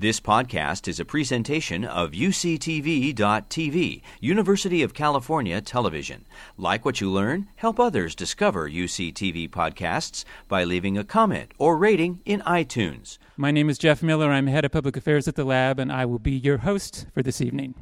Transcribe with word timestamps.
This 0.00 0.20
podcast 0.20 0.86
is 0.86 1.00
a 1.00 1.04
presentation 1.04 1.84
of 1.84 2.12
UCTV.tv, 2.12 4.02
University 4.20 4.82
of 4.84 4.94
California 4.94 5.60
Television. 5.60 6.24
Like 6.56 6.84
what 6.84 7.00
you 7.00 7.10
learn, 7.10 7.48
help 7.56 7.80
others 7.80 8.14
discover 8.14 8.70
UCTV 8.70 9.50
podcasts 9.50 10.24
by 10.46 10.62
leaving 10.62 10.96
a 10.96 11.02
comment 11.02 11.50
or 11.58 11.76
rating 11.76 12.20
in 12.24 12.42
iTunes. 12.42 13.18
My 13.36 13.50
name 13.50 13.68
is 13.68 13.76
Jeff 13.76 14.00
Miller. 14.00 14.30
I'm 14.30 14.46
head 14.46 14.64
of 14.64 14.70
public 14.70 14.96
affairs 14.96 15.26
at 15.26 15.34
the 15.34 15.42
lab, 15.42 15.80
and 15.80 15.90
I 15.90 16.04
will 16.04 16.20
be 16.20 16.30
your 16.30 16.58
host 16.58 17.06
for 17.12 17.24
this 17.24 17.40
evening. 17.40 17.74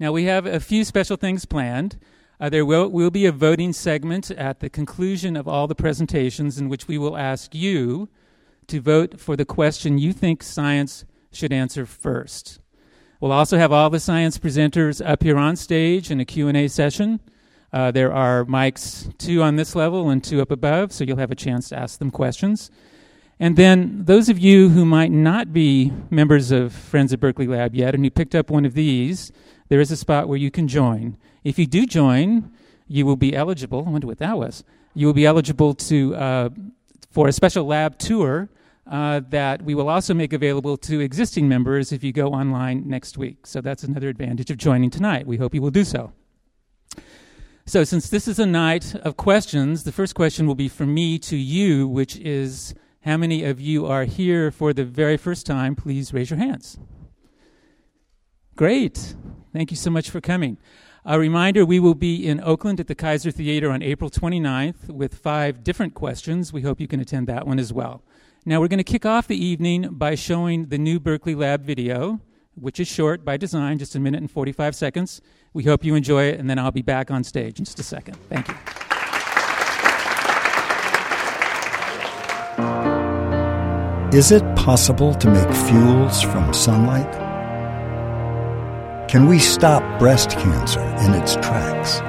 Now, 0.00 0.10
we 0.10 0.24
have 0.24 0.46
a 0.46 0.58
few 0.58 0.84
special 0.84 1.18
things 1.18 1.44
planned. 1.44 1.98
Uh, 2.40 2.48
there 2.48 2.64
will, 2.64 2.88
will 2.88 3.10
be 3.10 3.26
a 3.26 3.32
voting 3.32 3.74
segment 3.74 4.30
at 4.30 4.60
the 4.60 4.70
conclusion 4.70 5.36
of 5.36 5.46
all 5.46 5.66
the 5.66 5.74
presentations 5.74 6.58
in 6.58 6.70
which 6.70 6.88
we 6.88 6.96
will 6.96 7.18
ask 7.18 7.54
you 7.54 8.08
to 8.68 8.80
vote 8.80 9.20
for 9.20 9.36
the 9.36 9.44
question 9.44 9.98
you 9.98 10.12
think 10.12 10.42
science 10.42 11.04
should 11.32 11.52
answer 11.52 11.86
first. 11.86 12.60
We'll 13.20 13.32
also 13.32 13.56
have 13.56 13.72
all 13.72 13.90
the 13.90 14.00
science 14.00 14.38
presenters 14.38 15.04
up 15.04 15.22
here 15.22 15.38
on 15.38 15.56
stage 15.56 16.10
in 16.10 16.20
a 16.20 16.24
Q&A 16.24 16.68
session. 16.68 17.20
Uh, 17.72 17.90
there 17.90 18.12
are 18.12 18.44
mics, 18.44 19.16
two 19.18 19.42
on 19.42 19.56
this 19.56 19.74
level 19.74 20.10
and 20.10 20.22
two 20.22 20.40
up 20.40 20.50
above, 20.50 20.92
so 20.92 21.04
you'll 21.04 21.16
have 21.16 21.30
a 21.30 21.36
chance 21.36 21.68
to 21.70 21.78
ask 21.78 21.98
them 21.98 22.10
questions. 22.10 22.70
And 23.40 23.56
then 23.56 24.04
those 24.04 24.28
of 24.28 24.38
you 24.38 24.68
who 24.68 24.84
might 24.84 25.10
not 25.10 25.52
be 25.52 25.92
members 26.08 26.52
of 26.52 26.72
Friends 26.72 27.12
of 27.12 27.20
Berkeley 27.20 27.46
Lab 27.46 27.74
yet 27.74 27.94
and 27.94 28.04
who 28.04 28.10
picked 28.10 28.34
up 28.34 28.50
one 28.50 28.64
of 28.64 28.74
these, 28.74 29.32
there 29.68 29.80
is 29.80 29.90
a 29.90 29.96
spot 29.96 30.28
where 30.28 30.38
you 30.38 30.50
can 30.50 30.68
join. 30.68 31.16
If 31.42 31.58
you 31.58 31.66
do 31.66 31.86
join, 31.86 32.52
you 32.86 33.06
will 33.06 33.16
be 33.16 33.34
eligible. 33.34 33.84
I 33.86 33.90
wonder 33.90 34.06
what 34.06 34.18
that 34.18 34.38
was. 34.38 34.62
You 34.94 35.06
will 35.06 35.14
be 35.14 35.26
eligible 35.26 35.74
to 35.74 36.14
uh, 36.14 36.48
for 37.14 37.28
a 37.28 37.32
special 37.32 37.64
lab 37.64 37.96
tour 37.96 38.50
uh, 38.90 39.20
that 39.30 39.62
we 39.62 39.72
will 39.74 39.88
also 39.88 40.12
make 40.12 40.32
available 40.32 40.76
to 40.76 40.98
existing 40.98 41.48
members 41.48 41.92
if 41.92 42.02
you 42.02 42.12
go 42.12 42.32
online 42.32 42.88
next 42.88 43.16
week. 43.16 43.46
So 43.46 43.60
that's 43.60 43.84
another 43.84 44.08
advantage 44.08 44.50
of 44.50 44.56
joining 44.56 44.90
tonight. 44.90 45.24
We 45.24 45.36
hope 45.36 45.54
you 45.54 45.62
will 45.62 45.70
do 45.70 45.84
so. 45.84 46.12
So, 47.66 47.82
since 47.82 48.10
this 48.10 48.28
is 48.28 48.38
a 48.38 48.44
night 48.44 48.94
of 48.96 49.16
questions, 49.16 49.84
the 49.84 49.92
first 49.92 50.14
question 50.14 50.46
will 50.46 50.54
be 50.54 50.68
from 50.68 50.92
me 50.92 51.18
to 51.20 51.36
you, 51.36 51.88
which 51.88 52.16
is 52.16 52.74
how 53.04 53.16
many 53.16 53.42
of 53.42 53.58
you 53.58 53.86
are 53.86 54.04
here 54.04 54.50
for 54.50 54.74
the 54.74 54.84
very 54.84 55.16
first 55.16 55.46
time? 55.46 55.74
Please 55.74 56.12
raise 56.12 56.28
your 56.28 56.38
hands. 56.38 56.76
Great. 58.54 59.14
Thank 59.54 59.70
you 59.70 59.78
so 59.78 59.88
much 59.88 60.10
for 60.10 60.20
coming. 60.20 60.58
A 61.06 61.18
reminder 61.18 61.66
we 61.66 61.80
will 61.80 61.94
be 61.94 62.26
in 62.26 62.40
Oakland 62.40 62.80
at 62.80 62.86
the 62.86 62.94
Kaiser 62.94 63.30
Theater 63.30 63.70
on 63.70 63.82
April 63.82 64.08
29th 64.08 64.88
with 64.88 65.14
five 65.14 65.62
different 65.62 65.92
questions. 65.92 66.50
We 66.50 66.62
hope 66.62 66.80
you 66.80 66.88
can 66.88 66.98
attend 66.98 67.26
that 67.26 67.46
one 67.46 67.58
as 67.58 67.74
well. 67.74 68.02
Now, 68.46 68.58
we're 68.58 68.68
going 68.68 68.78
to 68.78 68.84
kick 68.84 69.04
off 69.04 69.28
the 69.28 69.36
evening 69.36 69.90
by 69.90 70.14
showing 70.14 70.68
the 70.68 70.78
new 70.78 70.98
Berkeley 70.98 71.34
Lab 71.34 71.62
video, 71.62 72.20
which 72.54 72.80
is 72.80 72.88
short 72.88 73.22
by 73.22 73.36
design, 73.36 73.76
just 73.76 73.94
a 73.94 74.00
minute 74.00 74.22
and 74.22 74.30
45 74.30 74.74
seconds. 74.74 75.20
We 75.52 75.64
hope 75.64 75.84
you 75.84 75.94
enjoy 75.94 76.24
it, 76.24 76.40
and 76.40 76.48
then 76.48 76.58
I'll 76.58 76.70
be 76.70 76.80
back 76.80 77.10
on 77.10 77.22
stage 77.22 77.58
in 77.58 77.66
just 77.66 77.78
a 77.78 77.82
second. 77.82 78.16
Thank 78.30 78.48
you. 78.48 78.54
Is 84.18 84.32
it 84.32 84.42
possible 84.56 85.14
to 85.16 85.28
make 85.28 85.54
fuels 85.54 86.22
from 86.22 86.54
sunlight? 86.54 87.23
Can 89.14 89.28
we 89.28 89.38
stop 89.38 90.00
breast 90.00 90.30
cancer 90.30 90.80
in 90.80 91.14
its 91.14 91.34
tracks? 91.36 92.02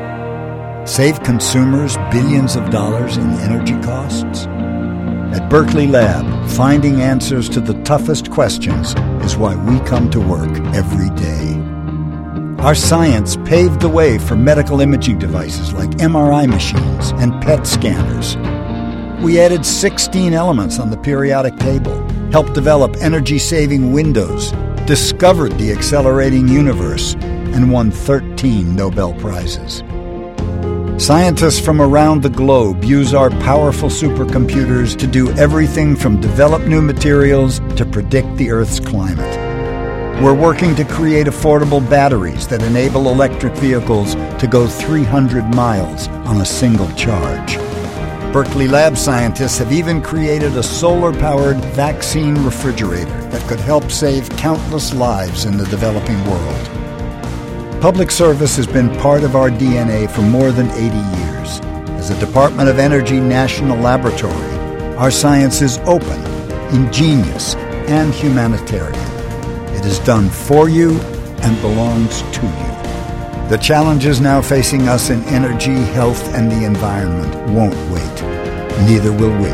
Save 0.92 1.22
consumers 1.22 1.98
billions 2.10 2.56
of 2.56 2.72
dollars 2.72 3.16
in 3.16 3.30
energy 3.42 3.80
costs? 3.84 4.48
At 5.38 5.48
Berkeley 5.48 5.86
Lab, 5.86 6.50
finding 6.50 7.02
answers 7.02 7.48
to 7.50 7.60
the 7.60 7.80
toughest 7.84 8.32
questions 8.32 8.96
is 9.24 9.38
why 9.38 9.56
we 9.56 9.80
come 9.82 10.10
to 10.10 10.20
work 10.20 10.50
every 10.74 11.12
day. 11.12 11.54
Our 12.64 12.74
science 12.74 13.38
paved 13.46 13.82
the 13.82 13.90
way 13.90 14.18
for 14.18 14.36
medical 14.36 14.82
imaging 14.82 15.20
devices 15.20 15.74
like 15.74 15.92
MRI 16.02 16.50
machines 16.50 17.12
and 17.22 17.40
PET 17.44 17.68
scanners. 17.68 18.36
We 19.24 19.40
added 19.40 19.64
16 19.64 20.34
elements 20.34 20.80
on 20.80 20.90
the 20.90 20.98
periodic 20.98 21.56
table, 21.58 22.04
helped 22.32 22.56
develop 22.56 22.96
energy 23.00 23.38
saving 23.38 23.94
windows 23.94 24.52
discovered 24.86 25.52
the 25.54 25.72
accelerating 25.72 26.48
universe, 26.48 27.16
and 27.16 27.72
won 27.72 27.90
13 27.90 28.76
Nobel 28.76 29.14
Prizes. 29.16 29.84
Scientists 31.04 31.60
from 31.60 31.82
around 31.82 32.22
the 32.22 32.30
globe 32.30 32.84
use 32.84 33.14
our 33.14 33.30
powerful 33.32 33.90
supercomputers 33.90 34.96
to 34.96 35.08
do 35.08 35.32
everything 35.32 35.96
from 35.96 36.22
develop 36.22 36.62
new 36.64 36.82
materials 36.82 37.60
to 37.76 37.86
predict 37.86 38.34
the 38.38 38.52
Earth's 38.52 38.80
climate. 38.80 39.36
We're 40.22 40.34
working 40.34 40.76
to 40.76 40.86
create 40.86 41.28
affordable 41.28 41.88
batteries 41.90 42.48
that 42.48 42.62
enable 42.62 43.10
electric 43.10 43.54
vehicles 43.56 44.14
to 44.16 44.48
go 44.50 44.68
300 44.68 45.54
miles 45.56 46.08
on 46.30 46.42
a 46.42 46.46
single 46.46 46.92
charge. 46.94 47.58
Berkeley 48.32 48.68
Lab 48.68 48.98
scientists 48.98 49.58
have 49.58 49.74
even 49.74 50.02
created 50.02 50.56
a 50.56 50.64
solar 50.64 51.12
powered 51.12 51.58
vaccine 51.74 52.36
refrigerator 52.46 53.25
that 53.36 53.46
could 53.50 53.60
help 53.60 53.92
save 53.92 54.30
countless 54.38 54.94
lives 54.94 55.44
in 55.44 55.58
the 55.58 55.66
developing 55.66 56.18
world. 56.26 57.82
Public 57.82 58.10
service 58.10 58.56
has 58.56 58.66
been 58.66 58.90
part 59.00 59.24
of 59.24 59.36
our 59.36 59.50
DNA 59.50 60.10
for 60.10 60.22
more 60.22 60.54
than 60.54 60.72
80 60.72 60.80
years. 61.20 61.60
As 62.00 62.12
a 62.12 62.20
Department 62.26 62.70
of 62.70 62.80
Energy 62.80 63.20
national 63.20 63.78
laboratory, 63.78 64.58
our 64.96 65.12
science 65.12 65.62
is 65.62 65.80
open, 65.80 66.20
ingenious, 66.74 67.56
and 67.90 68.14
humanitarian. 68.14 68.96
It 69.76 69.86
is 69.86 70.00
done 70.00 70.30
for 70.30 70.70
you 70.70 70.98
and 71.44 71.62
belongs 71.62 72.22
to 72.22 72.46
you. 72.46 73.50
The 73.50 73.60
challenges 73.62 74.22
now 74.22 74.42
facing 74.42 74.88
us 74.88 75.10
in 75.10 75.22
energy, 75.26 75.76
health, 75.92 76.34
and 76.34 76.50
the 76.50 76.64
environment 76.64 77.36
won't 77.52 77.76
wait 77.92 78.36
neither 78.84 79.12
will 79.12 79.36
we. 79.42 79.50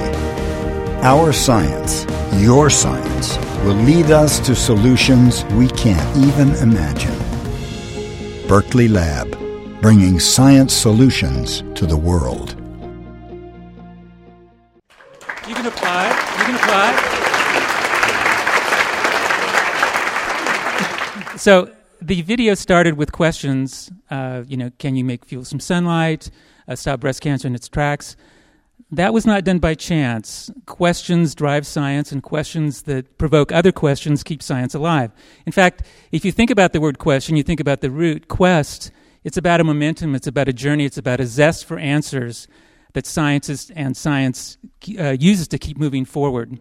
Our 1.03 1.33
science, 1.33 2.05
your 2.35 2.69
science, 2.69 3.37
will 3.63 3.75
lead 3.75 4.09
us 4.09 4.39
to 4.39 4.55
solutions 4.55 5.45
we 5.53 5.67
can't 5.69 6.17
even 6.17 6.49
imagine. 6.55 7.15
Berkeley 8.47 8.87
Lab, 8.87 9.37
bringing 9.81 10.19
science 10.19 10.73
solutions 10.73 11.63
to 11.75 11.85
the 11.85 11.95
world. 11.95 12.55
You 15.47 15.53
can 15.53 15.67
apply. 15.67 16.07
You 16.37 16.45
can 16.45 16.55
apply. 16.55 17.11
so 21.37 21.69
the 22.01 22.23
video 22.23 22.55
started 22.55 22.97
with 22.97 23.11
questions. 23.11 23.91
Uh, 24.09 24.43
you 24.47 24.57
know, 24.57 24.71
can 24.79 24.95
you 24.95 25.03
make 25.03 25.23
fuel 25.23 25.43
from 25.43 25.59
sunlight? 25.59 26.31
Uh, 26.67 26.75
stop 26.75 26.99
breast 26.99 27.21
cancer 27.21 27.47
in 27.47 27.53
its 27.53 27.69
tracks. 27.69 28.15
That 28.93 29.13
was 29.13 29.25
not 29.25 29.45
done 29.45 29.59
by 29.59 29.73
chance. 29.75 30.51
Questions 30.65 31.33
drive 31.33 31.65
science, 31.65 32.11
and 32.11 32.21
questions 32.21 32.81
that 32.83 33.17
provoke 33.17 33.51
other 33.51 33.71
questions 33.71 34.21
keep 34.21 34.43
science 34.43 34.75
alive. 34.75 35.11
In 35.45 35.53
fact, 35.53 35.83
if 36.11 36.25
you 36.25 36.31
think 36.33 36.49
about 36.49 36.73
the 36.73 36.81
word 36.81 36.99
question, 36.99 37.37
you 37.37 37.43
think 37.43 37.61
about 37.61 37.79
the 37.79 37.89
root 37.89 38.27
quest, 38.27 38.91
it's 39.23 39.37
about 39.37 39.61
a 39.61 39.63
momentum, 39.63 40.13
it's 40.13 40.27
about 40.27 40.49
a 40.49 40.53
journey, 40.53 40.83
it's 40.83 40.97
about 40.97 41.21
a 41.21 41.25
zest 41.25 41.63
for 41.63 41.79
answers 41.79 42.49
that 42.91 43.05
scientists 43.05 43.71
and 43.77 43.95
science 43.95 44.57
uh, 44.99 45.15
uses 45.17 45.47
to 45.47 45.57
keep 45.57 45.77
moving 45.77 46.03
forward. 46.03 46.59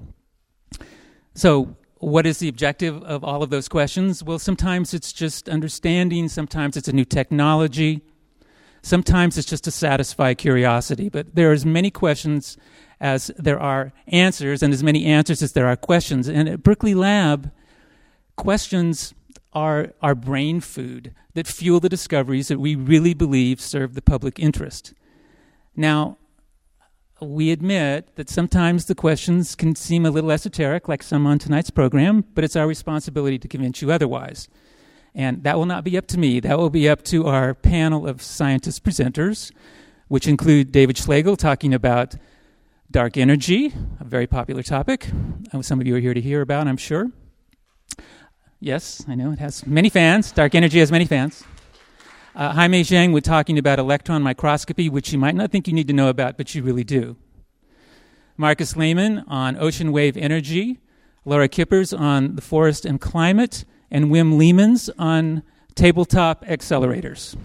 So, 1.35 1.77
what 1.97 2.27
is 2.27 2.39
the 2.39 2.49
objective 2.49 3.03
of 3.03 3.25
all 3.25 3.43
of 3.43 3.51
those 3.51 3.69
questions? 3.69 4.23
Well, 4.23 4.39
sometimes 4.39 4.95
it's 4.95 5.12
just 5.12 5.49
understanding, 5.49 6.29
sometimes 6.29 6.77
it's 6.77 6.89
a 6.89 6.93
new 6.93 7.05
technology, 7.05 8.03
Sometimes 8.83 9.37
it's 9.37 9.49
just 9.49 9.65
to 9.65 9.71
satisfy 9.71 10.35
curiosity, 10.35 11.09
but 11.09 11.35
there 11.35 11.51
are 11.51 11.55
as 11.55 11.67
many 11.67 11.91
questions 11.91 12.57
as 13.01 13.31
there 13.39 13.59
are 13.59 13.93
answers, 14.09 14.63
and 14.63 14.75
as 14.75 14.83
many 14.83 15.07
answers 15.07 15.43
as 15.43 15.53
there 15.53 15.67
are 15.67 15.77
questions. 15.77 16.29
And 16.29 16.49
at 16.49 16.63
Berkeley 16.63 16.95
Lab, 16.95 17.51
questions 18.37 19.15
are 19.53 19.93
our 20.03 20.15
brain 20.15 20.61
food 20.61 21.15
that 21.35 21.47
fuel 21.47 21.81
the 21.81 21.88
discoveries 21.88 22.49
that 22.49 22.61
we 22.61 22.75
really 22.75 23.15
believe 23.15 23.61
serve 23.61 23.94
the 23.94 24.03
public 24.03 24.38
interest. 24.38 24.93
Now, 25.75 26.19
we 27.23 27.50
admit 27.50 28.17
that 28.17 28.31
sometimes 28.31 28.87
the 28.87 28.94
questions 28.94 29.55
can 29.55 29.75
seem 29.75 30.06
a 30.06 30.11
little 30.11 30.33
esoteric, 30.33 30.88
like 30.88 31.03
some 31.03 31.26
on 31.26 31.38
tonight's 31.38 31.71
program, 31.71 32.25
but 32.35 32.44
it's 32.44 32.56
our 32.56 32.67
responsibility 32.67 33.38
to 33.38 33.49
convince 33.49 33.83
you 33.83 33.91
otherwise. 33.91 34.49
And 35.15 35.43
that 35.45 35.59
will 35.59 35.67
not 35.67 35.85
be 35.85 35.97
up 35.99 36.07
to 36.09 36.19
me. 36.19 36.41
That 36.41 36.59
will 36.59 36.71
be 36.71 36.89
up 36.89 37.03
to 37.05 37.27
our 37.27 37.55
panel 37.55 38.07
of 38.07 38.23
scientist 38.23 38.85
presenters, 38.85 39.53
which 40.09 40.29
include 40.29 40.73
David 40.73 40.97
Schlegel 40.97 41.37
talking 41.37 41.75
about 41.75 42.15
dark 42.91 43.17
energy, 43.17 43.73
a 43.99 44.05
very 44.05 44.27
popular 44.27 44.62
topic. 44.62 45.09
Uh, 45.53 45.62
some 45.62 45.81
of 45.81 45.87
you 45.87 45.97
are 45.97 46.01
here 46.01 46.15
to 46.15 46.21
hear 46.21 46.41
about, 46.41 46.67
I'm 46.67 46.77
sure. 46.77 47.11
Yes, 48.61 49.05
I 49.09 49.15
know 49.15 49.33
it 49.33 49.39
has 49.39 49.67
many 49.67 49.89
fans. 49.89 50.33
Dark 50.33 50.55
energy 50.55 50.81
has 50.81 50.93
many 50.93 51.07
fans. 51.07 51.45
Uh, 52.35 52.53
Haimei 52.53 52.83
Zheng 52.83 53.12
was 53.12 53.23
talking 53.23 53.59
about 53.59 53.79
electron 53.79 54.23
microscopy, 54.23 54.89
which 54.89 55.12
you 55.12 55.19
might 55.19 55.35
not 55.35 55.51
think 55.51 55.67
you 55.67 55.73
need 55.75 55.89
to 55.89 55.95
know 55.95 56.09
about, 56.09 56.37
but 56.37 56.55
you 56.55 56.62
really 56.62 56.85
do. 56.85 57.17
Marcus 58.37 58.77
Lehmann 58.77 59.25
on 59.27 59.57
ocean 59.57 59.93
wave 59.93 60.17
energy, 60.17 60.79
Laura 61.25 61.49
Kueppers 61.49 61.99
on 61.99 62.37
the 62.37 62.43
forest 62.43 62.85
and 62.85 63.01
climate, 63.01 63.65
and 63.90 64.06
Wim 64.06 64.38
Leemans 64.38 64.90
on 64.98 65.42
tabletop 65.75 66.44
accelerators. 66.46 67.37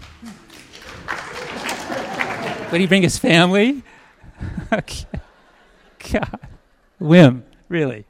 Would 2.70 2.80
he 2.80 2.86
bring 2.86 3.02
his 3.02 3.18
family? 3.18 3.82
okay. 4.72 5.06
God. 6.12 6.40
Wim, 7.00 7.42
really. 7.68 8.06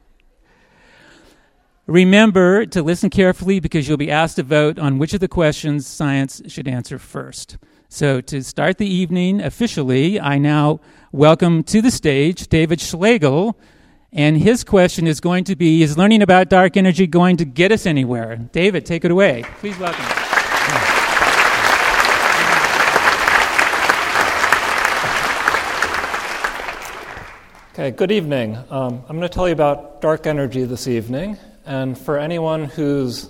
Remember 1.85 2.65
to 2.65 2.83
listen 2.83 3.09
carefully 3.09 3.59
because 3.59 3.87
you'll 3.87 3.97
be 3.97 4.11
asked 4.11 4.35
to 4.35 4.43
vote 4.43 4.77
on 4.77 4.97
which 4.97 5.13
of 5.13 5.21
the 5.21 5.27
questions 5.27 5.87
science 5.87 6.41
should 6.47 6.67
answer 6.67 6.99
first. 6.99 7.57
So, 7.87 8.19
to 8.19 8.43
start 8.43 8.77
the 8.77 8.93
evening 8.93 9.39
officially, 9.39 10.19
I 10.19 10.37
now 10.37 10.81
welcome 11.13 11.63
to 11.63 11.81
the 11.81 11.89
stage 11.89 12.47
David 12.49 12.81
Schlegel. 12.81 13.57
And 14.13 14.37
his 14.37 14.63
question 14.63 15.05
is 15.05 15.19
going 15.19 15.43
to 15.45 15.55
be 15.55 15.83
Is 15.83 15.97
learning 15.97 16.21
about 16.21 16.49
dark 16.49 16.77
energy 16.77 17.07
going 17.07 17.37
to 17.37 17.45
get 17.45 17.71
us 17.71 17.85
anywhere? 17.85 18.37
David, 18.37 18.85
take 18.85 19.03
it 19.03 19.11
away. 19.11 19.43
Please 19.59 19.77
welcome. 19.77 20.05
Okay, 27.73 27.91
good 27.91 28.11
evening. 28.11 28.55
Um, 28.71 29.03
I'm 29.07 29.17
going 29.17 29.21
to 29.21 29.29
tell 29.29 29.47
you 29.47 29.53
about 29.53 30.01
dark 30.01 30.25
energy 30.25 30.63
this 30.63 30.87
evening. 30.87 31.37
And 31.63 31.95
for 31.95 32.17
anyone 32.17 32.63
who's 32.65 33.29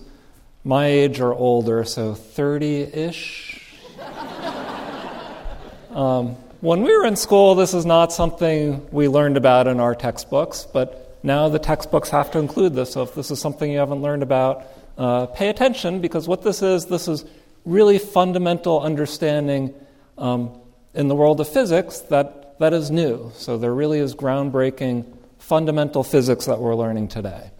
my 0.63 0.85
age 0.85 1.19
or 1.19 1.33
older, 1.33 1.83
so 1.83 2.13
30 2.13 2.83
ish, 2.83 3.61
um, 5.91 6.37
when 6.61 6.81
we 6.81 6.97
were 6.97 7.05
in 7.05 7.15
school, 7.15 7.55
this 7.55 7.73
is 7.73 7.85
not 7.85 8.11
something 8.11 8.87
we 8.91 9.07
learned 9.07 9.37
about 9.37 9.67
in 9.67 9.79
our 9.79 9.95
textbooks, 9.95 10.67
but 10.71 11.19
now 11.23 11.49
the 11.49 11.59
textbooks 11.59 12.09
have 12.09 12.31
to 12.31 12.39
include 12.39 12.73
this. 12.73 12.93
So 12.93 13.03
if 13.03 13.13
this 13.13 13.31
is 13.31 13.39
something 13.39 13.71
you 13.71 13.79
haven't 13.79 14.01
learned 14.01 14.23
about, 14.23 14.65
uh, 14.97 15.27
pay 15.27 15.49
attention 15.49 16.01
because 16.01 16.27
what 16.27 16.41
this 16.41 16.61
is, 16.61 16.85
this 16.85 17.07
is 17.07 17.25
really 17.65 17.99
fundamental 17.99 18.81
understanding 18.81 19.73
um, 20.17 20.59
in 20.93 21.07
the 21.07 21.15
world 21.15 21.39
of 21.39 21.47
physics 21.47 21.99
that 21.99 22.47
that 22.59 22.73
is 22.73 22.89
new. 22.89 23.31
So 23.35 23.57
there 23.57 23.73
really 23.73 23.99
is 23.99 24.15
groundbreaking 24.15 25.05
fundamental 25.37 26.03
physics 26.03 26.45
that 26.45 26.59
we're 26.59 26.75
learning 26.75 27.09
today. 27.09 27.51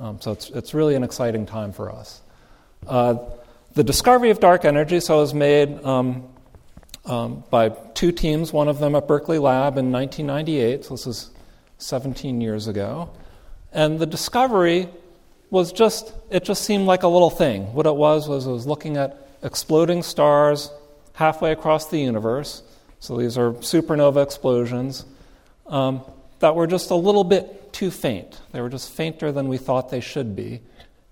Um, 0.00 0.20
so 0.20 0.32
it's, 0.32 0.48
it's 0.50 0.74
really 0.74 0.94
an 0.94 1.04
exciting 1.04 1.46
time 1.46 1.72
for 1.72 1.92
us. 1.92 2.20
Uh, 2.86 3.16
the 3.74 3.84
discovery 3.84 4.30
of 4.30 4.40
dark 4.40 4.64
energy 4.64 5.00
so 5.00 5.18
was 5.18 5.34
made 5.34 5.84
um, 5.84 6.28
um, 7.04 7.44
by 7.50 7.70
two 7.94 8.12
teams, 8.12 8.52
one 8.52 8.68
of 8.68 8.78
them 8.78 8.94
at 8.94 9.08
Berkeley 9.08 9.38
Lab 9.38 9.76
in 9.76 9.90
1998, 9.90 10.84
so 10.84 10.94
this 10.94 11.06
is 11.06 11.30
17 11.78 12.40
years 12.40 12.68
ago. 12.68 13.10
And 13.72 13.98
the 13.98 14.06
discovery 14.06 14.88
was 15.50 15.72
just, 15.72 16.12
it 16.30 16.44
just 16.44 16.64
seemed 16.64 16.86
like 16.86 17.02
a 17.02 17.08
little 17.08 17.30
thing. 17.30 17.72
What 17.74 17.86
it 17.86 17.94
was 17.96 18.28
was 18.28 18.46
it 18.46 18.50
was 18.50 18.66
looking 18.66 18.96
at 18.96 19.28
exploding 19.42 20.02
stars 20.02 20.70
halfway 21.14 21.52
across 21.52 21.86
the 21.86 21.98
universe 21.98 22.62
so 23.02 23.16
these 23.16 23.36
are 23.36 23.50
supernova 23.54 24.22
explosions 24.22 25.04
um, 25.66 26.02
that 26.38 26.54
were 26.54 26.68
just 26.68 26.90
a 26.90 26.94
little 26.94 27.24
bit 27.24 27.72
too 27.72 27.90
faint. 27.90 28.40
They 28.52 28.60
were 28.60 28.68
just 28.68 28.92
fainter 28.92 29.32
than 29.32 29.48
we 29.48 29.58
thought 29.58 29.90
they 29.90 30.00
should 30.00 30.36
be. 30.36 30.60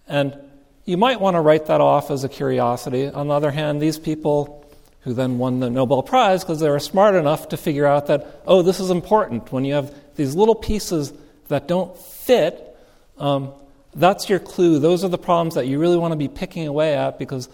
And 0.07 0.39
you 0.85 0.97
might 0.97 1.21
want 1.21 1.35
to 1.35 1.41
write 1.41 1.67
that 1.67 1.81
off 1.81 2.13
as 2.13 2.23
a 2.23 2.29
curiosity. 2.29 3.09
On 3.09 3.27
the 3.27 3.35
other 3.35 3.51
hand, 3.51 3.83
these 3.83 3.99
people 3.99 4.60
who 5.03 5.15
then 5.15 5.39
won 5.39 5.61
the 5.61 5.71
Nobel 5.71 6.03
Prize 6.03 6.45
because 6.45 6.61
they 6.61 6.69
were 6.69 6.79
smart 6.79 7.15
enough 7.15 7.49
to 7.49 7.57
figure 7.57 7.87
out 7.87 8.07
that, 8.07 8.43
oh, 8.47 8.63
this 8.63 8.81
is 8.81 8.91
important. 8.91 9.51
When 9.51 9.65
you 9.65 9.75
have 9.75 9.95
these 10.17 10.35
little 10.35 10.55
pieces 10.55 11.13
that 11.49 11.67
don't 11.67 11.97
fit, 11.97 12.77
um, 13.19 13.53
that's 13.95 14.29
your 14.29 14.39
clue. 14.39 14.79
Those 14.79 15.03
are 15.05 15.09
the 15.09 15.19
problems 15.19 15.55
that 15.55 15.67
you 15.67 15.79
really 15.79 15.97
want 15.97 16.13
to 16.13 16.17
be 16.17 16.29
picking 16.29 16.67
away 16.67 16.95
at 16.95 17.19
because 17.19 17.49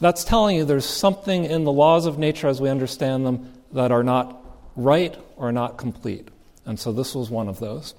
that's 0.00 0.24
telling 0.24 0.56
you 0.56 0.64
there's 0.64 0.84
something 0.84 1.44
in 1.44 1.64
the 1.64 1.72
laws 1.72 2.06
of 2.06 2.18
nature 2.18 2.48
as 2.48 2.60
we 2.60 2.68
understand 2.68 3.24
them 3.24 3.52
that 3.72 3.92
are 3.92 4.02
not 4.02 4.44
right 4.76 5.16
or 5.36 5.52
not 5.52 5.76
complete. 5.76 6.28
And 6.66 6.78
so 6.78 6.92
this 6.92 7.14
was 7.14 7.30
one 7.30 7.48
of 7.48 7.60
those. 7.60 7.94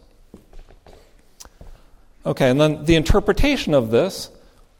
Okay, 2.25 2.49
and 2.49 2.59
then 2.59 2.85
the 2.85 2.95
interpretation 2.95 3.73
of 3.73 3.91
this 3.91 4.29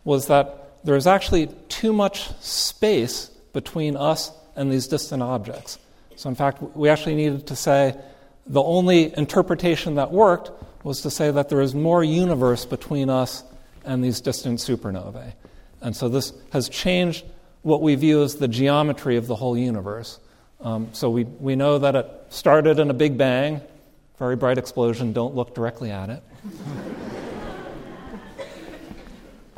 was 0.04 0.28
that 0.28 0.84
there 0.84 0.96
is 0.96 1.08
actually 1.08 1.48
too 1.68 1.94
much 1.94 2.30
space 2.42 3.32
between 3.54 3.96
us 3.96 4.32
and 4.56 4.72
these 4.72 4.88
distant 4.88 5.24
objects. 5.24 5.80
So, 6.16 6.30
in 6.30 6.36
fact, 6.36 6.62
we 6.76 6.90
actually 6.90 7.16
needed 7.16 7.48
to 7.48 7.56
say 7.56 7.96
the 8.46 8.62
only 8.62 9.16
interpretation 9.18 9.96
that 9.96 10.12
worked 10.12 10.52
was 10.84 11.02
to 11.02 11.12
say 11.12 11.32
that 11.32 11.50
there 11.50 11.62
is 11.62 11.76
more 11.76 12.04
universe 12.04 12.66
between 12.66 13.10
us 13.10 13.44
and 13.86 14.04
these 14.04 14.22
distant 14.22 14.60
supernovae. 14.60 15.34
And 15.82 15.96
so 15.96 16.10
this 16.10 16.34
has 16.52 16.68
changed 16.68 17.26
what 17.62 17.82
we 17.82 17.96
view 17.96 18.24
as 18.24 18.36
the 18.36 18.48
geometry 18.48 19.18
of 19.18 19.28
the 19.28 19.36
whole 19.36 19.58
universe. 19.58 20.20
Um, 20.62 20.90
so 20.94 21.10
we, 21.10 21.24
we 21.24 21.56
know 21.56 21.80
that 21.80 21.96
it 21.96 22.10
started 22.30 22.80
in 22.80 22.90
a 22.90 22.94
big 22.94 23.18
bang, 23.18 23.62
very 24.18 24.36
bright 24.36 24.58
explosion, 24.58 25.14
don't 25.14 25.36
look 25.36 25.56
directly 25.56 25.92
at 25.92 26.10
it. 26.10 26.24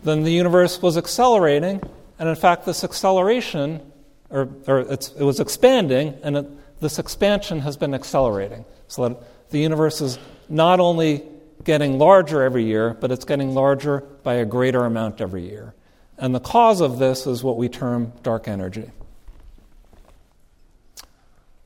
then 0.04 0.24
the 0.24 0.32
universe 0.32 0.82
was 0.82 0.98
accelerating, 0.98 1.82
and 2.22 2.30
in 2.30 2.36
fact, 2.36 2.68
this 2.68 2.84
acceleration, 2.84 3.82
or, 4.30 4.48
or 4.68 4.82
it 4.82 5.12
was 5.18 5.40
expanding, 5.40 6.14
and 6.22 6.38
it, 6.38 6.80
this 6.80 7.00
expansion 7.00 7.62
has 7.62 7.78
been 7.78 7.96
accelerating. 7.96 8.64
So 8.88 9.10
that 9.10 9.50
the 9.50 9.58
universe 9.58 10.02
is 10.02 10.20
not 10.48 10.80
only 10.80 11.24
getting 11.64 11.98
larger 11.98 12.44
every 12.44 12.64
year, 12.64 12.94
but 12.94 13.12
it's 13.12 13.26
getting 13.26 13.56
larger 13.56 14.02
by 14.22 14.36
a 14.36 14.46
greater 14.46 14.86
amount 14.86 15.20
every 15.20 15.50
year. 15.50 15.74
And 16.20 16.36
the 16.36 16.40
cause 16.40 16.80
of 16.80 17.00
this 17.00 17.26
is 17.26 17.44
what 17.44 17.58
we 17.58 17.70
term 17.70 18.14
dark 18.22 18.48
energy. 18.48 18.92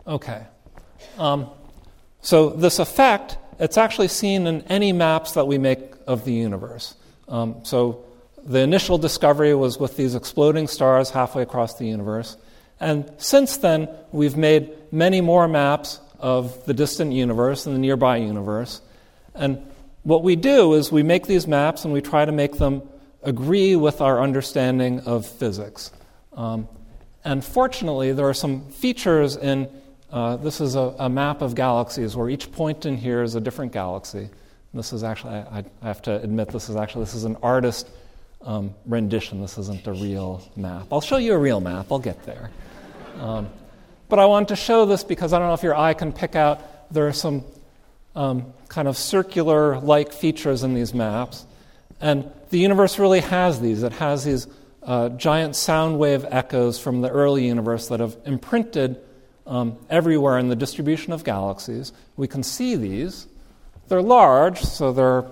Okay. 0.08 0.42
Um, 1.18 1.50
so 2.22 2.52
this 2.52 2.80
effect, 2.80 3.38
it's 3.60 3.78
actually 3.78 4.08
seen 4.08 4.48
in 4.48 4.62
any 4.70 4.94
maps 4.94 5.34
that 5.34 5.48
we 5.48 5.58
make 5.58 5.82
of 6.08 6.24
the 6.24 6.32
universe. 6.32 6.96
Um, 7.28 7.58
so 7.64 8.05
the 8.46 8.60
initial 8.60 8.98
discovery 8.98 9.56
was 9.56 9.80
with 9.80 9.98
these 9.98 10.14
exploding 10.14 10.68
stars 10.68 11.10
halfway 11.10 11.42
across 11.42 11.78
the 11.78 11.86
universe. 11.86 12.38
And 12.80 13.12
since 13.18 13.58
then, 13.58 13.90
we've 14.12 14.38
made 14.38 14.72
many 14.92 15.20
more 15.20 15.48
maps 15.48 16.00
of 16.20 16.66
the 16.66 16.74
distant 16.74 17.14
universe 17.14 17.66
and 17.66 17.76
the 17.76 17.80
nearby 17.80 18.18
universe. 18.18 18.82
And 19.34 19.66
what 20.04 20.24
we 20.24 20.36
do 20.36 20.74
is 20.74 20.92
we 20.92 21.02
make 21.02 21.26
these 21.26 21.48
maps 21.48 21.86
and 21.86 21.94
we 21.94 22.02
try 22.02 22.24
to 22.24 22.32
make 22.32 22.58
them 22.58 22.84
agree 23.24 23.76
with 23.76 24.02
our 24.02 24.22
understanding 24.22 25.00
of 25.02 25.26
physics. 25.26 25.92
Um, 26.34 26.68
and 27.24 27.44
fortunately, 27.44 28.12
there 28.12 28.30
are 28.30 28.34
some 28.36 28.70
features 28.70 29.36
in 29.36 29.68
uh, 30.12 30.38
this 30.38 30.62
is 30.62 30.76
a, 30.76 30.96
a, 31.00 31.10
map 31.10 31.42
of 31.42 31.56
galaxies 31.56 32.16
where 32.16 32.30
each 32.30 32.52
point 32.52 32.86
in 32.86 32.96
here 32.96 33.24
is 33.24 33.36
a 33.36 33.42
different 33.42 33.74
galaxy. 33.74 34.30
This 34.74 34.94
is 34.94 35.04
actually, 35.04 35.34
I, 35.34 35.66
I 35.82 35.88
have 35.88 36.02
to 36.04 36.22
admit, 36.22 36.50
this 36.50 36.70
is 36.70 36.76
actually 36.76 37.06
this 37.06 37.16
is 37.16 37.24
an 37.26 37.36
artist 37.42 37.90
um, 38.46 38.74
rendition. 38.86 39.42
This 39.42 39.58
isn't 39.58 39.86
a 39.88 39.94
real 39.94 40.42
map. 40.56 40.88
I'll 40.92 41.02
show 41.02 41.18
you 41.18 41.34
a 41.34 41.38
real 41.38 41.60
map. 41.60 41.88
I'll 41.92 42.00
get 42.00 42.24
there. 42.26 42.52
Um, 43.20 43.50
but 44.08 44.20
I 44.20 44.26
wanted 44.26 44.50
to 44.50 44.56
show 44.56 44.86
this 44.86 45.04
because 45.04 45.34
I 45.34 45.40
don't 45.40 45.48
know 45.48 45.54
if 45.54 45.64
your 45.64 45.76
eye 45.76 45.94
can 45.94 46.14
pick 46.14 46.36
out. 46.36 46.62
There 46.94 47.08
are 47.08 47.14
some 47.14 47.44
um, 48.16 48.54
kind 48.70 48.88
of 48.88 48.98
circular-like 48.98 50.14
features 50.14 50.64
in 50.64 50.74
these 50.74 50.94
maps, 50.94 51.46
and 52.00 52.32
the 52.50 52.60
universe 52.60 53.00
really 53.00 53.22
has 53.22 53.60
these. 53.60 53.84
It 53.84 53.94
has 53.94 54.24
these 54.24 54.48
uh, 54.84 55.10
giant 55.10 55.56
sound 55.56 55.98
wave 55.98 56.26
echoes 56.30 56.80
from 56.80 57.02
the 57.02 57.10
early 57.10 57.48
universe 57.48 57.88
that 57.88 58.00
have 58.00 58.16
imprinted 58.26 59.00
um, 59.48 59.78
everywhere 59.90 60.38
in 60.38 60.50
the 60.50 60.56
distribution 60.56 61.12
of 61.14 61.24
galaxies. 61.24 61.92
We 62.16 62.28
can 62.28 62.44
see 62.44 62.76
these. 62.76 63.28
They're 63.88 64.02
large, 64.02 64.62
so 64.62 64.92
they're, 64.92 65.26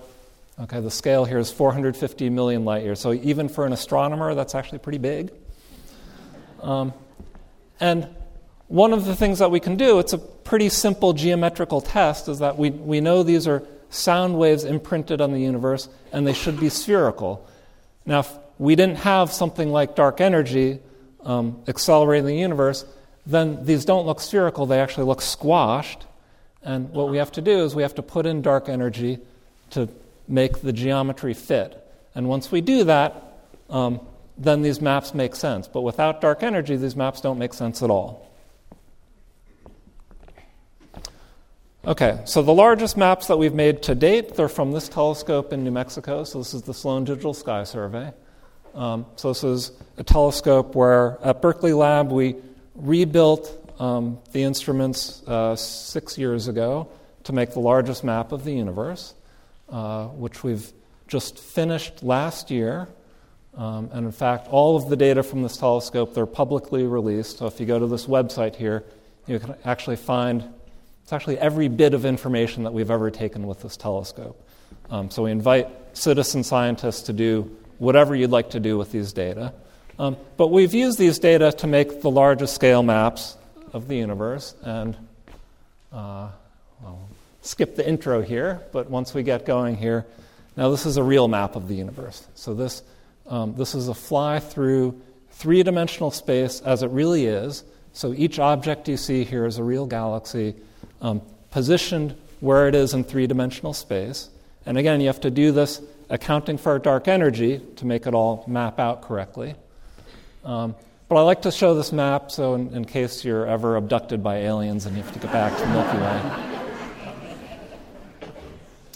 okay, 0.60 0.80
the 0.80 0.92
scale 0.92 1.26
here 1.26 1.40
is 1.40 1.52
450 1.52 2.30
million 2.30 2.66
light 2.66 2.84
years. 2.84 3.00
So 3.00 3.14
even 3.14 3.50
for 3.50 3.66
an 3.66 3.74
astronomer, 3.74 4.36
that's 4.36 4.56
actually 4.56 4.80
pretty 4.80 5.00
big. 5.00 5.32
Um, 6.62 6.94
and 7.80 8.08
one 8.68 8.94
of 8.94 9.06
the 9.06 9.16
things 9.16 9.40
that 9.40 9.52
we 9.52 9.60
can 9.60 9.76
do, 9.76 10.00
it's 10.00 10.14
a 10.14 10.18
pretty 10.18 10.70
simple 10.70 11.14
geometrical 11.14 11.82
test, 11.82 12.28
is 12.28 12.40
that 12.40 12.58
we, 12.58 12.70
we 12.70 13.02
know 13.02 13.24
these 13.24 13.48
are 13.48 13.64
sound 13.90 14.38
waves 14.38 14.64
imprinted 14.64 15.22
on 15.22 15.32
the 15.32 15.40
universe 15.40 15.88
and 16.12 16.26
they 16.26 16.34
should 16.34 16.60
be 16.60 16.70
spherical. 16.70 17.48
Now, 18.06 18.22
if 18.22 18.32
we 18.58 18.76
didn't 18.76 18.98
have 18.98 19.32
something 19.32 19.72
like 19.72 19.96
dark 19.96 20.22
energy 20.22 20.80
um, 21.24 21.62
accelerating 21.68 22.26
the 22.26 22.36
universe, 22.36 22.86
then 23.26 23.66
these 23.66 23.86
don't 23.86 24.06
look 24.06 24.20
spherical, 24.20 24.66
they 24.66 24.80
actually 24.80 25.06
look 25.06 25.22
squashed. 25.22 26.06
And 26.64 26.90
what 26.92 27.10
we 27.10 27.18
have 27.18 27.32
to 27.34 27.42
do 27.42 27.64
is 27.64 27.76
we 27.76 27.84
have 27.84 27.96
to 27.96 28.02
put 28.02 28.26
in 28.26 28.42
dark 28.42 28.70
energy 28.70 29.20
to 29.72 29.90
make 30.28 30.62
the 30.62 30.74
geometry 30.74 31.34
fit. 31.34 31.80
And 32.16 32.28
once 32.28 32.52
we 32.52 32.62
do 32.62 32.84
that, 32.86 33.40
um, 33.70 34.00
then 34.38 34.62
these 34.62 34.82
maps 34.82 35.14
make 35.14 35.36
sense. 35.36 35.68
But 35.68 35.82
without 35.82 36.22
dark 36.22 36.44
energy, 36.44 36.76
these 36.76 36.96
maps 36.96 37.22
don't 37.22 37.38
make 37.38 37.54
sense 37.54 37.84
at 37.84 37.90
all. 37.90 38.30
Okay, 41.86 42.22
so 42.24 42.42
the 42.42 42.54
largest 42.54 42.96
maps 42.96 43.28
that 43.28 43.38
we've 43.38 43.54
made 43.54 43.84
to 43.84 43.96
date, 43.96 44.36
they're 44.36 44.48
from 44.48 44.72
this 44.72 44.88
telescope 44.88 45.52
in 45.52 45.66
New 45.66 45.72
Mexico. 45.72 46.24
So 46.24 46.38
this 46.38 46.54
is 46.54 46.62
the 46.62 46.74
Sloan 46.74 47.04
Digital 47.04 47.34
Sky 47.34 47.66
Survey. 47.66 48.14
Um, 48.74 49.06
so 49.18 49.30
this 49.30 49.44
is 49.44 49.72
a 49.98 50.04
telescope 50.04 50.76
where 50.76 51.20
at 51.22 51.42
Berkeley 51.42 51.74
Lab 51.74 52.10
we 52.10 52.38
rebuilt 52.74 53.72
um, 53.80 54.20
the 54.32 54.44
instruments 54.44 55.22
uh, 55.28 55.56
six 55.56 56.18
years 56.18 56.48
ago 56.48 56.88
to 57.26 57.34
make 57.34 57.52
the 57.52 57.60
largest 57.60 58.04
map 58.04 58.32
of 58.32 58.46
the 58.46 58.54
universe, 58.54 59.14
uh, 59.74 60.06
which 60.10 60.44
we've 60.44 60.72
just 61.08 61.40
finished 61.40 62.04
last 62.04 62.52
year. 62.52 62.88
Um, 63.58 63.90
and 63.92 64.06
in 64.06 64.12
fact, 64.12 64.48
all 64.48 64.76
of 64.76 64.88
the 64.88 64.96
data 64.96 65.24
from 65.24 65.42
this 65.42 65.58
telescope, 65.58 66.14
they're 66.14 66.28
publicly 66.28 66.84
released. 66.84 67.40
So 67.40 67.48
if 67.48 67.60
you 67.60 67.66
go 67.66 67.80
to 67.80 67.88
this 67.88 68.06
website 68.06 68.56
here, 68.56 68.84
you 69.26 69.40
can 69.40 69.56
actually 69.66 69.96
find 69.96 70.44
it's 71.02 71.12
actually 71.12 71.40
every 71.40 71.70
bit 71.70 71.96
of 71.96 72.06
information 72.06 72.64
that 72.64 72.74
we've 72.74 72.92
ever 72.92 73.10
taken 73.10 73.48
with 73.48 73.62
this 73.62 73.76
telescope. 73.76 74.40
Um, 74.92 75.10
so 75.10 75.24
we 75.24 75.32
invite 75.32 75.70
citizen 75.94 76.44
scientists 76.44 77.02
to 77.04 77.14
do 77.14 77.58
whatever 77.80 78.16
you'd 78.16 78.30
like 78.30 78.52
to 78.52 78.60
do 78.60 78.78
with 78.78 78.92
these 78.92 79.12
data. 79.12 79.54
Um, 79.98 80.18
but 80.38 80.50
we've 80.52 80.74
used 80.74 81.00
these 81.00 81.18
data 81.18 81.52
to 81.52 81.68
make 81.68 82.02
the 82.02 82.12
largest 82.12 82.54
scale 82.54 82.84
maps 82.84 83.38
of 83.74 83.88
the 83.88 83.96
universe. 83.96 84.54
And 84.62 84.96
uh, 85.92 86.30
skip 87.44 87.76
the 87.76 87.88
intro 87.88 88.22
here, 88.22 88.62
but 88.72 88.90
once 88.90 89.14
we 89.14 89.22
get 89.22 89.46
going 89.46 89.76
here, 89.76 90.06
now 90.58 90.70
this 90.70 90.86
is 90.86 90.98
a 90.98 91.04
real 91.04 91.28
map 91.28 91.56
of 91.56 91.68
the 91.68 91.76
universe. 91.76 92.26
So 92.36 92.54
this, 92.54 92.82
um, 93.28 93.54
this 93.56 93.76
is 93.76 93.90
a 93.90 93.94
fly 93.94 94.40
through 94.40 95.00
three 95.32 95.62
dimensional 95.62 96.10
space 96.10 96.62
as 96.62 96.84
it 96.84 96.90
really 96.90 97.26
is. 97.26 97.64
So 97.92 98.14
each 98.14 98.40
object 98.40 98.88
you 98.88 98.98
see 98.98 99.24
here 99.24 99.46
is 99.46 99.58
a 99.58 99.64
real 99.64 99.86
galaxy 99.86 100.56
um, 101.02 101.22
positioned 101.52 102.16
where 102.40 102.68
it 102.68 102.76
is 102.76 102.94
in 102.94 103.04
three 103.04 103.28
dimensional 103.28 103.74
space. 103.74 104.30
And 104.66 104.78
again, 104.78 105.02
you 105.02 105.08
have 105.08 105.22
to 105.22 105.32
do 105.32 105.52
this 105.52 105.82
accounting 106.10 106.58
for 106.58 106.80
dark 106.80 107.08
energy 107.08 107.60
to 107.76 107.86
make 107.86 108.08
it 108.08 108.14
all 108.14 108.46
map 108.48 108.80
out 108.80 109.02
correctly. 109.02 109.56
Um, 110.46 110.76
but 111.10 111.18
I 111.18 111.22
like 111.22 111.42
to 111.44 111.52
show 111.52 111.76
this 111.76 111.92
map 111.92 112.32
so, 112.32 112.56
in, 112.56 112.74
in, 112.74 112.86
case 112.86 113.24
you're 113.24 113.46
ever 113.46 113.76
abducted 113.76 114.24
by 114.24 114.38
aliens 114.38 114.86
and 114.86 114.96
you 114.96 115.04
have 115.04 115.14
to 115.14 115.20
get 115.20 115.32
back 115.32 115.56
to 115.58 115.62
the 115.62 115.70
Milky 115.70 115.98
Way. 115.98 116.53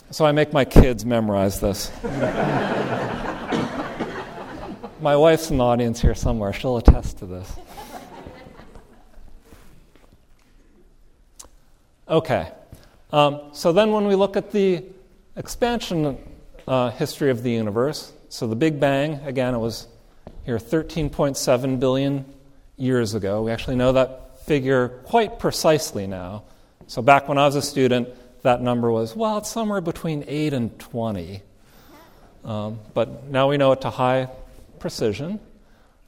So 0.09 0.25
I 0.25 0.31
make 0.31 0.53
my 0.53 0.63
kids 0.63 1.05
memorize 1.05 1.59
this. 1.59 1.91
my 5.01 5.17
wife's 5.17 5.51
in 5.51 5.57
the 5.57 5.63
audience 5.63 6.01
here 6.01 6.15
somewhere. 6.15 6.53
She'll 6.53 6.77
attest 6.77 7.17
to 7.17 7.25
this. 7.25 7.53
Okay. 12.07 12.49
Um, 13.11 13.41
so 13.51 13.73
then, 13.73 13.91
when 13.91 14.07
we 14.07 14.15
look 14.15 14.37
at 14.37 14.51
the 14.51 14.85
expansion 15.35 16.17
uh, 16.67 16.91
history 16.91 17.29
of 17.29 17.43
the 17.43 17.51
universe, 17.51 18.13
so 18.29 18.47
the 18.47 18.55
Big 18.55 18.79
Bang, 18.79 19.15
again, 19.25 19.53
it 19.53 19.59
was 19.59 19.87
here 20.45 20.57
13.7 20.57 21.79
billion 21.81 22.23
years 22.77 23.13
ago. 23.13 23.43
We 23.43 23.51
actually 23.51 23.75
know 23.75 23.91
that 23.91 24.39
figure 24.45 24.87
quite 24.87 25.37
precisely 25.37 26.07
now. 26.07 26.43
So, 26.87 27.01
back 27.01 27.27
when 27.27 27.37
I 27.37 27.45
was 27.45 27.57
a 27.57 27.61
student, 27.61 28.07
that 28.47 28.61
number 28.61 28.89
was, 28.89 29.13
well, 29.13 29.39
it's 29.39 29.51
somewhere 29.51 29.81
between 29.81 30.23
8 30.25 30.53
and 30.53 30.79
20. 30.79 31.41
Um, 32.45 32.79
but 32.93 33.25
now 33.25 33.49
we 33.49 33.57
know 33.57 33.73
it 33.73 33.81
to 33.81 33.89
high 33.89 34.29
precision. 34.79 35.41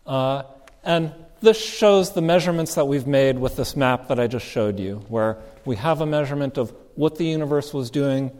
Uh, 0.07 0.43
and 0.85 1.13
this 1.41 1.61
shows 1.61 2.13
the 2.13 2.21
measurements 2.21 2.75
that 2.75 2.85
we've 2.85 3.05
made 3.05 3.37
with 3.37 3.57
this 3.57 3.75
map 3.75 4.07
that 4.07 4.21
I 4.21 4.27
just 4.27 4.45
showed 4.45 4.79
you, 4.79 5.03
where 5.09 5.37
we 5.65 5.75
have 5.75 5.99
a 5.99 6.05
measurement 6.05 6.57
of 6.57 6.73
what 6.95 7.17
the 7.17 7.25
universe 7.25 7.73
was 7.73 7.89
doing 7.89 8.31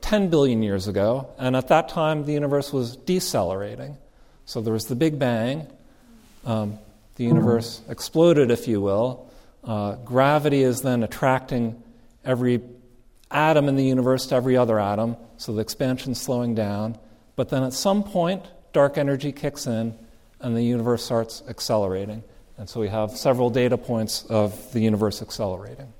10 0.00 0.30
billion 0.30 0.62
years 0.62 0.88
ago, 0.88 1.28
and 1.38 1.54
at 1.54 1.68
that 1.68 1.90
time 1.90 2.24
the 2.24 2.32
universe 2.32 2.72
was 2.72 2.96
decelerating. 2.96 3.98
So 4.46 4.62
there 4.62 4.72
was 4.72 4.86
the 4.86 4.96
Big 4.96 5.18
Bang, 5.18 5.66
um, 6.46 6.78
the 7.16 7.24
universe 7.24 7.82
exploded, 7.90 8.50
if 8.50 8.68
you 8.68 8.80
will. 8.80 9.30
Uh, 9.62 9.96
gravity 9.96 10.62
is 10.62 10.80
then 10.80 11.02
attracting 11.02 11.82
every 12.24 12.62
atom 13.34 13.68
in 13.68 13.76
the 13.76 13.84
universe 13.84 14.26
to 14.26 14.34
every 14.34 14.56
other 14.56 14.78
atom, 14.78 15.16
so 15.36 15.52
the 15.52 15.60
expansion's 15.60 16.20
slowing 16.20 16.54
down. 16.54 16.96
But 17.36 17.48
then 17.48 17.62
at 17.62 17.72
some 17.72 18.02
point, 18.04 18.44
dark 18.72 18.96
energy 18.96 19.32
kicks 19.32 19.66
in, 19.66 19.94
and 20.40 20.56
the 20.56 20.62
universe 20.62 21.04
starts 21.04 21.42
accelerating. 21.48 22.22
And 22.56 22.68
so 22.68 22.80
we 22.80 22.88
have 22.88 23.10
several 23.10 23.50
data 23.50 23.76
points 23.76 24.24
of 24.26 24.72
the 24.72 24.80
universe 24.80 25.20
accelerating. 25.20 25.92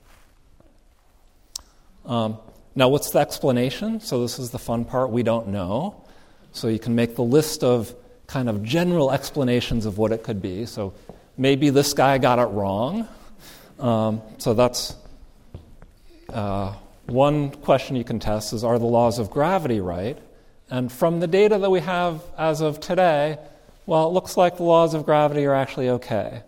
Um, 2.04 2.38
now, 2.76 2.88
what's 2.88 3.10
the 3.10 3.20
explanation? 3.20 4.00
So, 4.00 4.20
this 4.22 4.38
is 4.38 4.50
the 4.50 4.58
fun 4.58 4.84
part. 4.84 5.10
We 5.10 5.22
don't 5.22 5.48
know. 5.48 6.04
So, 6.52 6.68
you 6.68 6.78
can 6.78 6.94
make 6.94 7.14
the 7.14 7.22
list 7.22 7.62
of 7.62 7.94
kind 8.26 8.48
of 8.48 8.62
general 8.62 9.12
explanations 9.12 9.86
of 9.86 9.96
what 9.96 10.12
it 10.12 10.22
could 10.24 10.42
be. 10.42 10.66
So, 10.66 10.92
maybe 11.36 11.70
this 11.70 11.94
guy 11.94 12.18
got 12.18 12.38
it 12.38 12.46
wrong. 12.46 13.08
Um, 13.78 14.22
so, 14.38 14.54
that's 14.54 14.96
uh, 16.28 16.74
one 17.06 17.50
question 17.50 17.96
you 17.96 18.04
can 18.04 18.18
test 18.18 18.52
is 18.52 18.64
are 18.64 18.78
the 18.78 18.86
laws 18.86 19.18
of 19.18 19.30
gravity 19.30 19.80
right? 19.80 20.18
And 20.70 20.90
from 20.90 21.20
the 21.20 21.26
data 21.26 21.58
that 21.58 21.70
we 21.70 21.80
have 21.80 22.22
as 22.38 22.60
of 22.60 22.80
today, 22.80 23.38
well, 23.86 24.08
it 24.08 24.12
looks 24.12 24.36
like 24.36 24.56
the 24.56 24.62
laws 24.62 24.94
of 24.94 25.04
gravity 25.04 25.44
are 25.44 25.54
actually 25.54 25.90
okay. 25.90 26.42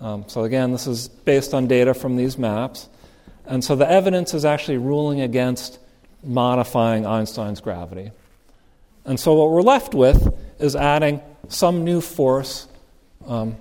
Um, 0.00 0.24
so, 0.28 0.44
again, 0.44 0.72
this 0.72 0.86
is 0.86 1.08
based 1.08 1.52
on 1.52 1.66
data 1.66 1.92
from 1.92 2.16
these 2.16 2.38
maps. 2.38 2.88
And 3.46 3.64
so 3.64 3.76
the 3.76 3.90
evidence 3.90 4.34
is 4.34 4.44
actually 4.44 4.78
ruling 4.78 5.20
against 5.20 5.78
modifying 6.22 7.06
Einstein's 7.06 7.60
gravity. 7.60 8.10
And 9.04 9.18
so 9.18 9.34
what 9.34 9.50
we're 9.50 9.62
left 9.62 9.94
with 9.94 10.34
is 10.58 10.76
adding 10.76 11.20
some 11.48 11.84
new 11.84 12.00
force 12.00 12.68
um, 13.26 13.56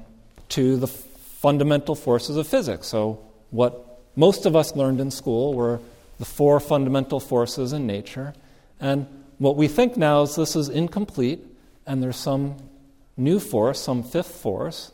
to 0.49 0.77
the 0.77 0.87
fundamental 0.87 1.95
forces 1.95 2.35
of 2.35 2.47
physics. 2.47 2.87
So, 2.87 3.23
what 3.51 4.01
most 4.15 4.45
of 4.45 4.55
us 4.55 4.75
learned 4.75 4.99
in 4.99 5.11
school 5.11 5.53
were 5.53 5.79
the 6.17 6.25
four 6.25 6.59
fundamental 6.59 7.19
forces 7.19 7.73
in 7.73 7.85
nature. 7.85 8.33
And 8.79 9.07
what 9.37 9.55
we 9.55 9.67
think 9.67 9.97
now 9.97 10.23
is 10.23 10.35
this 10.35 10.55
is 10.55 10.69
incomplete, 10.69 11.43
and 11.85 12.01
there's 12.01 12.17
some 12.17 12.57
new 13.15 13.39
force, 13.39 13.79
some 13.79 14.03
fifth 14.03 14.31
force. 14.31 14.91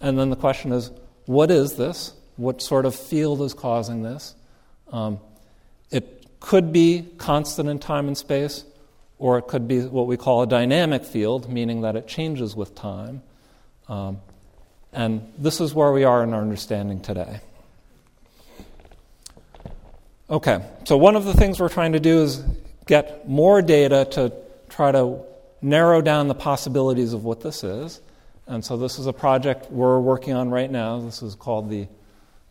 And 0.00 0.18
then 0.18 0.30
the 0.30 0.36
question 0.36 0.72
is, 0.72 0.90
what 1.26 1.50
is 1.50 1.76
this? 1.76 2.12
What 2.36 2.62
sort 2.62 2.86
of 2.86 2.94
field 2.94 3.42
is 3.42 3.54
causing 3.54 4.02
this? 4.02 4.34
Um, 4.92 5.20
it 5.90 6.26
could 6.40 6.72
be 6.72 7.06
constant 7.18 7.68
in 7.68 7.78
time 7.78 8.06
and 8.06 8.16
space, 8.16 8.64
or 9.18 9.38
it 9.38 9.42
could 9.48 9.66
be 9.66 9.80
what 9.80 10.06
we 10.06 10.16
call 10.16 10.42
a 10.42 10.46
dynamic 10.46 11.04
field, 11.04 11.50
meaning 11.50 11.80
that 11.80 11.96
it 11.96 12.06
changes 12.06 12.54
with 12.54 12.74
time. 12.74 13.22
Um, 13.88 14.20
and 14.92 15.32
this 15.36 15.60
is 15.60 15.74
where 15.74 15.92
we 15.92 16.04
are 16.04 16.22
in 16.22 16.32
our 16.32 16.40
understanding 16.40 17.00
today. 17.00 17.40
Okay, 20.30 20.62
so 20.84 20.98
one 20.98 21.16
of 21.16 21.24
the 21.24 21.32
things 21.32 21.58
we're 21.58 21.70
trying 21.70 21.92
to 21.92 22.00
do 22.00 22.20
is 22.20 22.44
get 22.86 23.26
more 23.26 23.62
data 23.62 24.06
to 24.10 24.30
try 24.68 24.92
to 24.92 25.20
narrow 25.62 26.02
down 26.02 26.28
the 26.28 26.34
possibilities 26.34 27.14
of 27.14 27.24
what 27.24 27.40
this 27.40 27.64
is. 27.64 28.02
And 28.46 28.62
so 28.62 28.76
this 28.76 28.98
is 28.98 29.06
a 29.06 29.12
project 29.14 29.70
we're 29.70 29.98
working 29.98 30.34
on 30.34 30.50
right 30.50 30.70
now. 30.70 31.00
This 31.00 31.22
is 31.22 31.34
called 31.34 31.70
the, 31.70 31.88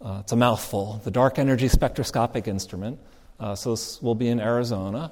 uh, 0.02 0.22
it's 0.22 0.32
a 0.32 0.36
mouthful, 0.36 1.02
the 1.04 1.12
Dark 1.12 1.38
Energy 1.38 1.68
Spectroscopic 1.68 2.48
Instrument. 2.48 2.98
Uh, 3.40 3.54
so 3.54 3.72
this 3.72 4.02
will 4.02 4.16
be 4.16 4.28
in 4.28 4.40
Arizona. 4.40 5.12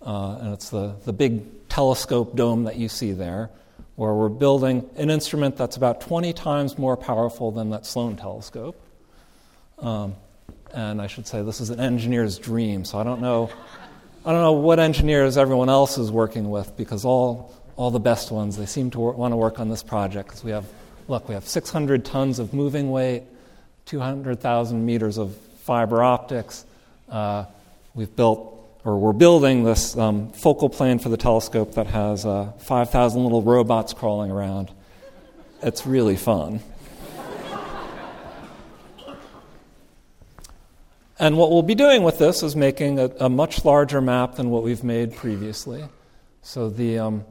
Uh, 0.00 0.38
and 0.40 0.54
it's 0.54 0.70
the, 0.70 0.94
the 1.04 1.12
big 1.12 1.68
telescope 1.68 2.34
dome 2.34 2.64
that 2.64 2.76
you 2.76 2.88
see 2.88 3.12
there, 3.12 3.50
where 3.96 4.14
we're 4.14 4.30
building 4.30 4.88
an 4.96 5.10
instrument 5.10 5.58
that's 5.58 5.76
about 5.76 6.00
20 6.00 6.32
times 6.32 6.78
more 6.78 6.96
powerful 6.96 7.50
than 7.50 7.68
that 7.70 7.84
Sloan 7.84 8.16
telescope. 8.16 8.80
Um, 9.78 10.16
and 10.74 11.00
I 11.00 11.06
should 11.06 11.26
say 11.26 11.42
this 11.42 11.60
is 11.60 11.70
an 11.70 11.80
engineer's 11.80 12.38
dream, 12.38 12.84
so 12.84 12.98
I 12.98 13.04
don't 13.04 13.20
know 13.20 13.50
I 14.22 14.32
don't 14.32 14.42
know 14.42 14.52
what 14.52 14.78
engineers 14.78 15.38
everyone 15.38 15.70
else 15.70 15.96
is 15.96 16.12
working 16.12 16.50
with 16.50 16.76
because 16.76 17.06
all, 17.06 17.54
all 17.76 17.90
the 17.90 17.98
best 17.98 18.30
ones, 18.30 18.58
they 18.58 18.66
seem 18.66 18.90
to 18.90 18.98
wor- 19.00 19.12
want 19.12 19.32
to 19.32 19.36
work 19.36 19.58
on 19.58 19.70
this 19.70 19.82
project 19.82 20.28
because 20.28 20.44
we 20.44 20.50
have, 20.50 20.66
look, 21.08 21.26
we 21.26 21.32
have 21.32 21.48
600 21.48 22.04
tons 22.04 22.38
of 22.38 22.52
moving 22.52 22.90
weight, 22.90 23.22
200,000 23.86 24.84
meters 24.84 25.16
of 25.16 25.34
fiber 25.62 26.02
optics. 26.02 26.66
Uh, 27.08 27.46
we've 27.94 28.14
built, 28.14 28.78
or 28.84 28.98
we're 28.98 29.14
building 29.14 29.64
this 29.64 29.96
um, 29.96 30.30
focal 30.32 30.68
plane 30.68 30.98
for 30.98 31.08
the 31.08 31.16
telescope 31.16 31.76
that 31.76 31.86
has 31.86 32.26
uh, 32.26 32.52
5,000 32.58 33.22
little 33.22 33.40
robots 33.40 33.94
crawling 33.94 34.30
around. 34.30 34.70
It's 35.62 35.86
really 35.86 36.16
fun. 36.16 36.60
And 41.20 41.36
what 41.36 41.50
we'll 41.50 41.62
be 41.62 41.74
doing 41.74 42.02
with 42.02 42.16
this 42.16 42.42
is 42.42 42.56
making 42.56 42.98
a, 42.98 43.10
a 43.20 43.28
much 43.28 43.66
larger 43.66 44.00
map 44.00 44.36
than 44.36 44.48
what 44.48 44.62
we've 44.62 44.82
made 44.82 45.14
previously. 45.14 45.84
So 46.40 46.70
the 46.70 46.98
um, 46.98 47.26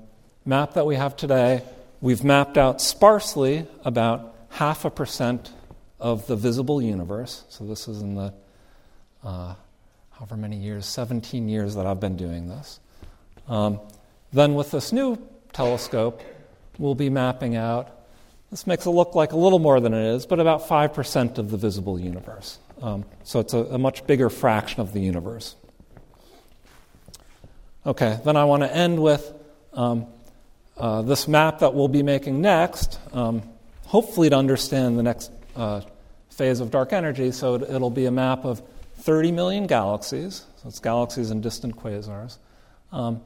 map 0.45 0.75
that 0.75 0.85
we 0.85 0.95
have 0.95 1.15
today, 1.15 1.63
we've 1.99 2.23
mapped 2.23 2.55
out 2.55 2.83
sparsely 2.83 3.65
about 3.83 4.35
half 4.49 4.85
a 4.85 4.91
percent 4.91 5.51
of 5.99 6.27
the 6.27 6.35
visible 6.35 6.79
universe. 6.79 7.45
So 7.49 7.65
this 7.65 7.87
is 7.87 8.03
in 8.03 8.13
the, 8.13 8.31
uh, 9.23 9.55
however 10.11 10.37
many 10.37 10.57
years, 10.57 10.85
17 10.85 11.49
years 11.49 11.73
that 11.73 11.87
I've 11.87 11.99
been 11.99 12.15
doing 12.15 12.47
this. 12.47 12.79
Um, 13.47 13.79
then 14.31 14.53
with 14.53 14.69
this 14.69 14.93
new 14.93 15.17
telescope, 15.51 16.21
we'll 16.77 16.93
be 16.93 17.09
mapping 17.09 17.55
out. 17.55 17.89
This 18.51 18.67
makes 18.67 18.85
it 18.85 18.91
look 18.91 19.15
like 19.15 19.31
a 19.31 19.37
little 19.37 19.57
more 19.57 19.79
than 19.79 19.95
it 19.95 20.13
is, 20.13 20.27
but 20.27 20.39
about 20.39 20.67
5% 20.67 21.39
of 21.39 21.49
the 21.49 21.57
visible 21.57 21.99
universe. 21.99 22.59
Um, 22.81 23.05
so 23.23 23.39
it's 23.39 23.53
a, 23.53 23.59
a, 23.59 23.77
much 23.77 24.07
bigger 24.07 24.29
fraction 24.29 24.81
of 24.81 24.93
the 24.93 25.01
universe. 25.01 25.55
Okay, 27.85 28.19
then 28.23 28.37
I 28.37 28.45
want 28.45 28.63
to 28.63 28.73
end 28.73 29.01
with 29.01 29.33
um, 29.73 30.05
uh, 30.77 31.01
this 31.01 31.27
map 31.27 31.59
that 31.59 31.73
we'll 31.73 31.89
be 31.89 32.03
making 32.03 32.41
next, 32.41 32.99
um, 33.11 33.41
hopefully 33.85 34.29
to 34.29 34.35
understand 34.35 34.97
the 34.97 35.03
next 35.03 35.31
uh, 35.55 35.81
phase 36.29 36.61
of 36.61 36.71
dark 36.71 36.93
energy. 36.93 37.31
So 37.31 37.55
it, 37.55 37.63
it'll 37.63 37.89
be 37.89 38.05
a 38.05 38.11
map 38.11 38.45
of 38.45 38.61
30 38.99 39.31
million 39.31 39.67
galaxies. 39.67 40.45
So 40.61 40.69
it's 40.69 40.79
galaxies 40.79 41.31
and 41.31 41.43
distant 41.43 41.75
quasars. 41.75 42.37
Um, 42.91 43.21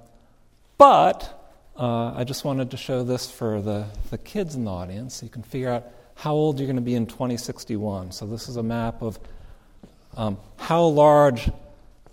but 0.78 1.40
uh, 1.78 2.14
I 2.16 2.24
just 2.24 2.44
wanted 2.44 2.72
to 2.72 2.78
show 2.78 3.04
this 3.04 3.30
for 3.30 3.62
the, 3.62 3.86
the 4.10 4.18
kids 4.18 4.56
in 4.56 4.66
the 4.66 4.72
audience 4.72 5.16
so 5.16 5.26
you 5.26 5.32
can 5.32 5.44
figure 5.44 5.70
out 5.70 5.86
how 6.16 6.34
old 6.34 6.60
you're 6.60 6.68
going 6.68 6.76
to 6.76 6.82
be 6.82 6.96
in 6.96 7.06
2061. 7.06 8.12
So 8.12 8.26
this 8.26 8.48
is 8.48 8.58
a 8.58 8.64
map 8.64 9.02
of 9.02 9.20
um, 10.16 10.38
how 10.58 10.86
large 10.86 11.50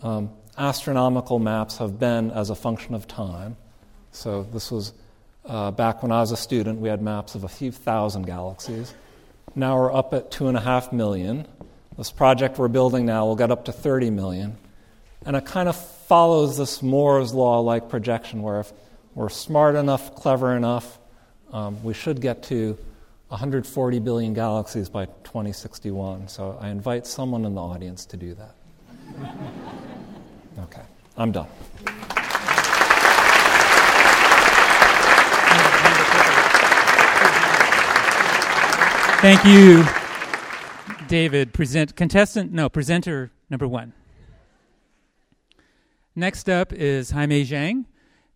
um, 0.03 0.31
astronomical 0.57 1.39
maps 1.39 1.79
have 1.79 1.99
been 1.99 2.31
as 2.31 2.51
a 2.51 2.55
function 2.55 2.95
of 2.95 3.07
time. 3.07 3.57
So 4.13 4.43
this 4.43 4.71
was 4.71 4.93
uh, 5.45 5.71
back 5.71 6.03
when 6.03 6.13
I 6.13 6.21
was 6.21 6.33
a 6.33 6.37
student, 6.37 6.81
we 6.81 6.89
had 6.89 7.03
maps 7.03 7.35
of 7.35 7.45
a 7.45 7.49
few 7.49 7.73
thousand 7.73 8.27
galaxies. 8.27 8.95
Now 9.55 9.79
we're 9.79 9.93
up 9.93 10.15
at 10.15 10.31
two 10.31 10.49
and 10.49 10.57
a 10.57 10.61
half 10.61 10.93
million. 10.93 11.47
This 11.97 12.11
project 12.11 12.59
we're 12.59 12.69
building 12.69 13.07
now 13.07 13.27
will 13.27 13.37
get 13.37 13.51
up 13.51 13.65
to 13.67 13.73
30 13.73 14.11
million. 14.11 14.57
And 15.27 15.37
it 15.37 15.45
kind 15.45 15.69
of 15.69 15.77
follows 15.77 16.57
this 16.57 16.83
Moore's 16.83 17.35
law 17.35 17.61
like 17.61 17.89
projection 17.89 18.43
where 18.43 18.61
if 18.61 18.73
we're 19.15 19.29
smart 19.29 19.75
enough, 19.75 20.15
clever 20.15 20.57
enough, 20.57 20.99
um, 21.53 21.83
we 21.83 21.95
should 21.95 22.21
get 22.21 22.45
to 22.45 22.79
140 23.31 24.01
billion 24.01 24.35
galaxies 24.35 24.89
by 24.89 25.07
2061. 25.07 26.27
So 26.27 26.59
I 26.61 26.71
invite 26.71 27.07
someone 27.07 27.45
in 27.45 27.55
the 27.55 27.61
audience 27.61 28.05
to 28.07 28.17
do 28.17 28.35
that. 28.35 28.57
okay, 30.65 30.83
I'm 31.17 31.31
done. 31.31 31.47
Thank 39.21 39.45
you, 39.45 39.85
David. 41.07 41.53
Present 41.53 41.95
contestant, 41.95 42.53
no, 42.53 42.69
presenter 42.69 43.31
number 43.49 43.69
one. 43.69 43.93
Next 46.17 46.49
up 46.49 46.73
is 46.73 47.13
Haimei 47.13 47.47
Zheng, 47.47 47.85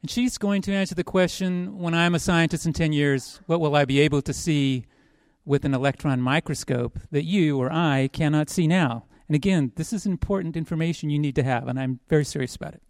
and 0.04 0.10
she's 0.10 0.36
going 0.36 0.60
to 0.60 0.70
answer 0.70 0.94
the 0.94 1.02
question 1.02 1.78
When 1.78 1.94
I'm 1.94 2.14
a 2.14 2.18
scientist 2.18 2.66
in 2.66 2.74
10 2.74 2.92
years, 2.92 3.40
what 3.46 3.58
will 3.58 3.74
I 3.74 3.86
be 3.86 4.00
able 4.00 4.20
to 4.20 4.34
see 4.34 4.84
with 5.46 5.64
an 5.64 5.72
electron 5.72 6.20
microscope 6.20 6.98
that 7.10 7.24
you 7.24 7.58
or 7.58 7.72
I 7.72 8.10
cannot 8.12 8.50
see 8.50 8.66
now? 8.66 9.06
And 9.28 9.34
again, 9.34 9.72
this 9.76 9.94
is 9.94 10.04
important 10.04 10.58
information 10.58 11.08
you 11.08 11.18
need 11.18 11.34
to 11.36 11.42
have, 11.42 11.68
and 11.68 11.80
I'm 11.80 12.00
very 12.10 12.26
serious 12.26 12.54
about 12.54 12.74
it. 12.74 12.82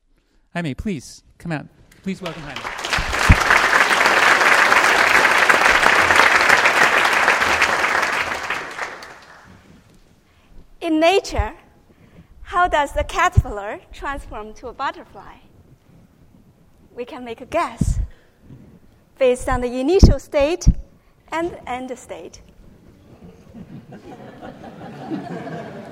Haimei, 0.56 0.76
please 0.76 1.22
come 1.38 1.52
out. 1.52 1.68
Please 2.02 2.20
welcome 2.20 2.42
Haimei. 2.42 2.80
In 10.80 10.98
nature, 10.98 11.52
how 12.42 12.66
does 12.66 12.92
the 12.92 13.04
caterpillar 13.04 13.78
transform 13.92 14.52
to 14.54 14.66
a 14.66 14.72
butterfly? 14.72 15.34
We 16.94 17.04
can 17.04 17.24
make 17.24 17.40
a 17.40 17.46
guess 17.46 17.98
based 19.18 19.48
on 19.48 19.60
the 19.60 19.80
initial 19.80 20.18
state 20.18 20.68
and 21.32 21.58
end 21.66 21.96
state. 21.98 22.40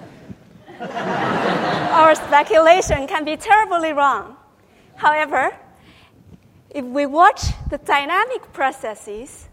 Our 0.81 2.15
speculation 2.15 3.07
can 3.07 3.25
be 3.25 3.37
terribly 3.37 3.93
wrong. 3.93 4.37
However, 4.97 5.57
if 6.71 6.85
we 6.85 7.07
watch 7.07 7.43
the 7.71 7.79
dynamic 7.79 8.53
processes 8.53 9.49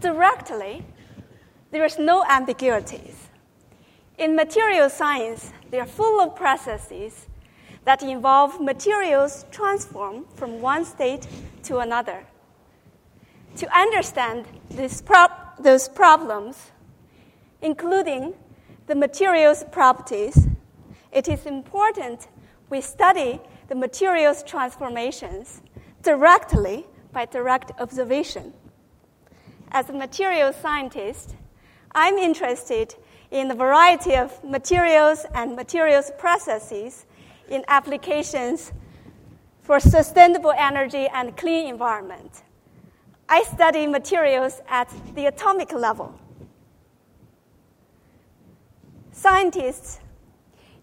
directly, 0.00 0.84
there 1.70 1.84
is 1.84 1.98
no 1.98 2.24
ambiguities. 2.28 3.28
In 4.18 4.36
material 4.36 4.88
science, 4.88 5.52
they 5.70 5.80
are 5.80 5.86
full 5.86 6.20
of 6.20 6.36
processes 6.36 7.26
that 7.86 8.02
involve 8.02 8.60
materials 8.60 9.46
transform 9.52 10.26
from 10.34 10.60
one 10.60 10.84
state 10.84 11.26
to 11.62 11.78
another. 11.78 12.26
To 13.56 13.78
understand 13.78 14.44
prop- 15.04 15.56
those 15.62 15.88
problems, 15.88 16.72
including 17.62 18.34
the 18.88 18.94
material's 18.96 19.64
properties, 19.70 20.48
it 21.12 21.28
is 21.28 21.46
important 21.46 22.28
we 22.68 22.80
study 22.80 23.40
the 23.68 23.76
material's 23.76 24.42
transformations 24.42 25.62
directly 26.02 26.84
by 27.12 27.24
direct 27.24 27.70
observation. 27.80 28.52
As 29.70 29.88
a 29.88 29.92
material 29.92 30.52
scientist, 30.52 31.36
I'm 31.92 32.18
interested 32.18 32.96
in 33.30 33.48
a 33.50 33.54
variety 33.54 34.16
of 34.16 34.42
materials 34.42 35.24
and 35.34 35.54
materials 35.54 36.10
processes 36.18 37.06
in 37.48 37.64
applications 37.68 38.72
for 39.62 39.80
sustainable 39.80 40.52
energy 40.56 41.08
and 41.12 41.36
clean 41.36 41.68
environment. 41.68 42.42
I 43.28 43.42
study 43.42 43.86
materials 43.86 44.60
at 44.68 44.92
the 45.14 45.26
atomic 45.26 45.72
level. 45.72 46.18
Scientists 49.10 49.98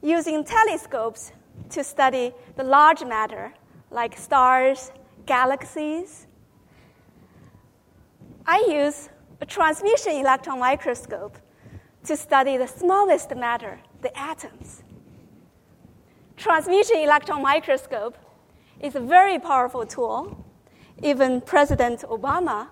using 0.02 0.44
telescopes 0.44 1.32
to 1.70 1.84
study 1.84 2.34
the 2.58 2.64
large 2.64 3.04
matter 3.04 3.54
like 3.94 4.18
stars, 4.18 4.92
galaxies. 5.26 6.28
I 8.46 8.66
use 8.68 9.10
a 9.40 9.46
transmission 9.46 10.14
electron 10.14 10.60
microscope 10.60 11.38
to 12.06 12.18
study 12.18 12.58
the 12.58 12.68
smallest 12.68 13.34
matter, 13.36 13.80
the 14.02 14.18
atoms. 14.18 14.83
Transmission 16.38 16.98
electron 16.98 17.42
microscope 17.42 18.18
is 18.80 18.96
a 18.96 19.00
very 19.00 19.40
powerful 19.40 19.86
tool. 19.86 20.46
Even 21.02 21.42
President 21.42 22.02
Obama 22.02 22.68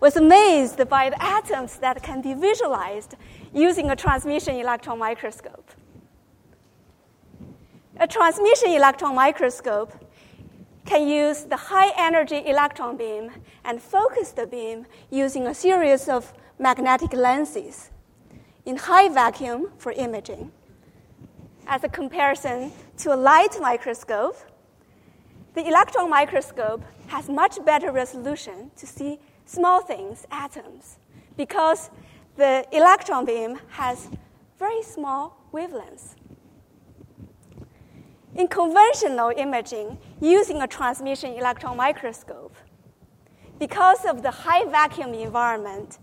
was 0.00 0.16
amazed 0.16 0.86
by 0.88 1.10
the 1.10 1.22
atoms 1.22 1.78
that 1.78 2.02
can 2.02 2.20
be 2.20 2.34
visualized 2.34 3.14
using 3.52 3.90
a 3.90 3.96
transmission 3.96 4.56
electron 4.56 4.98
microscope. 4.98 5.70
A 7.98 8.06
transmission 8.06 8.72
electron 8.72 9.14
microscope 9.14 9.92
can 10.84 11.06
use 11.06 11.44
the 11.44 11.56
high 11.56 11.92
energy 11.96 12.42
electron 12.46 12.96
beam 12.96 13.30
and 13.64 13.80
focus 13.80 14.32
the 14.32 14.46
beam 14.46 14.86
using 15.10 15.46
a 15.46 15.54
series 15.54 16.08
of 16.08 16.32
magnetic 16.58 17.12
lenses 17.12 17.90
in 18.66 18.76
high 18.76 19.08
vacuum 19.08 19.70
for 19.78 19.92
imaging. 19.92 20.50
As 21.66 21.82
a 21.82 21.88
comparison 21.88 22.72
to 22.98 23.14
a 23.14 23.16
light 23.16 23.56
microscope, 23.60 24.36
the 25.54 25.66
electron 25.66 26.10
microscope 26.10 26.82
has 27.06 27.28
much 27.28 27.64
better 27.64 27.90
resolution 27.90 28.70
to 28.76 28.86
see 28.86 29.18
small 29.46 29.80
things, 29.80 30.26
atoms, 30.30 30.98
because 31.36 31.90
the 32.36 32.66
electron 32.70 33.24
beam 33.24 33.58
has 33.70 34.08
very 34.58 34.82
small 34.82 35.38
wavelengths. 35.52 36.16
In 38.34 38.48
conventional 38.48 39.32
imaging, 39.36 39.98
using 40.20 40.60
a 40.60 40.66
transmission 40.66 41.32
electron 41.32 41.76
microscope, 41.76 42.54
because 43.58 44.04
of 44.04 44.22
the 44.22 44.30
high 44.30 44.64
vacuum 44.64 45.14
environment, 45.14 45.98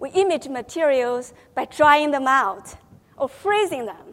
we 0.00 0.10
image 0.10 0.48
materials 0.48 1.32
by 1.54 1.66
drying 1.66 2.10
them 2.10 2.26
out 2.26 2.74
or 3.16 3.28
freezing 3.28 3.86
them. 3.86 4.05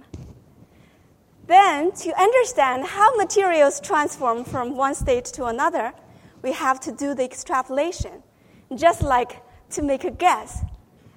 Then, 1.45 1.91
to 1.91 2.21
understand 2.21 2.85
how 2.85 3.15
materials 3.15 3.81
transform 3.81 4.45
from 4.45 4.77
one 4.77 4.95
state 4.95 5.25
to 5.25 5.45
another, 5.45 5.93
we 6.41 6.53
have 6.53 6.79
to 6.81 6.91
do 6.91 7.13
the 7.13 7.23
extrapolation, 7.23 8.23
just 8.75 9.01
like 9.01 9.41
to 9.71 9.81
make 9.81 10.05
a 10.05 10.11
guess 10.11 10.63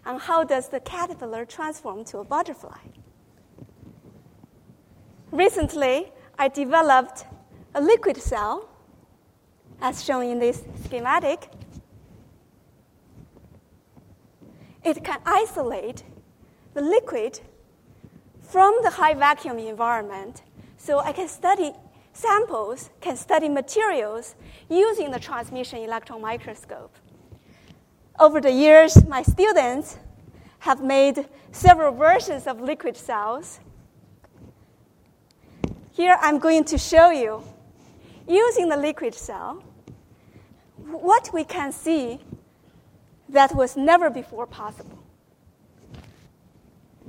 on 0.04 0.18
how 0.18 0.44
does 0.44 0.68
the 0.68 0.80
caterpillar 0.80 1.44
transform 1.44 2.04
to 2.06 2.18
a 2.18 2.24
butterfly. 2.24 2.78
Recently, 5.30 6.12
I 6.38 6.48
developed 6.48 7.26
a 7.74 7.80
liquid 7.80 8.16
cell, 8.16 8.68
as 9.80 10.02
shown 10.02 10.24
in 10.24 10.38
this 10.38 10.62
schematic, 10.84 11.50
it 14.84 15.04
can 15.04 15.20
isolate 15.26 16.04
the 16.74 16.80
liquid 16.80 17.40
from 18.48 18.78
the 18.82 18.90
high 18.90 19.14
vacuum 19.14 19.58
environment 19.58 20.42
So 20.76 21.00
I 21.00 21.12
can 21.12 21.28
study 21.28 21.72
samples, 22.12 22.90
can 23.00 23.16
study 23.16 23.48
materials 23.48 24.34
using 24.68 25.10
the 25.10 25.18
transmission 25.18 25.80
electron 25.80 26.20
microscope. 26.20 26.94
Over 28.18 28.40
the 28.40 28.52
years, 28.52 29.04
my 29.06 29.22
students 29.22 29.98
have 30.60 30.82
made 30.82 31.28
several 31.50 31.92
versions 31.92 32.46
of 32.46 32.60
liquid 32.60 32.96
cells. 32.96 33.60
Here 35.92 36.16
I'm 36.20 36.38
going 36.38 36.64
to 36.64 36.78
show 36.78 37.10
you, 37.10 37.42
using 38.28 38.68
the 38.68 38.76
liquid 38.76 39.14
cell, 39.14 39.62
what 40.76 41.30
we 41.32 41.44
can 41.44 41.72
see 41.72 42.20
that 43.28 43.54
was 43.54 43.76
never 43.76 44.08
before 44.08 44.46
possible. 44.46 44.95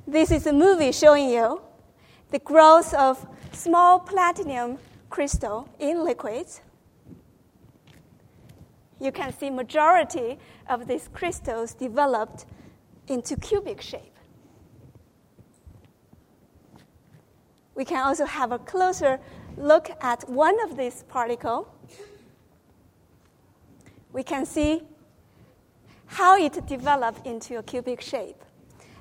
This 0.09 0.31
is 0.31 0.47
a 0.47 0.53
movie 0.53 0.93
showing 0.93 1.29
you 1.29 1.59
the 2.31 2.39
growth 2.39 2.93
of 2.93 3.27
small 3.51 3.99
platinum 3.99 4.77
crystal 5.09 5.67
in 5.79 6.05
liquids. 6.05 6.61
You 9.01 9.11
can 9.11 9.33
see 9.33 9.49
majority 9.49 10.39
of 10.69 10.87
these 10.87 11.09
crystals 11.13 11.73
developed 11.73 12.45
into 13.09 13.35
cubic 13.35 13.81
shape. 13.81 14.15
We 17.75 17.83
can 17.83 18.07
also 18.07 18.25
have 18.25 18.53
a 18.53 18.59
closer 18.59 19.19
look 19.57 19.89
at 19.99 20.27
one 20.29 20.57
of 20.63 20.77
these 20.77 21.03
particles. 21.03 21.67
We 24.13 24.23
can 24.23 24.45
see 24.45 24.83
how 26.05 26.37
it 26.41 26.65
developed 26.65 27.27
into 27.27 27.57
a 27.57 27.63
cubic 27.63 27.99
shape. 27.99 28.41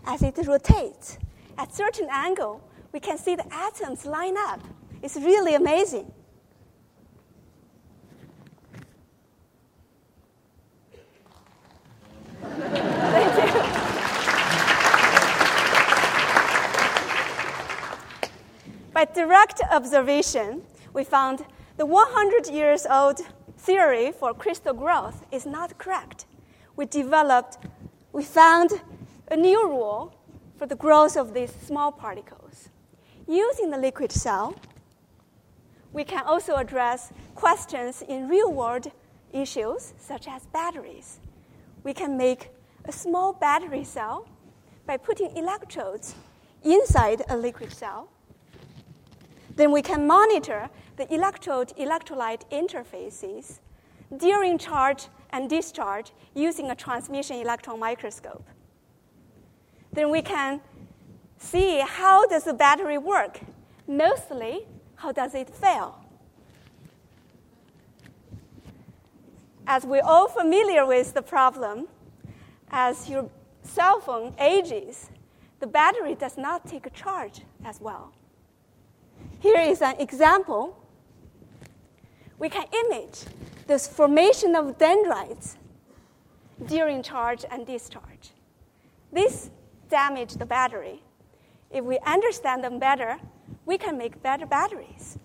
As 0.06 0.22
it 0.22 0.38
rotates 0.46 1.18
at 1.58 1.74
certain 1.74 2.08
angle, 2.10 2.60
we 2.92 3.00
can 3.00 3.18
see 3.18 3.34
the 3.34 3.52
atoms 3.52 4.06
line 4.06 4.36
up. 4.38 4.60
It's 5.02 5.16
really 5.16 5.54
amazing. 5.54 6.12
By 18.94 19.04
direct 19.04 19.60
observation, 19.70 20.62
we 20.94 21.04
found 21.04 21.44
the 21.76 21.84
100 21.84 22.46
years 22.46 22.86
old 22.88 23.20
theory 23.58 24.12
for 24.12 24.32
crystal 24.32 24.72
growth 24.72 25.26
is 25.32 25.44
not 25.44 25.76
correct. 25.76 26.24
We 26.76 26.86
developed, 26.86 27.58
we 28.12 28.22
found 28.22 28.80
a 29.28 29.36
new 29.36 29.68
rule 29.68 30.14
for 30.56 30.66
the 30.66 30.76
growth 30.76 31.16
of 31.16 31.34
these 31.34 31.52
small 31.52 31.90
particles. 31.90 32.68
Using 33.26 33.70
the 33.70 33.78
liquid 33.78 34.12
cell, 34.12 34.54
we 35.92 36.04
can 36.04 36.24
also 36.24 36.54
address 36.54 37.12
questions 37.34 38.02
in 38.02 38.28
real 38.28 38.52
world 38.52 38.90
issues 39.32 39.94
such 39.98 40.28
as 40.28 40.46
batteries. 40.46 41.18
We 41.82 41.92
can 41.92 42.16
make 42.16 42.50
a 42.84 42.92
small 42.92 43.32
battery 43.32 43.82
cell 43.82 44.28
by 44.86 44.96
putting 44.96 45.36
electrodes 45.36 46.14
inside 46.62 47.22
a 47.28 47.36
liquid 47.36 47.72
cell. 47.72 48.08
Then 49.56 49.72
we 49.72 49.82
can 49.82 50.06
monitor 50.06 50.68
the 50.96 51.12
electrode 51.12 51.72
electrolyte 51.76 52.42
interfaces 52.50 53.58
during 54.16 54.58
charge 54.58 55.08
and 55.30 55.50
discharge 55.50 56.12
using 56.34 56.70
a 56.70 56.74
transmission 56.76 57.36
electron 57.36 57.80
microscope. 57.80 58.44
Then 59.96 60.10
we 60.10 60.20
can 60.20 60.60
see 61.38 61.80
how 61.80 62.26
does 62.26 62.44
the 62.44 62.52
battery 62.52 62.98
work? 62.98 63.40
Mostly, 63.88 64.66
how 64.96 65.10
does 65.10 65.34
it 65.34 65.48
fail? 65.48 66.04
As 69.66 69.86
we're 69.86 70.04
all 70.04 70.28
familiar 70.28 70.84
with 70.84 71.14
the 71.14 71.22
problem, 71.22 71.88
as 72.70 73.08
your 73.08 73.30
cell 73.62 73.98
phone 74.00 74.34
ages, 74.38 75.08
the 75.60 75.66
battery 75.66 76.14
does 76.14 76.36
not 76.36 76.68
take 76.68 76.84
a 76.84 76.90
charge 76.90 77.40
as 77.64 77.80
well. 77.80 78.12
Here 79.40 79.58
is 79.60 79.80
an 79.80 79.98
example. 79.98 80.78
We 82.38 82.50
can 82.50 82.66
image 82.84 83.20
this 83.66 83.88
formation 83.88 84.54
of 84.56 84.76
dendrites 84.76 85.56
during 86.66 87.02
charge 87.02 87.46
and 87.50 87.66
discharge. 87.66 88.32
This 89.10 89.50
damage 89.88 90.34
the 90.34 90.46
battery. 90.46 91.02
If 91.70 91.84
we 91.84 91.98
understand 92.06 92.64
them 92.64 92.78
better, 92.78 93.18
we 93.64 93.78
can 93.78 93.98
make 93.98 94.22
better 94.22 94.46
batteries. 94.46 95.18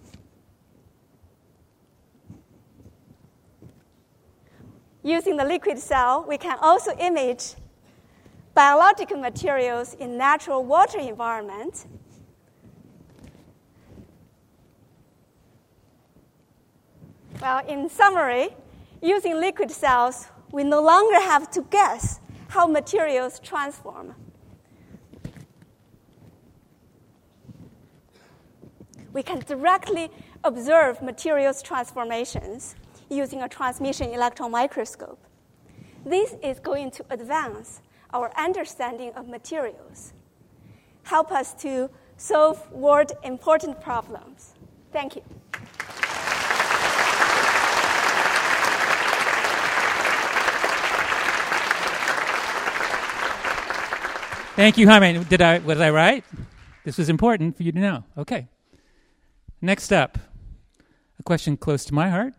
Using 5.03 5.37
the 5.37 5.45
liquid 5.45 5.79
cell, 5.79 6.25
we 6.27 6.37
can 6.37 6.57
also 6.61 6.91
image 6.97 7.55
biological 8.53 9.17
materials 9.17 9.95
in 9.95 10.17
natural 10.17 10.63
water 10.63 10.99
environment. 10.99 11.85
Well, 17.41 17.65
in 17.67 17.89
summary, 17.89 18.49
using 19.01 19.39
liquid 19.39 19.71
cells, 19.71 20.27
we 20.51 20.63
no 20.63 20.81
longer 20.81 21.19
have 21.19 21.49
to 21.51 21.61
guess 21.71 22.19
how 22.49 22.67
materials 22.67 23.39
transform. 23.39 24.13
We 29.13 29.23
can 29.23 29.39
directly 29.39 30.09
observe 30.43 31.01
materials 31.01 31.61
transformations 31.61 32.75
using 33.09 33.41
a 33.41 33.49
transmission 33.49 34.11
electron 34.11 34.51
microscope. 34.51 35.19
This 36.05 36.35
is 36.41 36.59
going 36.59 36.91
to 36.91 37.05
advance 37.09 37.81
our 38.13 38.31
understanding 38.37 39.11
of 39.15 39.27
materials, 39.27 40.13
help 41.03 41.31
us 41.31 41.53
to 41.55 41.89
solve 42.17 42.71
world 42.71 43.11
important 43.23 43.81
problems. 43.81 44.53
Thank 44.91 45.15
you. 45.15 45.23
Thank 54.55 54.77
you, 54.77 54.85
Haimei. 54.85 55.27
Did 55.27 55.41
I 55.41 55.59
was 55.59 55.79
I 55.79 55.89
right? 55.89 56.23
This 56.83 56.97
was 56.97 57.09
important 57.09 57.57
for 57.57 57.63
you 57.63 57.71
to 57.71 57.79
know. 57.79 58.03
Okay. 58.17 58.47
Next 59.63 59.93
up, 59.93 60.17
a 61.19 61.23
question 61.23 61.55
close 61.55 61.85
to 61.85 61.93
my 61.93 62.09
heart. 62.09 62.33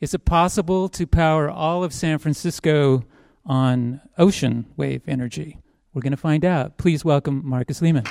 Is 0.00 0.12
it 0.12 0.24
possible 0.24 0.88
to 0.88 1.06
power 1.06 1.48
all 1.48 1.84
of 1.84 1.92
San 1.94 2.18
Francisco 2.18 3.04
on 3.46 4.00
ocean 4.18 4.66
wave 4.76 5.02
energy? 5.06 5.58
We're 5.94 6.02
going 6.02 6.10
to 6.10 6.16
find 6.16 6.44
out. 6.44 6.76
Please 6.76 7.04
welcome 7.04 7.42
Marcus 7.44 7.80
Lehmann. 7.80 8.02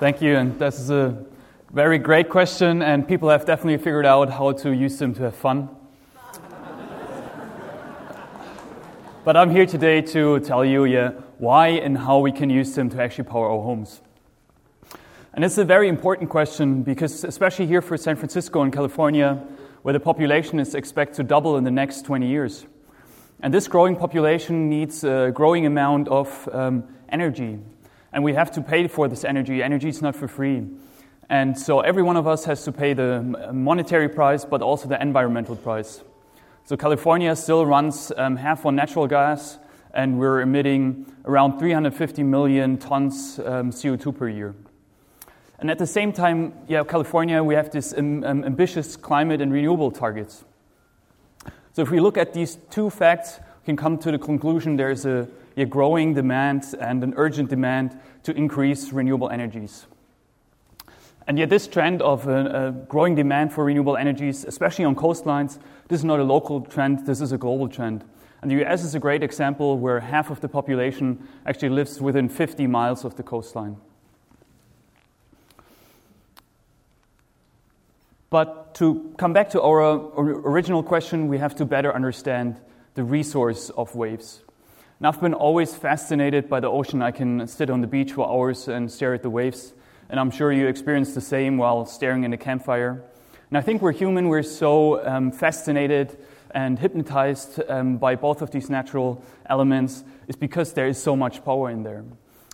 Thank 0.00 0.22
you, 0.22 0.36
and 0.36 0.58
this 0.58 0.80
is 0.80 0.88
a 0.88 1.22
very 1.70 1.98
great 1.98 2.30
question, 2.30 2.80
and 2.80 3.06
people 3.06 3.28
have 3.28 3.44
definitely 3.44 3.76
figured 3.76 4.06
out 4.06 4.30
how 4.30 4.52
to 4.52 4.70
use 4.72 4.98
them 4.98 5.12
to 5.16 5.24
have 5.24 5.36
fun. 5.36 5.68
but 9.22 9.36
I'm 9.36 9.50
here 9.50 9.66
today 9.66 10.00
to 10.00 10.40
tell 10.40 10.64
you 10.64 10.86
yeah, 10.86 11.10
why 11.38 11.68
and 11.68 11.96
how 11.96 12.18
we 12.18 12.32
can 12.32 12.50
use 12.50 12.74
them 12.74 12.90
to 12.90 13.02
actually 13.02 13.24
power 13.24 13.50
our 13.50 13.62
homes. 13.62 14.00
And 15.32 15.44
it's 15.44 15.58
a 15.58 15.64
very 15.64 15.88
important 15.88 16.30
question 16.30 16.82
because, 16.82 17.24
especially 17.24 17.66
here 17.66 17.80
for 17.80 17.96
San 17.96 18.16
Francisco 18.16 18.62
and 18.62 18.72
California, 18.72 19.42
where 19.82 19.92
the 19.92 20.00
population 20.00 20.58
is 20.58 20.74
expected 20.74 21.16
to 21.16 21.22
double 21.22 21.56
in 21.56 21.64
the 21.64 21.70
next 21.70 22.04
20 22.04 22.26
years. 22.26 22.66
And 23.40 23.54
this 23.54 23.68
growing 23.68 23.94
population 23.94 24.68
needs 24.68 25.04
a 25.04 25.30
growing 25.32 25.64
amount 25.64 26.08
of 26.08 26.48
um, 26.52 26.84
energy. 27.08 27.60
And 28.12 28.24
we 28.24 28.34
have 28.34 28.50
to 28.52 28.60
pay 28.60 28.88
for 28.88 29.06
this 29.06 29.24
energy. 29.24 29.62
Energy 29.62 29.90
is 29.90 30.02
not 30.02 30.16
for 30.16 30.26
free. 30.26 30.66
And 31.30 31.56
so 31.56 31.80
every 31.80 32.02
one 32.02 32.16
of 32.16 32.26
us 32.26 32.44
has 32.46 32.64
to 32.64 32.72
pay 32.72 32.94
the 32.94 33.22
monetary 33.52 34.08
price, 34.08 34.44
but 34.44 34.62
also 34.62 34.88
the 34.88 35.00
environmental 35.00 35.56
price. 35.56 36.02
So 36.64 36.76
California 36.76 37.36
still 37.36 37.64
runs 37.64 38.10
um, 38.16 38.36
half 38.36 38.66
on 38.66 38.74
natural 38.74 39.06
gas, 39.06 39.58
and 39.98 40.16
we're 40.16 40.42
emitting 40.42 41.12
around 41.24 41.58
350 41.58 42.22
million 42.22 42.78
tons 42.78 43.40
um, 43.40 43.72
CO2 43.72 44.16
per 44.16 44.28
year. 44.28 44.54
And 45.58 45.72
at 45.72 45.78
the 45.78 45.88
same 45.88 46.12
time, 46.12 46.52
yeah, 46.68 46.84
California, 46.84 47.42
we 47.42 47.56
have 47.56 47.72
this 47.72 47.92
um, 47.98 48.22
um, 48.22 48.44
ambitious 48.44 48.94
climate 48.96 49.40
and 49.40 49.52
renewable 49.52 49.90
targets. 49.90 50.44
So 51.72 51.82
if 51.82 51.90
we 51.90 51.98
look 51.98 52.16
at 52.16 52.32
these 52.32 52.58
two 52.70 52.90
facts, 52.90 53.40
we 53.62 53.66
can 53.66 53.76
come 53.76 53.98
to 53.98 54.12
the 54.12 54.18
conclusion 54.18 54.76
there's 54.76 55.04
a, 55.04 55.26
a 55.56 55.64
growing 55.64 56.14
demand 56.14 56.76
and 56.78 57.02
an 57.02 57.14
urgent 57.16 57.50
demand 57.50 57.98
to 58.22 58.32
increase 58.36 58.92
renewable 58.92 59.30
energies. 59.30 59.86
And 61.26 61.40
yet, 61.40 61.50
this 61.50 61.66
trend 61.66 62.02
of 62.02 62.28
a, 62.28 62.68
a, 62.68 62.70
growing 62.86 63.16
demand 63.16 63.52
for 63.52 63.64
renewable 63.64 63.96
energies, 63.96 64.44
especially 64.44 64.84
on 64.84 64.94
coastlines, 64.94 65.58
this 65.88 65.98
is 66.00 66.04
not 66.04 66.20
a 66.20 66.24
local 66.24 66.60
trend, 66.60 67.04
this 67.04 67.20
is 67.20 67.32
a 67.32 67.38
global 67.38 67.68
trend. 67.68 68.04
And 68.40 68.50
the 68.50 68.64
US 68.64 68.84
is 68.84 68.94
a 68.94 69.00
great 69.00 69.22
example 69.22 69.78
where 69.78 70.00
half 70.00 70.30
of 70.30 70.40
the 70.40 70.48
population 70.48 71.26
actually 71.44 71.70
lives 71.70 72.00
within 72.00 72.28
50 72.28 72.66
miles 72.66 73.04
of 73.04 73.16
the 73.16 73.22
coastline. 73.22 73.76
But 78.30 78.74
to 78.74 79.14
come 79.16 79.32
back 79.32 79.50
to 79.50 79.62
our 79.62 79.80
original 80.18 80.82
question, 80.82 81.28
we 81.28 81.38
have 81.38 81.54
to 81.56 81.64
better 81.64 81.94
understand 81.94 82.60
the 82.94 83.02
resource 83.02 83.70
of 83.70 83.94
waves. 83.94 84.42
And 84.98 85.06
I've 85.06 85.20
been 85.20 85.34
always 85.34 85.74
fascinated 85.74 86.48
by 86.48 86.60
the 86.60 86.68
ocean. 86.68 87.00
I 87.00 87.10
can 87.10 87.46
sit 87.46 87.70
on 87.70 87.80
the 87.80 87.86
beach 87.86 88.12
for 88.12 88.28
hours 88.28 88.68
and 88.68 88.90
stare 88.90 89.14
at 89.14 89.22
the 89.22 89.30
waves. 89.30 89.72
And 90.10 90.20
I'm 90.20 90.30
sure 90.30 90.52
you 90.52 90.66
experience 90.66 91.14
the 91.14 91.20
same 91.20 91.56
while 91.56 91.86
staring 91.86 92.24
in 92.24 92.32
a 92.32 92.36
campfire. 92.36 93.02
And 93.48 93.56
I 93.56 93.62
think 93.62 93.80
we're 93.80 93.92
human, 93.92 94.28
we're 94.28 94.42
so 94.42 95.06
um, 95.06 95.32
fascinated 95.32 96.18
and 96.52 96.78
hypnotized 96.78 97.60
um, 97.68 97.98
by 97.98 98.14
both 98.14 98.42
of 98.42 98.50
these 98.50 98.70
natural 98.70 99.22
elements, 99.46 100.04
is 100.26 100.36
because 100.36 100.72
there 100.72 100.86
is 100.86 101.02
so 101.02 101.16
much 101.16 101.44
power 101.44 101.70
in 101.70 101.82
there. 101.82 102.04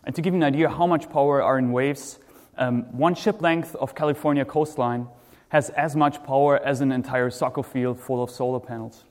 And 0.04 0.14
to 0.14 0.22
give 0.22 0.34
you 0.34 0.38
an 0.38 0.44
idea 0.44 0.68
how 0.68 0.86
much 0.86 1.10
power 1.10 1.42
are 1.42 1.58
in 1.58 1.72
waves, 1.72 2.18
um, 2.56 2.82
one 2.96 3.14
ship 3.14 3.40
length 3.40 3.74
of 3.76 3.94
California 3.94 4.44
coastline 4.44 5.08
has 5.48 5.70
as 5.70 5.94
much 5.96 6.22
power 6.24 6.58
as 6.58 6.80
an 6.80 6.92
entire 6.92 7.30
soccer 7.30 7.62
field 7.62 7.98
full 8.00 8.22
of 8.22 8.30
solar 8.30 8.60
panels. 8.60 9.04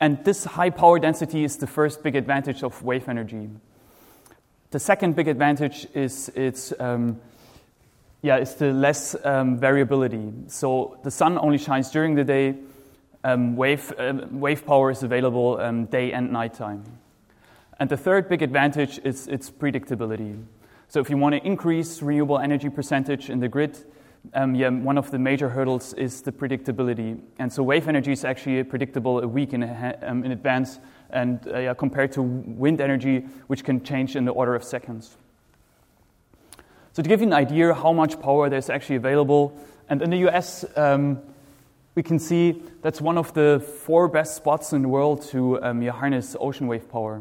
And 0.00 0.22
this 0.24 0.44
high 0.44 0.70
power 0.70 0.98
density 0.98 1.44
is 1.44 1.56
the 1.56 1.66
first 1.66 2.02
big 2.02 2.14
advantage 2.14 2.62
of 2.62 2.82
wave 2.82 3.08
energy. 3.08 3.48
The 4.70 4.78
second 4.78 5.16
big 5.16 5.28
advantage 5.28 5.86
is 5.94 6.28
its, 6.30 6.72
um, 6.78 7.20
yeah, 8.24 8.36
it's 8.36 8.54
the 8.54 8.72
less 8.72 9.14
um, 9.22 9.58
variability. 9.58 10.32
So 10.46 10.98
the 11.02 11.10
sun 11.10 11.36
only 11.36 11.58
shines 11.58 11.90
during 11.90 12.14
the 12.14 12.24
day. 12.24 12.54
Um, 13.22 13.54
wave, 13.54 13.92
uh, 13.98 14.14
wave 14.30 14.64
power 14.64 14.90
is 14.90 15.02
available 15.02 15.60
um, 15.60 15.84
day 15.84 16.10
and 16.12 16.32
nighttime. 16.32 16.84
And 17.78 17.90
the 17.90 17.98
third 17.98 18.30
big 18.30 18.40
advantage 18.40 18.98
is 19.04 19.28
its 19.28 19.50
predictability. 19.50 20.42
So 20.88 21.00
if 21.00 21.10
you 21.10 21.18
want 21.18 21.34
to 21.34 21.46
increase 21.46 22.00
renewable 22.00 22.38
energy 22.38 22.70
percentage 22.70 23.28
in 23.28 23.40
the 23.40 23.48
grid, 23.48 23.76
um, 24.32 24.54
yeah, 24.54 24.70
one 24.70 24.96
of 24.96 25.10
the 25.10 25.18
major 25.18 25.50
hurdles 25.50 25.92
is 25.92 26.22
the 26.22 26.32
predictability. 26.32 27.20
And 27.38 27.52
so 27.52 27.62
wave 27.62 27.88
energy 27.88 28.12
is 28.12 28.24
actually 28.24 28.64
predictable 28.64 29.20
a 29.20 29.28
week 29.28 29.52
in, 29.52 29.64
um, 30.02 30.24
in 30.24 30.32
advance 30.32 30.80
and 31.10 31.46
uh, 31.46 31.58
yeah, 31.58 31.74
compared 31.74 32.12
to 32.12 32.22
wind 32.22 32.80
energy, 32.80 33.26
which 33.48 33.64
can 33.64 33.84
change 33.84 34.16
in 34.16 34.24
the 34.24 34.32
order 34.32 34.54
of 34.54 34.64
seconds. 34.64 35.18
So 36.94 37.02
to 37.02 37.08
give 37.08 37.20
you 37.20 37.26
an 37.26 37.32
idea 37.32 37.74
how 37.74 37.92
much 37.92 38.20
power 38.20 38.48
there's 38.48 38.70
actually 38.70 38.94
available, 38.94 39.52
and 39.88 40.00
in 40.00 40.10
the 40.10 40.28
US, 40.28 40.64
um, 40.76 41.20
we 41.96 42.04
can 42.04 42.20
see 42.20 42.62
that's 42.82 43.00
one 43.00 43.18
of 43.18 43.34
the 43.34 43.58
four 43.82 44.06
best 44.06 44.36
spots 44.36 44.72
in 44.72 44.82
the 44.82 44.88
world 44.88 45.22
to 45.30 45.60
um, 45.60 45.82
yeah, 45.82 45.90
harness 45.90 46.36
ocean 46.38 46.68
wave 46.68 46.88
power. 46.88 47.20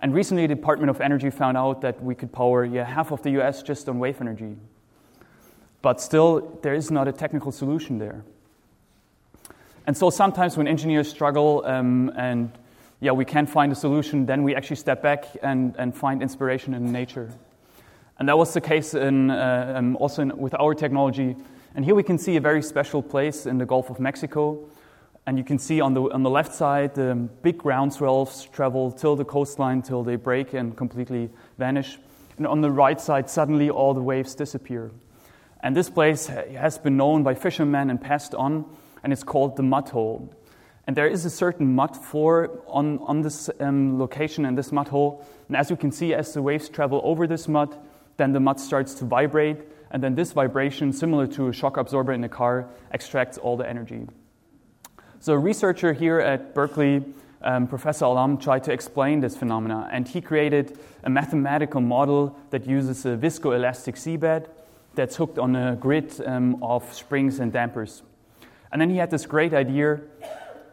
And 0.00 0.12
recently, 0.12 0.48
the 0.48 0.56
Department 0.56 0.90
of 0.90 1.00
Energy 1.00 1.30
found 1.30 1.56
out 1.56 1.80
that 1.82 2.02
we 2.02 2.16
could 2.16 2.32
power 2.32 2.64
yeah, 2.64 2.82
half 2.82 3.12
of 3.12 3.22
the 3.22 3.40
US 3.40 3.62
just 3.62 3.88
on 3.88 4.00
wave 4.00 4.20
energy. 4.20 4.56
But 5.80 6.00
still, 6.00 6.58
there 6.62 6.74
is 6.74 6.90
not 6.90 7.06
a 7.06 7.12
technical 7.12 7.52
solution 7.52 7.98
there. 7.98 8.24
And 9.86 9.96
so 9.96 10.10
sometimes 10.10 10.56
when 10.56 10.66
engineers 10.66 11.08
struggle 11.08 11.64
um, 11.66 12.10
and 12.16 12.50
yeah, 12.98 13.12
we 13.12 13.24
can't 13.24 13.48
find 13.48 13.70
a 13.70 13.76
solution, 13.76 14.26
then 14.26 14.42
we 14.42 14.56
actually 14.56 14.76
step 14.76 15.02
back 15.02 15.26
and, 15.40 15.76
and 15.78 15.94
find 15.94 16.20
inspiration 16.20 16.74
in 16.74 16.90
nature. 16.90 17.30
And 18.18 18.28
that 18.28 18.38
was 18.38 18.54
the 18.54 18.60
case 18.60 18.94
in, 18.94 19.30
uh, 19.30 19.74
um, 19.76 19.96
also 19.96 20.22
in, 20.22 20.36
with 20.36 20.54
our 20.54 20.74
technology. 20.74 21.36
And 21.74 21.84
here 21.84 21.94
we 21.94 22.02
can 22.02 22.18
see 22.18 22.36
a 22.36 22.40
very 22.40 22.62
special 22.62 23.02
place 23.02 23.46
in 23.46 23.58
the 23.58 23.66
Gulf 23.66 23.90
of 23.90 23.98
Mexico 23.98 24.68
and 25.26 25.38
you 25.38 25.44
can 25.44 25.58
see 25.58 25.80
on 25.80 25.94
the, 25.94 26.02
on 26.02 26.22
the 26.22 26.30
left 26.30 26.54
side, 26.54 26.94
the 26.94 27.14
big 27.42 27.56
ground 27.56 27.94
swells 27.94 28.44
travel 28.46 28.92
till 28.92 29.16
the 29.16 29.24
coastline 29.24 29.80
till 29.80 30.02
they 30.02 30.16
break 30.16 30.52
and 30.52 30.76
completely 30.76 31.30
vanish. 31.56 31.98
And 32.36 32.46
on 32.46 32.60
the 32.60 32.70
right 32.70 33.00
side, 33.00 33.30
suddenly 33.30 33.70
all 33.70 33.94
the 33.94 34.02
waves 34.02 34.34
disappear. 34.34 34.90
And 35.60 35.74
this 35.74 35.88
place 35.88 36.26
has 36.26 36.76
been 36.76 36.98
known 36.98 37.22
by 37.22 37.34
fishermen 37.34 37.88
and 37.88 37.98
passed 37.98 38.34
on, 38.34 38.66
and 39.02 39.14
it's 39.14 39.24
called 39.24 39.56
the 39.56 39.62
mud 39.62 39.88
hole. 39.88 40.34
And 40.86 40.94
there 40.94 41.06
is 41.06 41.24
a 41.24 41.30
certain 41.30 41.74
mud 41.74 41.96
floor 41.96 42.60
on, 42.66 42.98
on 42.98 43.22
this 43.22 43.48
um, 43.60 43.98
location 43.98 44.44
and 44.44 44.58
this 44.58 44.72
mud 44.72 44.88
hole. 44.88 45.24
And 45.48 45.56
as 45.56 45.70
you 45.70 45.76
can 45.76 45.90
see, 45.90 46.12
as 46.12 46.34
the 46.34 46.42
waves 46.42 46.68
travel 46.68 47.00
over 47.02 47.26
this 47.26 47.48
mud, 47.48 47.74
then 48.16 48.32
the 48.32 48.40
mud 48.40 48.60
starts 48.60 48.94
to 48.94 49.04
vibrate. 49.04 49.58
And 49.90 50.02
then 50.02 50.14
this 50.14 50.32
vibration, 50.32 50.92
similar 50.92 51.26
to 51.28 51.48
a 51.48 51.52
shock 51.52 51.76
absorber 51.76 52.12
in 52.12 52.24
a 52.24 52.28
car, 52.28 52.68
extracts 52.90 53.38
all 53.38 53.56
the 53.56 53.68
energy. 53.68 54.06
So, 55.20 55.34
a 55.34 55.38
researcher 55.38 55.92
here 55.92 56.18
at 56.20 56.54
Berkeley, 56.54 57.04
um, 57.42 57.66
Professor 57.66 58.04
Alam, 58.06 58.38
tried 58.38 58.64
to 58.64 58.72
explain 58.72 59.20
this 59.20 59.36
phenomena, 59.36 59.88
and 59.92 60.06
he 60.06 60.20
created 60.20 60.78
a 61.04 61.10
mathematical 61.10 61.80
model 61.80 62.36
that 62.50 62.66
uses 62.66 63.06
a 63.06 63.16
viscoelastic 63.16 63.94
seabed 63.94 64.48
that's 64.94 65.16
hooked 65.16 65.38
on 65.38 65.56
a 65.56 65.76
grid 65.76 66.12
um, 66.26 66.62
of 66.62 66.92
springs 66.92 67.38
and 67.38 67.52
dampers. 67.52 68.02
And 68.72 68.80
then 68.80 68.90
he 68.90 68.96
had 68.96 69.10
this 69.10 69.26
great 69.26 69.54
idea 69.54 70.00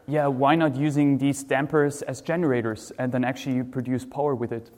yeah, 0.06 0.26
why 0.26 0.56
not 0.56 0.74
using 0.74 1.18
these 1.18 1.42
dampers 1.44 2.02
as 2.02 2.20
generators 2.20 2.92
and 2.98 3.12
then 3.12 3.24
actually 3.24 3.62
produce 3.62 4.04
power 4.04 4.34
with 4.34 4.52
it? 4.52 4.70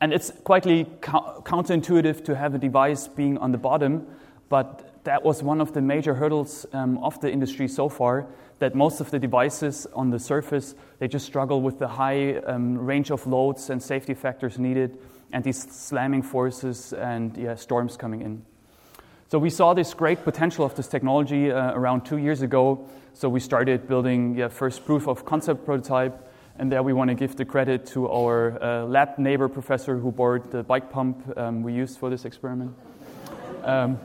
And 0.00 0.12
it's 0.12 0.30
quite 0.44 0.64
counterintuitive 0.64 2.24
to 2.26 2.36
have 2.36 2.54
a 2.54 2.58
device 2.58 3.08
being 3.08 3.38
on 3.38 3.52
the 3.52 3.58
bottom, 3.58 4.06
but 4.48 5.04
that 5.04 5.24
was 5.24 5.42
one 5.42 5.60
of 5.60 5.72
the 5.72 5.80
major 5.80 6.14
hurdles 6.14 6.66
um, 6.72 6.98
of 6.98 7.18
the 7.20 7.32
industry 7.32 7.68
so 7.68 7.88
far 7.88 8.26
that 8.58 8.74
most 8.74 9.00
of 9.00 9.10
the 9.10 9.18
devices 9.18 9.86
on 9.94 10.10
the 10.10 10.18
surface 10.18 10.74
they 10.98 11.08
just 11.08 11.26
struggle 11.26 11.60
with 11.60 11.78
the 11.78 11.88
high 11.88 12.36
um, 12.38 12.76
range 12.76 13.10
of 13.10 13.26
loads 13.26 13.70
and 13.70 13.82
safety 13.82 14.14
factors 14.14 14.58
needed 14.58 14.98
and 15.32 15.44
these 15.44 15.62
slamming 15.62 16.22
forces 16.22 16.92
and 16.92 17.36
yeah, 17.36 17.54
storms 17.54 17.96
coming 17.96 18.22
in. 18.22 18.42
So 19.28 19.38
we 19.38 19.50
saw 19.50 19.74
this 19.74 19.92
great 19.92 20.24
potential 20.24 20.64
of 20.64 20.74
this 20.74 20.88
technology 20.88 21.50
uh, 21.50 21.72
around 21.72 22.04
two 22.04 22.18
years 22.18 22.42
ago. 22.42 22.88
So 23.12 23.28
we 23.28 23.40
started 23.40 23.88
building 23.88 24.36
yeah, 24.36 24.48
first 24.48 24.84
proof 24.84 25.08
of 25.08 25.24
concept 25.24 25.64
prototype 25.64 26.25
and 26.58 26.72
there 26.72 26.82
we 26.82 26.92
want 26.92 27.08
to 27.08 27.14
give 27.14 27.36
the 27.36 27.44
credit 27.44 27.86
to 27.86 28.08
our 28.08 28.62
uh, 28.62 28.84
lab 28.84 29.18
neighbor 29.18 29.48
professor 29.48 29.98
who 29.98 30.10
borrowed 30.10 30.50
the 30.50 30.62
bike 30.62 30.90
pump 30.90 31.22
um, 31.36 31.62
we 31.62 31.72
used 31.72 31.98
for 31.98 32.10
this 32.10 32.24
experiment 32.24 32.74
um, 33.64 33.98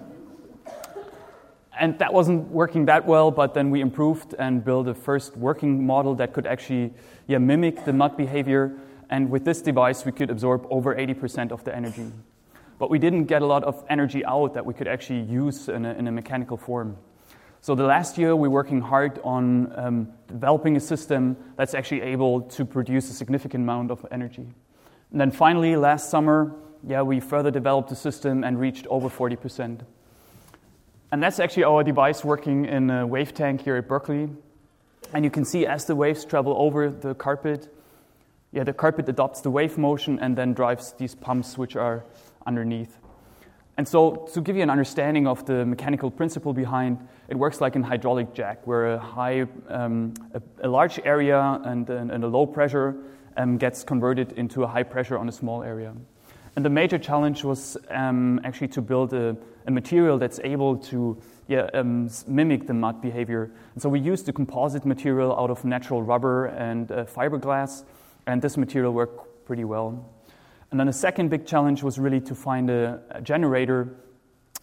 and 1.81 1.97
that 1.99 2.13
wasn't 2.13 2.47
working 2.49 2.85
that 2.85 3.07
well, 3.07 3.31
but 3.31 3.53
then 3.53 3.71
we 3.71 3.81
improved 3.81 4.35
and 4.37 4.63
built 4.63 4.87
a 4.87 4.93
first 4.93 5.35
working 5.35 5.85
model 5.85 6.13
that 6.15 6.31
could 6.33 6.45
actually 6.45 6.93
yeah, 7.27 7.39
mimic 7.39 7.85
the 7.85 7.93
mud 7.93 8.17
behavior. 8.17 8.77
And 9.09 9.29
with 9.29 9.45
this 9.45 9.61
device, 9.61 10.05
we 10.05 10.11
could 10.11 10.29
absorb 10.29 10.67
over 10.69 10.95
80% 10.95 11.51
of 11.51 11.63
the 11.63 11.75
energy. 11.75 12.11
But 12.77 12.89
we 12.89 12.99
didn't 12.99 13.25
get 13.25 13.41
a 13.41 13.45
lot 13.45 13.63
of 13.63 13.83
energy 13.89 14.23
out 14.25 14.53
that 14.53 14.65
we 14.65 14.73
could 14.73 14.87
actually 14.87 15.21
use 15.21 15.69
in 15.69 15.85
a, 15.85 15.93
in 15.93 16.07
a 16.07 16.11
mechanical 16.11 16.55
form. 16.57 16.97
So 17.63 17.75
the 17.75 17.83
last 17.83 18.17
year, 18.17 18.35
we're 18.35 18.49
working 18.49 18.81
hard 18.81 19.19
on 19.23 19.71
um, 19.77 20.07
developing 20.27 20.75
a 20.77 20.79
system 20.79 21.37
that's 21.57 21.75
actually 21.75 22.01
able 22.01 22.41
to 22.41 22.65
produce 22.65 23.11
a 23.11 23.13
significant 23.13 23.63
amount 23.63 23.91
of 23.91 24.03
energy. 24.09 24.47
And 25.11 25.21
then 25.21 25.29
finally, 25.29 25.75
last 25.75 26.09
summer, 26.09 26.55
yeah, 26.83 27.03
we 27.03 27.19
further 27.19 27.51
developed 27.51 27.89
the 27.89 27.95
system 27.95 28.43
and 28.43 28.59
reached 28.59 28.87
over 28.87 29.09
40%. 29.09 29.81
And 31.11 31.21
that's 31.21 31.39
actually 31.39 31.65
our 31.65 31.83
device 31.83 32.25
working 32.25 32.65
in 32.65 32.89
a 32.89 33.05
wave 33.05 33.35
tank 33.35 33.61
here 33.61 33.75
at 33.75 33.87
Berkeley. 33.87 34.31
And 35.13 35.23
you 35.23 35.29
can 35.29 35.45
see 35.45 35.67
as 35.67 35.85
the 35.85 35.95
waves 35.95 36.25
travel 36.25 36.55
over 36.57 36.89
the 36.89 37.13
carpet, 37.13 37.71
yeah, 38.51 38.63
the 38.63 38.73
carpet 38.73 39.07
adopts 39.07 39.41
the 39.41 39.51
wave 39.51 39.77
motion 39.77 40.17
and 40.17 40.35
then 40.35 40.53
drives 40.53 40.93
these 40.93 41.13
pumps 41.13 41.59
which 41.59 41.75
are 41.75 42.05
underneath. 42.47 42.97
And 43.77 43.87
so, 43.87 44.27
to 44.33 44.41
give 44.41 44.55
you 44.55 44.63
an 44.63 44.69
understanding 44.69 45.27
of 45.27 45.45
the 45.45 45.65
mechanical 45.65 46.11
principle 46.11 46.53
behind, 46.53 46.99
it 47.31 47.39
works 47.39 47.61
like 47.61 47.77
an 47.77 47.83
hydraulic 47.83 48.33
jack, 48.33 48.67
where 48.67 48.95
a 48.95 48.99
high, 48.99 49.47
um, 49.69 50.13
a, 50.33 50.41
a, 50.63 50.67
large 50.67 50.99
area 51.05 51.39
and, 51.63 51.89
and, 51.89 52.11
and 52.11 52.23
a 52.25 52.27
low 52.27 52.45
pressure 52.45 52.93
um, 53.37 53.57
gets 53.57 53.85
converted 53.85 54.33
into 54.33 54.63
a 54.63 54.67
high 54.67 54.83
pressure 54.83 55.17
on 55.17 55.29
a 55.29 55.31
small 55.31 55.63
area. 55.63 55.93
And 56.57 56.65
the 56.65 56.69
major 56.69 56.97
challenge 56.97 57.45
was 57.45 57.77
um, 57.89 58.41
actually 58.43 58.67
to 58.69 58.81
build 58.81 59.13
a, 59.13 59.37
a, 59.65 59.71
material 59.71 60.17
that's 60.17 60.41
able 60.43 60.75
to 60.91 61.21
yeah, 61.47 61.69
um, 61.73 62.09
mimic 62.27 62.67
the 62.67 62.73
mud 62.73 63.01
behavior. 63.01 63.49
And 63.75 63.81
so 63.81 63.87
we 63.87 64.01
used 64.01 64.27
a 64.27 64.33
composite 64.33 64.85
material 64.85 65.33
out 65.33 65.49
of 65.49 65.63
natural 65.63 66.03
rubber 66.03 66.47
and 66.47 66.91
uh, 66.91 67.05
fiberglass, 67.05 67.85
and 68.27 68.41
this 68.41 68.57
material 68.57 68.91
worked 68.91 69.45
pretty 69.45 69.63
well. 69.63 70.05
And 70.69 70.77
then 70.77 70.87
the 70.87 70.93
second 70.93 71.29
big 71.29 71.45
challenge 71.45 71.81
was 71.81 71.97
really 71.97 72.19
to 72.19 72.35
find 72.35 72.69
a, 72.69 72.99
a 73.11 73.21
generator 73.21 73.95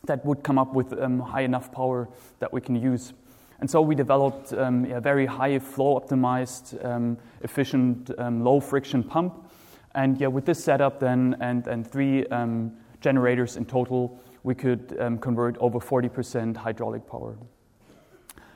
that 0.05 0.25
would 0.25 0.43
come 0.43 0.59
up 0.59 0.75
with 0.75 0.93
um, 1.01 1.21
high 1.21 1.43
enough 1.43 1.73
power 1.73 2.09
that 2.39 2.53
we 2.53 2.61
can 2.61 2.77
use. 2.77 3.13
And 3.61 3.69
so 3.69 3.81
we 3.81 3.95
developed 3.95 4.53
um, 4.53 4.85
a 4.85 5.01
very 5.01 5.27
high 5.27 5.59
flow 5.59 5.99
optimized, 5.99 6.85
um, 6.85 7.19
efficient, 7.43 8.11
um, 8.19 8.45
low 8.45 8.61
friction 8.61 9.03
pump 9.03 9.51
and 9.95 10.21
yeah, 10.21 10.29
with 10.29 10.45
this 10.45 10.63
setup 10.63 11.01
then 11.01 11.37
and, 11.41 11.67
and 11.67 11.85
three 11.85 12.25
um, 12.27 12.73
generators 13.01 13.57
in 13.57 13.65
total, 13.65 14.21
we 14.45 14.55
could 14.55 14.97
um, 15.01 15.19
convert 15.19 15.57
over 15.59 15.81
40% 15.81 16.57
hydraulic 16.57 17.07
power. 17.09 17.37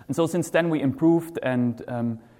And 0.07 0.15
so 0.15 0.27
since 0.27 0.51
then, 0.51 0.71
we 0.71 0.81
improved 0.81 1.39
and 1.43 1.83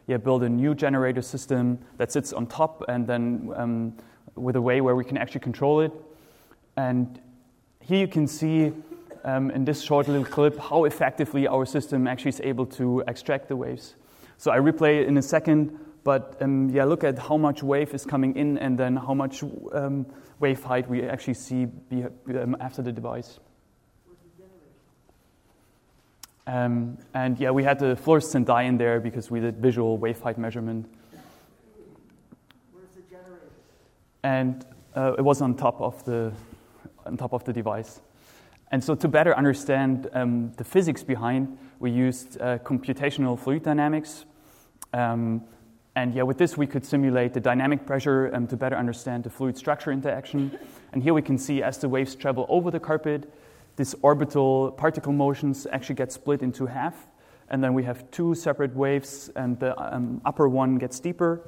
yeah, 0.07 0.17
built 0.19 0.43
a 0.43 0.49
new 0.49 0.75
generator 0.75 1.23
system 1.23 1.79
that 1.97 2.13
sits 2.13 2.33
on 2.33 2.47
top 2.47 2.85
and 2.89 3.07
then 3.07 3.95
with 4.35 4.57
a 4.57 4.61
way 4.61 4.81
where 4.81 4.95
we 4.95 5.05
can 5.05 5.17
actually 5.17 5.41
control 5.41 5.81
it. 5.81 5.93
And 6.77 7.21
here 7.81 7.99
you 7.99 8.09
can 8.09 8.27
see 8.27 8.73
um, 9.25 9.51
in 9.51 9.65
this 9.65 9.83
short 9.83 10.09
little 10.09 10.25
clip 10.25 10.59
how 10.59 10.85
effectively 10.85 11.47
our 11.47 11.65
system 11.65 12.07
actually 12.07 12.31
is 12.31 12.41
able 12.41 12.67
to 12.67 13.03
extract 13.07 13.49
the 13.49 13.57
waves. 13.57 13.95
So 14.39 14.51
I 14.51 14.59
replay 14.59 15.03
it 15.03 15.09
in 15.09 15.17
a 15.17 15.23
second, 15.23 15.79
but 16.05 16.37
um, 16.41 16.69
yeah, 16.71 16.85
look 16.85 17.05
at 17.05 17.19
how 17.19 17.37
much 17.37 17.63
wave 17.63 17.95
is 17.95 18.05
coming 18.05 18.37
in 18.37 18.59
and 18.59 18.79
then 18.79 18.97
how 18.97 19.15
much 19.15 19.43
um, 19.73 20.07
wave 20.41 20.63
height 20.63 20.89
we 20.89 21.03
actually 21.03 21.35
see 21.35 21.67
be, 21.67 22.05
um, 22.37 22.57
after 22.61 22.83
the 22.83 22.93
device. 22.93 23.39
Um, 26.47 26.99
and 27.15 27.39
yeah, 27.39 27.53
we 27.53 27.63
had 27.63 27.79
the 27.79 27.95
fluorescent 27.95 28.49
dye 28.49 28.63
in 28.63 28.77
there 28.77 28.99
because 28.99 29.31
we 29.31 29.39
did 29.39 29.59
visual 29.59 29.97
wave 29.97 30.21
height 30.21 30.39
measurement. 30.39 30.93
Where's? 32.73 32.89
And 34.25 34.67
uh, 34.97 35.15
it 35.17 35.23
was 35.23 35.41
on 35.41 35.55
top 35.55 35.81
of 35.81 36.05
the 36.05 36.33
on 37.07 37.17
top 37.17 37.33
of 37.33 37.45
the 37.45 37.53
device. 37.53 38.01
And 38.73 38.83
so, 38.83 38.95
to 38.95 39.07
better 39.07 39.37
understand 39.37 40.09
um, 40.15 40.51
the 40.57 40.65
physics 40.65 41.03
behind, 41.03 41.59
we 41.79 41.91
used 41.91 42.41
uh, 42.41 42.59
computational 42.59 43.39
fluid 43.39 43.63
dynamics. 43.63 44.25
Um, 44.95 45.45
and 45.95 46.15
yeah, 46.15 46.23
with 46.23 46.39
this, 46.39 46.57
we 46.57 46.67
could 46.67 46.87
simulate 46.87 47.35
the 47.35 47.41
dynamic 47.41 47.85
pressure 47.85 48.35
um, 48.35 48.47
to 48.47 48.57
better 48.57 48.77
understand 48.77 49.25
the 49.25 49.31
fluid 49.31 49.59
structure 49.59 49.93
interaction. 49.93 50.59
And 50.93 51.03
here 51.03 51.13
we 51.13 51.21
can 51.21 51.37
see 51.37 51.63
as 51.63 51.77
the 51.77 51.89
waves 51.89 52.15
travel 52.15 52.47
over 52.49 52.71
the 52.71 52.81
carpet, 52.81 53.31
these 53.77 53.95
orbital 54.01 54.71
particle 54.73 55.13
motions 55.13 55.67
actually 55.71 55.97
get 55.97 56.11
split 56.11 56.43
into 56.43 56.65
half. 56.65 57.09
And 57.51 57.63
then 57.63 57.75
we 57.75 57.85
have 57.85 58.11
two 58.11 58.35
separate 58.35 58.75
waves, 58.75 59.31
and 59.37 59.61
the 59.61 59.79
um, 59.79 60.23
upper 60.25 60.49
one 60.49 60.77
gets 60.77 60.99
deeper. 60.99 61.43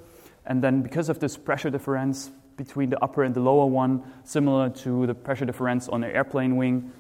And 0.45 0.63
then, 0.63 0.83
because 0.83 1.09
of 1.09 1.21
this 1.21 1.39
pressure 1.39 1.71
difference 1.71 2.31
between 2.59 2.91
the 2.91 3.03
upper 3.03 3.23
and 3.23 3.35
the 3.35 3.41
lower 3.41 3.65
one, 3.65 4.03
similar 4.25 4.69
to 4.69 5.07
the 5.07 5.15
pressure 5.15 5.47
difference 5.47 5.89
on 5.89 6.05
an 6.05 6.11
airplane 6.11 6.57
wing, 6.57 6.93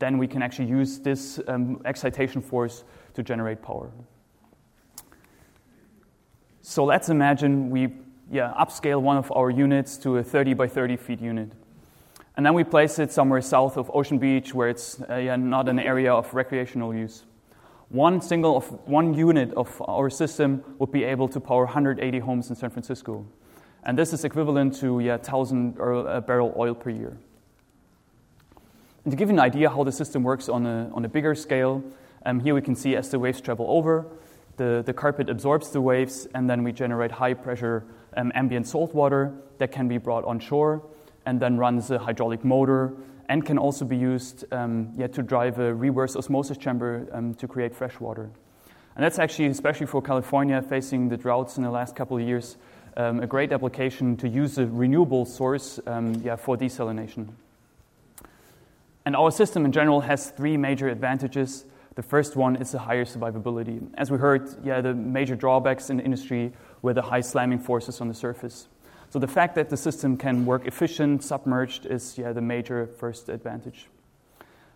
then 0.00 0.18
we 0.18 0.26
can 0.26 0.42
actually 0.42 0.68
use 0.68 0.98
this 0.98 1.38
um, 1.46 1.80
excitation 1.84 2.42
force 2.42 2.82
to 3.14 3.22
generate 3.22 3.62
power. 3.62 3.92
So 6.62 6.84
let's 6.84 7.08
imagine 7.08 7.70
we 7.70 7.88
yeah, 8.30 8.54
upscale 8.58 9.00
one 9.00 9.16
of 9.16 9.30
our 9.32 9.50
units 9.50 9.96
to 9.98 10.18
a 10.18 10.22
30 10.22 10.54
by 10.54 10.68
30 10.68 10.96
feet 10.96 11.20
unit. 11.20 11.52
And 12.36 12.46
then 12.46 12.54
we 12.54 12.64
place 12.64 12.98
it 12.98 13.12
somewhere 13.12 13.40
south 13.40 13.76
of 13.76 13.90
Ocean 13.92 14.18
Beach 14.18 14.54
where 14.54 14.68
it's 14.68 15.00
uh, 15.08 15.16
yeah, 15.16 15.36
not 15.36 15.68
an 15.68 15.78
area 15.78 16.12
of 16.12 16.32
recreational 16.32 16.94
use. 16.94 17.24
One 17.88 18.20
single 18.20 18.56
of 18.56 18.66
one 18.86 19.14
unit 19.14 19.52
of 19.54 19.82
our 19.86 20.08
system 20.08 20.62
would 20.78 20.92
be 20.92 21.02
able 21.02 21.28
to 21.28 21.40
power 21.40 21.64
180 21.64 22.18
homes 22.20 22.48
in 22.48 22.56
San 22.56 22.70
Francisco. 22.70 23.26
And 23.82 23.98
this 23.98 24.12
is 24.12 24.24
equivalent 24.24 24.76
to 24.76 25.00
yeah, 25.00 25.16
1,000 25.16 25.76
uh, 25.80 26.20
barrel 26.20 26.54
oil 26.56 26.74
per 26.74 26.90
year. 26.90 27.18
And 29.04 29.10
to 29.12 29.16
give 29.16 29.28
you 29.28 29.34
an 29.34 29.40
idea 29.40 29.70
how 29.70 29.82
the 29.84 29.92
system 29.92 30.22
works 30.22 30.48
on 30.48 30.66
a, 30.66 30.90
on 30.92 31.04
a 31.04 31.08
bigger 31.08 31.34
scale, 31.34 31.82
um, 32.26 32.40
here 32.40 32.54
we 32.54 32.60
can 32.60 32.74
see 32.74 32.96
as 32.96 33.08
the 33.08 33.18
waves 33.18 33.40
travel 33.40 33.66
over, 33.68 34.06
the, 34.56 34.82
the 34.84 34.92
carpet 34.92 35.30
absorbs 35.30 35.70
the 35.70 35.80
waves, 35.80 36.28
and 36.34 36.50
then 36.50 36.62
we 36.62 36.72
generate 36.72 37.10
high 37.10 37.32
pressure 37.32 37.84
um, 38.16 38.30
ambient 38.34 38.66
salt 38.66 38.94
water 38.94 39.32
that 39.58 39.72
can 39.72 39.88
be 39.88 39.96
brought 39.96 40.24
on 40.24 40.38
shore 40.38 40.82
and 41.24 41.40
then 41.40 41.56
runs 41.56 41.90
a 41.90 41.98
hydraulic 41.98 42.44
motor 42.44 42.92
and 43.30 43.46
can 43.46 43.56
also 43.56 43.84
be 43.84 43.96
used 43.96 44.44
um, 44.52 44.92
yeah, 44.96 45.06
to 45.06 45.22
drive 45.22 45.58
a 45.58 45.72
reverse 45.72 46.16
osmosis 46.16 46.58
chamber 46.58 47.06
um, 47.12 47.32
to 47.34 47.46
create 47.46 47.74
fresh 47.74 48.00
water. 48.00 48.28
And 48.96 49.04
that's 49.04 49.18
actually, 49.18 49.46
especially 49.46 49.86
for 49.86 50.02
California 50.02 50.60
facing 50.60 51.08
the 51.08 51.16
droughts 51.16 51.56
in 51.56 51.62
the 51.62 51.70
last 51.70 51.94
couple 51.94 52.18
of 52.18 52.22
years, 52.22 52.56
um, 52.96 53.20
a 53.20 53.26
great 53.26 53.52
application 53.52 54.16
to 54.18 54.28
use 54.28 54.58
a 54.58 54.66
renewable 54.66 55.24
source 55.24 55.78
um, 55.86 56.20
yeah, 56.24 56.36
for 56.36 56.56
desalination. 56.56 57.28
And 59.04 59.16
our 59.16 59.30
system 59.30 59.64
in 59.64 59.72
general 59.72 60.00
has 60.00 60.30
three 60.30 60.56
major 60.56 60.88
advantages. 60.88 61.64
The 61.94 62.02
first 62.02 62.36
one 62.36 62.56
is 62.56 62.72
the 62.72 62.78
higher 62.78 63.04
survivability. 63.04 63.86
As 63.94 64.10
we 64.10 64.18
heard, 64.18 64.64
yeah, 64.64 64.80
the 64.80 64.94
major 64.94 65.34
drawbacks 65.34 65.90
in 65.90 65.96
the 65.96 66.04
industry 66.04 66.52
were 66.82 66.94
the 66.94 67.02
high 67.02 67.20
slamming 67.20 67.58
forces 67.58 68.00
on 68.00 68.08
the 68.08 68.14
surface. 68.14 68.68
So 69.10 69.18
the 69.18 69.26
fact 69.26 69.56
that 69.56 69.70
the 69.70 69.76
system 69.76 70.16
can 70.16 70.46
work 70.46 70.66
efficient, 70.66 71.24
submerged, 71.24 71.86
is 71.86 72.16
yeah, 72.16 72.32
the 72.32 72.40
major 72.40 72.86
first 72.86 73.28
advantage. 73.28 73.88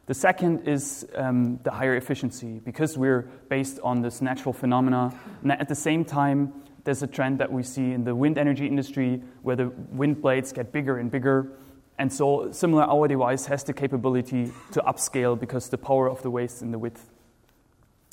The 0.06 0.14
second 0.14 0.68
is 0.68 1.06
um, 1.14 1.60
the 1.62 1.70
higher 1.70 1.96
efficiency 1.96 2.60
because 2.62 2.98
we're 2.98 3.22
based 3.48 3.78
on 3.82 4.02
this 4.02 4.20
natural 4.20 4.52
phenomena. 4.52 5.18
And 5.42 5.52
at 5.52 5.68
the 5.68 5.74
same 5.74 6.04
time, 6.04 6.52
there's 6.84 7.02
a 7.02 7.06
trend 7.06 7.38
that 7.38 7.50
we 7.50 7.62
see 7.62 7.92
in 7.92 8.04
the 8.04 8.14
wind 8.14 8.36
energy 8.36 8.66
industry 8.66 9.22
where 9.42 9.56
the 9.56 9.68
wind 9.68 10.20
blades 10.20 10.52
get 10.52 10.72
bigger 10.72 10.98
and 10.98 11.10
bigger. 11.10 11.52
And 11.98 12.12
so, 12.12 12.50
similar, 12.50 12.82
our 12.84 13.06
device 13.06 13.46
has 13.46 13.62
the 13.62 13.72
capability 13.72 14.52
to 14.72 14.80
upscale 14.80 15.38
because 15.38 15.68
the 15.68 15.78
power 15.78 16.10
of 16.10 16.22
the 16.22 16.30
waist 16.30 16.62
and 16.62 16.72
the 16.72 16.78
width. 16.78 17.10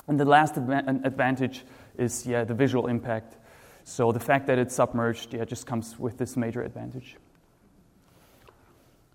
And 0.07 0.19
the 0.19 0.25
last 0.25 0.57
advantage 0.57 1.63
is, 1.97 2.27
yeah, 2.27 2.43
the 2.43 2.53
visual 2.53 2.87
impact. 2.87 3.37
So 3.83 4.11
the 4.11 4.19
fact 4.19 4.47
that 4.47 4.59
it's 4.59 4.75
submerged, 4.75 5.33
yeah, 5.33 5.45
just 5.45 5.65
comes 5.65 5.97
with 5.97 6.17
this 6.17 6.37
major 6.37 6.61
advantage. 6.61 7.17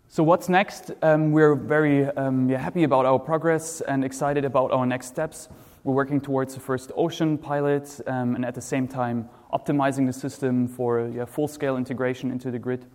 So 0.08 0.22
what's 0.22 0.48
next? 0.48 0.92
Um, 1.02 1.32
we're 1.32 1.54
very 1.54 2.06
um, 2.06 2.48
yeah, 2.48 2.58
happy 2.58 2.84
about 2.84 3.06
our 3.06 3.18
progress 3.18 3.80
and 3.82 4.04
excited 4.04 4.44
about 4.44 4.72
our 4.72 4.86
next 4.86 5.06
steps. 5.06 5.48
We're 5.84 5.94
working 5.94 6.20
towards 6.20 6.54
the 6.54 6.60
first 6.60 6.90
ocean 6.96 7.38
pilot, 7.38 8.00
um, 8.06 8.34
and 8.34 8.44
at 8.44 8.54
the 8.54 8.60
same 8.60 8.88
time 8.88 9.28
optimizing 9.52 10.06
the 10.06 10.12
system 10.12 10.68
for 10.68 11.08
yeah, 11.08 11.24
full-scale 11.24 11.76
integration 11.76 12.30
into 12.30 12.50
the 12.50 12.58
grid. 12.58 12.86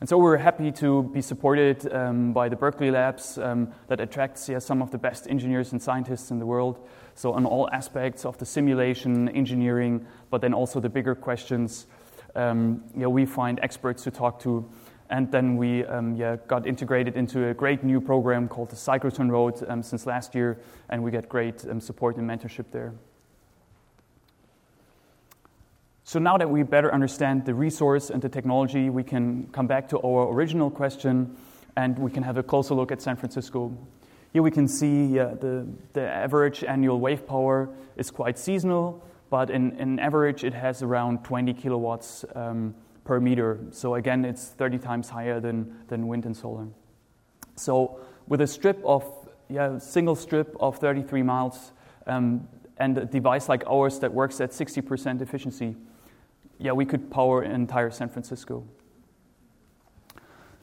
And 0.00 0.08
so 0.08 0.16
we're 0.16 0.36
happy 0.36 0.70
to 0.72 1.02
be 1.02 1.20
supported 1.20 1.92
um, 1.92 2.32
by 2.32 2.48
the 2.48 2.54
Berkeley 2.54 2.92
Labs 2.92 3.36
um, 3.36 3.72
that 3.88 3.98
attracts 3.98 4.48
yeah, 4.48 4.60
some 4.60 4.80
of 4.80 4.92
the 4.92 4.98
best 4.98 5.26
engineers 5.28 5.72
and 5.72 5.82
scientists 5.82 6.30
in 6.30 6.38
the 6.38 6.46
world. 6.46 6.78
So, 7.16 7.32
on 7.32 7.44
all 7.44 7.68
aspects 7.72 8.24
of 8.24 8.38
the 8.38 8.46
simulation, 8.46 9.28
engineering, 9.30 10.06
but 10.30 10.40
then 10.40 10.54
also 10.54 10.78
the 10.78 10.88
bigger 10.88 11.16
questions, 11.16 11.86
um, 12.36 12.84
yeah, 12.96 13.08
we 13.08 13.26
find 13.26 13.58
experts 13.60 14.04
to 14.04 14.12
talk 14.12 14.40
to. 14.42 14.70
And 15.10 15.32
then 15.32 15.56
we 15.56 15.84
um, 15.86 16.14
yeah, 16.14 16.36
got 16.46 16.64
integrated 16.64 17.16
into 17.16 17.48
a 17.48 17.54
great 17.54 17.82
new 17.82 18.00
program 18.00 18.46
called 18.46 18.70
the 18.70 18.76
Cyclotron 18.76 19.30
Road 19.30 19.64
um, 19.66 19.82
since 19.82 20.06
last 20.06 20.34
year, 20.34 20.60
and 20.90 21.02
we 21.02 21.10
get 21.10 21.28
great 21.28 21.64
um, 21.68 21.80
support 21.80 22.18
and 22.18 22.28
mentorship 22.28 22.66
there. 22.70 22.94
So 26.08 26.18
now 26.18 26.38
that 26.38 26.48
we 26.48 26.62
better 26.62 26.90
understand 26.90 27.44
the 27.44 27.52
resource 27.52 28.08
and 28.08 28.22
the 28.22 28.30
technology, 28.30 28.88
we 28.88 29.04
can 29.04 29.46
come 29.52 29.66
back 29.66 29.90
to 29.90 29.98
our 29.98 30.32
original 30.32 30.70
question 30.70 31.36
and 31.76 31.98
we 31.98 32.10
can 32.10 32.22
have 32.22 32.38
a 32.38 32.42
closer 32.42 32.72
look 32.72 32.90
at 32.90 33.02
San 33.02 33.14
Francisco. 33.14 33.76
Here 34.32 34.42
we 34.42 34.50
can 34.50 34.68
see 34.68 35.18
uh, 35.18 35.34
the, 35.34 35.66
the 35.92 36.00
average 36.00 36.64
annual 36.64 36.98
wave 36.98 37.26
power 37.26 37.68
is 37.98 38.10
quite 38.10 38.38
seasonal, 38.38 39.04
but 39.28 39.50
in, 39.50 39.78
in 39.78 39.98
average 39.98 40.44
it 40.44 40.54
has 40.54 40.82
around 40.82 41.24
20 41.24 41.52
kilowatts 41.52 42.24
um, 42.34 42.74
per 43.04 43.20
meter. 43.20 43.60
So 43.70 43.96
again, 43.96 44.24
it's 44.24 44.46
30 44.46 44.78
times 44.78 45.10
higher 45.10 45.40
than, 45.40 45.76
than 45.88 46.08
wind 46.08 46.24
and 46.24 46.34
solar. 46.34 46.68
So 47.56 48.00
with 48.26 48.40
a 48.40 48.46
strip 48.46 48.82
of, 48.82 49.04
yeah, 49.50 49.76
single 49.76 50.16
strip 50.16 50.56
of 50.58 50.78
33 50.78 51.22
miles 51.22 51.72
um, 52.06 52.48
and 52.78 52.96
a 52.96 53.04
device 53.04 53.46
like 53.46 53.62
ours 53.66 53.98
that 53.98 54.14
works 54.14 54.40
at 54.40 54.52
60% 54.52 55.20
efficiency, 55.20 55.76
yeah, 56.58 56.72
we 56.72 56.84
could 56.84 57.10
power 57.10 57.42
entire 57.42 57.90
San 57.90 58.08
Francisco. 58.08 58.64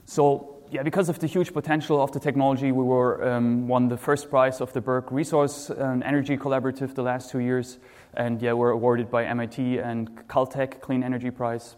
So, 0.05 0.63
yeah, 0.71 0.84
because 0.84 1.10
of 1.10 1.19
the 1.19 1.27
huge 1.27 1.53
potential 1.53 2.01
of 2.01 2.12
the 2.12 2.19
technology, 2.19 2.71
we 2.71 2.84
were 2.84 3.27
um, 3.27 3.67
won 3.67 3.88
the 3.88 3.97
first 3.97 4.29
prize 4.29 4.62
of 4.62 4.73
the 4.73 4.81
BERC 4.81 5.12
Resource 5.12 5.69
and 5.69 6.03
Energy 6.03 6.38
Collaborative 6.38 6.95
the 6.95 7.01
last 7.01 7.31
two 7.31 7.39
years, 7.39 7.79
and 8.15 8.41
yeah, 8.41 8.53
we're 8.53 8.71
awarded 8.71 9.10
by 9.10 9.25
MIT 9.25 9.79
and 9.79 10.10
Caltech 10.27 10.81
Clean 10.81 11.04
Energy 11.04 11.31
Prize. 11.31 11.75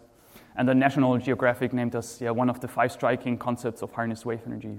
And 0.56 0.68
the 0.68 0.74
National 0.74 1.16
Geographic 1.18 1.72
named 1.72 1.94
us 1.94 2.20
yeah, 2.20 2.30
one 2.30 2.50
of 2.50 2.60
the 2.60 2.68
five 2.68 2.90
striking 2.90 3.38
concepts 3.38 3.82
of 3.82 3.92
harness 3.92 4.26
wave 4.26 4.40
energy. 4.44 4.76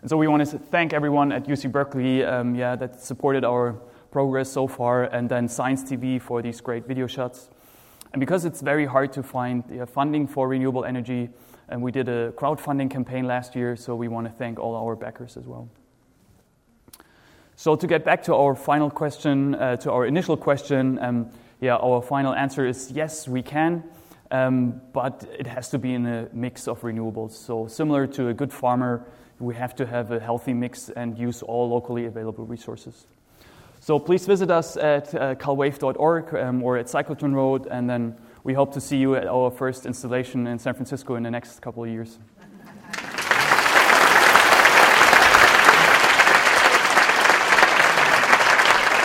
And 0.00 0.08
so 0.08 0.16
we 0.16 0.28
want 0.28 0.48
to 0.48 0.58
thank 0.58 0.92
everyone 0.92 1.32
at 1.32 1.44
UC 1.44 1.70
Berkeley 1.70 2.24
um, 2.24 2.54
yeah, 2.54 2.76
that 2.76 3.00
supported 3.00 3.44
our 3.44 3.72
progress 4.10 4.50
so 4.50 4.66
far, 4.66 5.04
and 5.04 5.28
then 5.28 5.48
Science 5.48 5.82
TV 5.82 6.20
for 6.20 6.40
these 6.40 6.60
great 6.60 6.86
video 6.86 7.06
shots. 7.06 7.50
And 8.18 8.20
because 8.26 8.44
it's 8.44 8.62
very 8.62 8.84
hard 8.84 9.12
to 9.12 9.22
find 9.22 9.62
uh, 9.80 9.86
funding 9.86 10.26
for 10.26 10.48
renewable 10.48 10.84
energy, 10.84 11.30
and 11.68 11.80
we 11.80 11.92
did 11.92 12.08
a 12.08 12.32
crowdfunding 12.32 12.90
campaign 12.90 13.28
last 13.28 13.54
year, 13.54 13.76
so 13.76 13.94
we 13.94 14.08
want 14.08 14.26
to 14.26 14.32
thank 14.32 14.58
all 14.58 14.74
our 14.74 14.96
backers 14.96 15.36
as 15.36 15.46
well. 15.46 15.68
So 17.54 17.76
to 17.76 17.86
get 17.86 18.04
back 18.04 18.24
to 18.24 18.34
our 18.34 18.56
final 18.56 18.90
question, 18.90 19.54
uh, 19.54 19.76
to 19.76 19.92
our 19.92 20.04
initial 20.04 20.36
question, 20.36 20.98
um, 20.98 21.30
yeah, 21.60 21.76
our 21.76 22.02
final 22.02 22.34
answer 22.34 22.66
is 22.66 22.90
yes, 22.90 23.28
we 23.28 23.40
can, 23.40 23.84
um, 24.32 24.80
but 24.92 25.24
it 25.38 25.46
has 25.46 25.68
to 25.68 25.78
be 25.78 25.94
in 25.94 26.04
a 26.04 26.28
mix 26.32 26.66
of 26.66 26.80
renewables. 26.80 27.34
So 27.34 27.68
similar 27.68 28.08
to 28.08 28.30
a 28.30 28.34
good 28.34 28.52
farmer, 28.52 29.06
we 29.38 29.54
have 29.54 29.76
to 29.76 29.86
have 29.86 30.10
a 30.10 30.18
healthy 30.18 30.54
mix 30.54 30.90
and 30.90 31.16
use 31.16 31.40
all 31.40 31.68
locally 31.68 32.06
available 32.06 32.46
resources. 32.46 33.06
So 33.80 33.98
please 33.98 34.26
visit 34.26 34.50
us 34.50 34.76
at 34.76 35.14
uh, 35.14 35.34
calwave.org 35.36 36.34
um, 36.34 36.62
or 36.62 36.76
at 36.76 36.86
Cyclotron 36.86 37.34
Road, 37.34 37.66
and 37.70 37.88
then 37.88 38.16
we 38.42 38.54
hope 38.54 38.72
to 38.74 38.80
see 38.80 38.96
you 38.96 39.14
at 39.14 39.26
our 39.26 39.50
first 39.50 39.86
installation 39.86 40.46
in 40.46 40.58
San 40.58 40.74
Francisco 40.74 41.14
in 41.14 41.22
the 41.22 41.30
next 41.30 41.60
couple 41.60 41.84
of 41.84 41.90
years. 41.90 42.18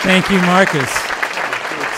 Thank 0.03 0.29
you, 0.29 0.37
Marcus. 0.41 0.91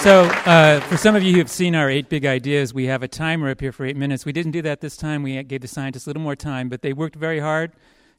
So, 0.02 0.26
uh, 0.46 0.80
for 0.82 0.98
some 0.98 1.16
of 1.16 1.24
you 1.24 1.32
who 1.32 1.40
have 1.40 1.50
seen 1.50 1.74
our 1.74 1.90
eight 1.90 2.10
big 2.10 2.26
ideas, 2.26 2.72
we 2.72 2.86
have 2.86 3.02
a 3.02 3.08
timer 3.08 3.50
up 3.50 3.60
here 3.60 3.72
for 3.72 3.84
eight 3.86 3.98
minutes. 3.98 4.26
We 4.26 4.32
didn't 4.32 4.52
do 4.52 4.62
that 4.62 4.82
this 4.82 4.96
time. 4.96 5.24
We 5.24 5.42
gave 5.42 5.62
the 5.62 5.68
scientists 5.68 6.06
a 6.06 6.10
little 6.10 6.22
more 6.22 6.36
time, 6.36 6.70
but 6.70 6.84
they 6.84 6.94
worked 6.94 7.16
very 7.16 7.40
hard 7.40 7.72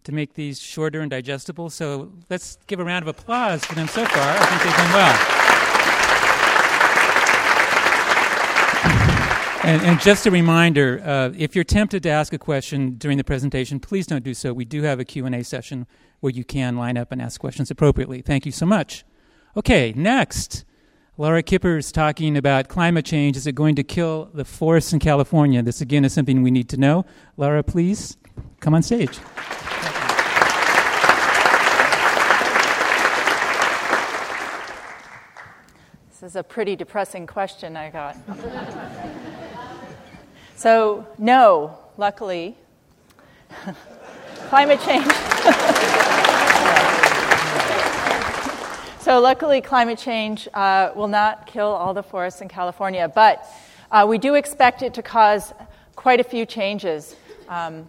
to 0.07 0.13
make 0.13 0.35
these 0.35 0.59
shorter 0.61 1.01
and 1.01 1.11
digestible. 1.11 1.71
So, 1.71 2.13
let's 2.31 2.59
give 2.67 2.81
a 2.81 2.85
round 2.85 3.03
of 3.03 3.09
applause 3.09 3.65
for 3.65 3.75
them 3.75 3.87
so 3.87 4.05
far. 4.05 4.37
I 4.37 4.47
think 4.47 4.63
they've 4.63 4.77
done 4.77 4.93
well. 4.93 5.47
And, 9.67 9.83
and, 9.83 10.01
just 10.01 10.27
a 10.27 10.31
reminder, 10.31 11.03
uh, 11.05 11.33
if 11.37 11.57
you're 11.57 11.65
tempted 11.65 12.05
to 12.05 12.09
ask 12.09 12.33
a 12.33 12.39
question 12.39 12.95
during 12.99 13.19
the 13.19 13.25
presentation, 13.25 13.81
please 13.81 14.07
don't 14.07 14.23
do 14.23 14.33
so. 14.33 14.53
We 14.53 14.65
do 14.65 14.83
have 14.83 15.01
a 15.01 15.05
Q&A 15.05 15.43
session 15.43 15.89
where 16.21 16.31
you 16.31 16.45
can 16.45 16.77
line 16.77 16.97
up 16.97 17.11
and 17.11 17.21
ask 17.21 17.41
questions 17.41 17.69
appropriately. 17.69 18.23
Thank 18.23 18.47
you 18.47 18.53
so 18.53 18.65
much. 18.65 19.05
Okay, 19.57 19.93
next. 19.97 20.65
Laura 21.19 21.43
Kueppers 21.43 21.79
is 21.79 21.93
talking 21.93 22.37
about 22.37 22.69
climate 22.69 23.05
change. 23.05 23.37
Is 23.37 23.49
it 23.49 23.57
going 23.57 23.75
to 23.75 23.83
kill 23.83 24.31
the 24.33 24.45
forests 24.45 24.93
in 24.93 25.01
California? 25.01 25.63
This, 25.63 25.81
again, 25.81 26.05
is 26.05 26.13
something 26.13 26.43
we 26.43 26.53
need 26.53 26.69
to 26.69 26.77
know. 26.77 27.05
Laura, 27.37 27.65
please 27.65 28.17
come 28.61 28.73
on 28.73 28.85
stage. 28.85 29.19
This 36.27 36.33
is 36.33 36.41
a 36.41 36.43
pretty 36.43 36.75
depressing 36.75 37.25
question 37.25 37.77
I 37.77 37.89
got. 37.89 38.17
so, 40.57 41.07
no, 41.19 41.79
luckily, 41.99 42.57
climate 44.49 44.81
change. 44.81 45.07
So, 48.99 49.21
luckily, 49.21 49.61
climate 49.61 49.99
change 49.99 50.49
uh, 50.53 50.91
will 50.97 51.07
not 51.07 51.47
kill 51.47 51.69
all 51.69 51.95
the 51.95 52.03
forests 52.03 52.41
in 52.41 52.49
California, 52.49 53.07
but 53.07 53.47
uh, 53.93 54.05
we 54.09 54.19
do 54.19 54.35
expect 54.35 54.83
it 54.83 54.95
to 54.95 55.03
cause 55.03 55.53
quite 55.95 56.19
a 56.19 56.25
few 56.25 56.45
changes 56.45 57.15
um, 57.49 57.89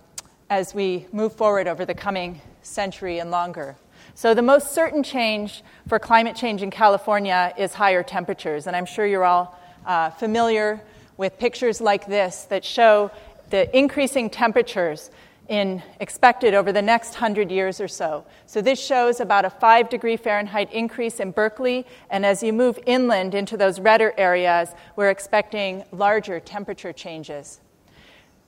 as 0.51 0.75
we 0.75 1.07
move 1.11 1.33
forward 1.33 1.67
over 1.67 1.85
the 1.85 1.95
coming 1.95 2.39
century 2.61 3.17
and 3.17 3.31
longer. 3.31 3.75
So, 4.18 4.34
the 4.34 4.41
most 4.41 4.72
certain 4.72 5.03
change 5.03 5.61
for 5.88 5.99
climate 5.99 6.36
change 6.36 6.63
in 6.63 6.72
California 6.72 7.53
is 7.55 7.76
higher 7.76 8.01
temperatures, 8.01 8.65
and 8.65 8.76
I'm 8.76 8.88
sure 8.88 9.05
you're 9.05 9.24
all 9.24 9.55
uh, 9.86 10.09
familiar 10.09 10.82
with 11.18 11.38
pictures 11.38 11.80
like 11.82 12.07
this 12.07 12.45
that 12.45 12.65
show 12.65 13.11
the 13.51 13.78
increasing 13.78 14.32
temperatures 14.32 15.11
in 15.49 15.84
expected 15.99 16.55
over 16.55 16.72
the 16.72 16.82
next 16.82 17.09
100 17.09 17.51
years 17.51 17.80
or 17.80 17.88
so. 17.88 18.26
So 18.47 18.59
this 18.59 18.84
shows 18.84 19.20
about 19.20 19.45
a 19.45 19.51
5 19.51 19.88
degree 19.88 20.18
Fahrenheit 20.18 20.74
increase 20.74 21.20
in 21.20 21.30
Berkeley, 21.30 21.86
and 22.09 22.26
as 22.26 22.41
you 22.41 22.53
move 22.53 22.80
inland 22.88 23.36
into 23.36 23.55
those 23.55 23.80
redder 23.80 24.15
areas, 24.18 24.70
we're 24.95 25.11
expecting 25.11 25.84
larger 25.91 26.39
temperature 26.39 26.91
changes. 26.91 27.59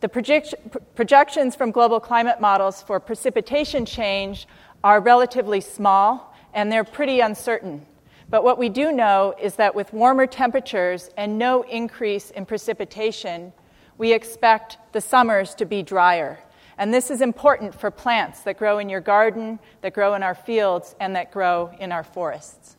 The 0.01 0.07
project- 0.07 0.55
projections 0.95 1.55
from 1.55 1.71
global 1.71 1.99
climate 1.99 2.39
models 2.39 2.81
for 2.81 3.01
precipitation 3.01 3.85
change 3.85 4.47
are 4.83 4.99
relatively 4.99 5.61
small 5.61 6.33
and 6.53 6.71
they're 6.71 6.83
pretty 6.83 7.19
uncertain. 7.19 7.85
But 8.29 8.43
what 8.43 8.57
we 8.57 8.69
do 8.69 8.91
know 8.91 9.33
is 9.41 9.55
that 9.55 9.73
with 9.73 9.91
warmer 9.91 10.27
temperatures 10.27 11.09
and 11.17 11.37
no 11.39 11.63
increase 11.63 12.29
in 12.29 12.45
precipitation, 12.45 13.53
we 13.97 14.13
expect 14.13 14.77
the 14.93 15.01
summers 15.01 15.55
to 15.55 15.65
be 15.65 15.81
drier. 15.81 16.39
And 16.77 16.93
this 16.93 17.11
is 17.11 17.21
important 17.21 17.75
for 17.75 17.91
plants 17.91 18.41
that 18.41 18.57
grow 18.57 18.77
in 18.77 18.87
your 18.87 19.01
garden, 19.01 19.59
that 19.81 19.93
grow 19.93 20.13
in 20.13 20.23
our 20.23 20.35
fields, 20.35 20.95
and 20.99 21.15
that 21.15 21.31
grow 21.31 21.71
in 21.79 21.91
our 21.91 22.03
forests. 22.03 22.77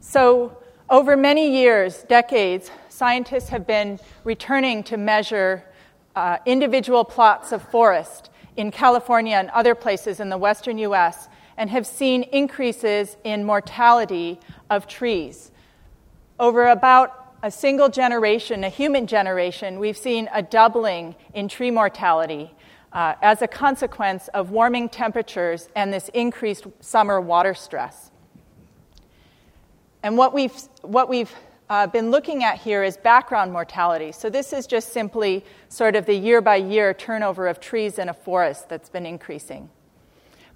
So, 0.00 0.56
over 0.88 1.16
many 1.16 1.50
years, 1.50 2.02
decades, 2.04 2.70
scientists 2.88 3.48
have 3.48 3.66
been 3.66 3.98
returning 4.22 4.82
to 4.84 4.96
measure 4.96 5.64
uh, 6.16 6.38
individual 6.46 7.04
plots 7.04 7.52
of 7.52 7.62
forest 7.70 8.30
in 8.56 8.70
California 8.70 9.36
and 9.36 9.50
other 9.50 9.74
places 9.74 10.20
in 10.20 10.28
the 10.28 10.38
western 10.38 10.78
US 10.78 11.28
and 11.56 11.70
have 11.70 11.86
seen 11.86 12.22
increases 12.24 13.16
in 13.24 13.44
mortality 13.44 14.38
of 14.70 14.86
trees. 14.86 15.50
Over 16.38 16.68
about 16.68 17.36
a 17.42 17.50
single 17.50 17.88
generation, 17.88 18.64
a 18.64 18.68
human 18.68 19.06
generation, 19.06 19.78
we've 19.78 19.96
seen 19.96 20.28
a 20.32 20.42
doubling 20.42 21.14
in 21.34 21.46
tree 21.48 21.70
mortality 21.70 22.50
uh, 22.92 23.14
as 23.22 23.42
a 23.42 23.48
consequence 23.48 24.28
of 24.28 24.50
warming 24.50 24.88
temperatures 24.88 25.68
and 25.76 25.92
this 25.92 26.08
increased 26.14 26.66
summer 26.80 27.20
water 27.20 27.54
stress. 27.54 28.10
And 30.02 30.16
what 30.16 30.32
we've, 30.32 30.54
what 30.82 31.08
we've 31.08 31.32
uh, 31.70 31.86
been 31.86 32.10
looking 32.10 32.44
at 32.44 32.58
here 32.58 32.82
is 32.82 32.96
background 32.96 33.52
mortality. 33.52 34.12
So, 34.12 34.28
this 34.28 34.52
is 34.52 34.66
just 34.66 34.92
simply 34.92 35.44
sort 35.68 35.96
of 35.96 36.06
the 36.06 36.14
year 36.14 36.40
by 36.40 36.56
year 36.56 36.92
turnover 36.92 37.48
of 37.48 37.60
trees 37.60 37.98
in 37.98 38.08
a 38.08 38.14
forest 38.14 38.68
that's 38.68 38.90
been 38.90 39.06
increasing. 39.06 39.70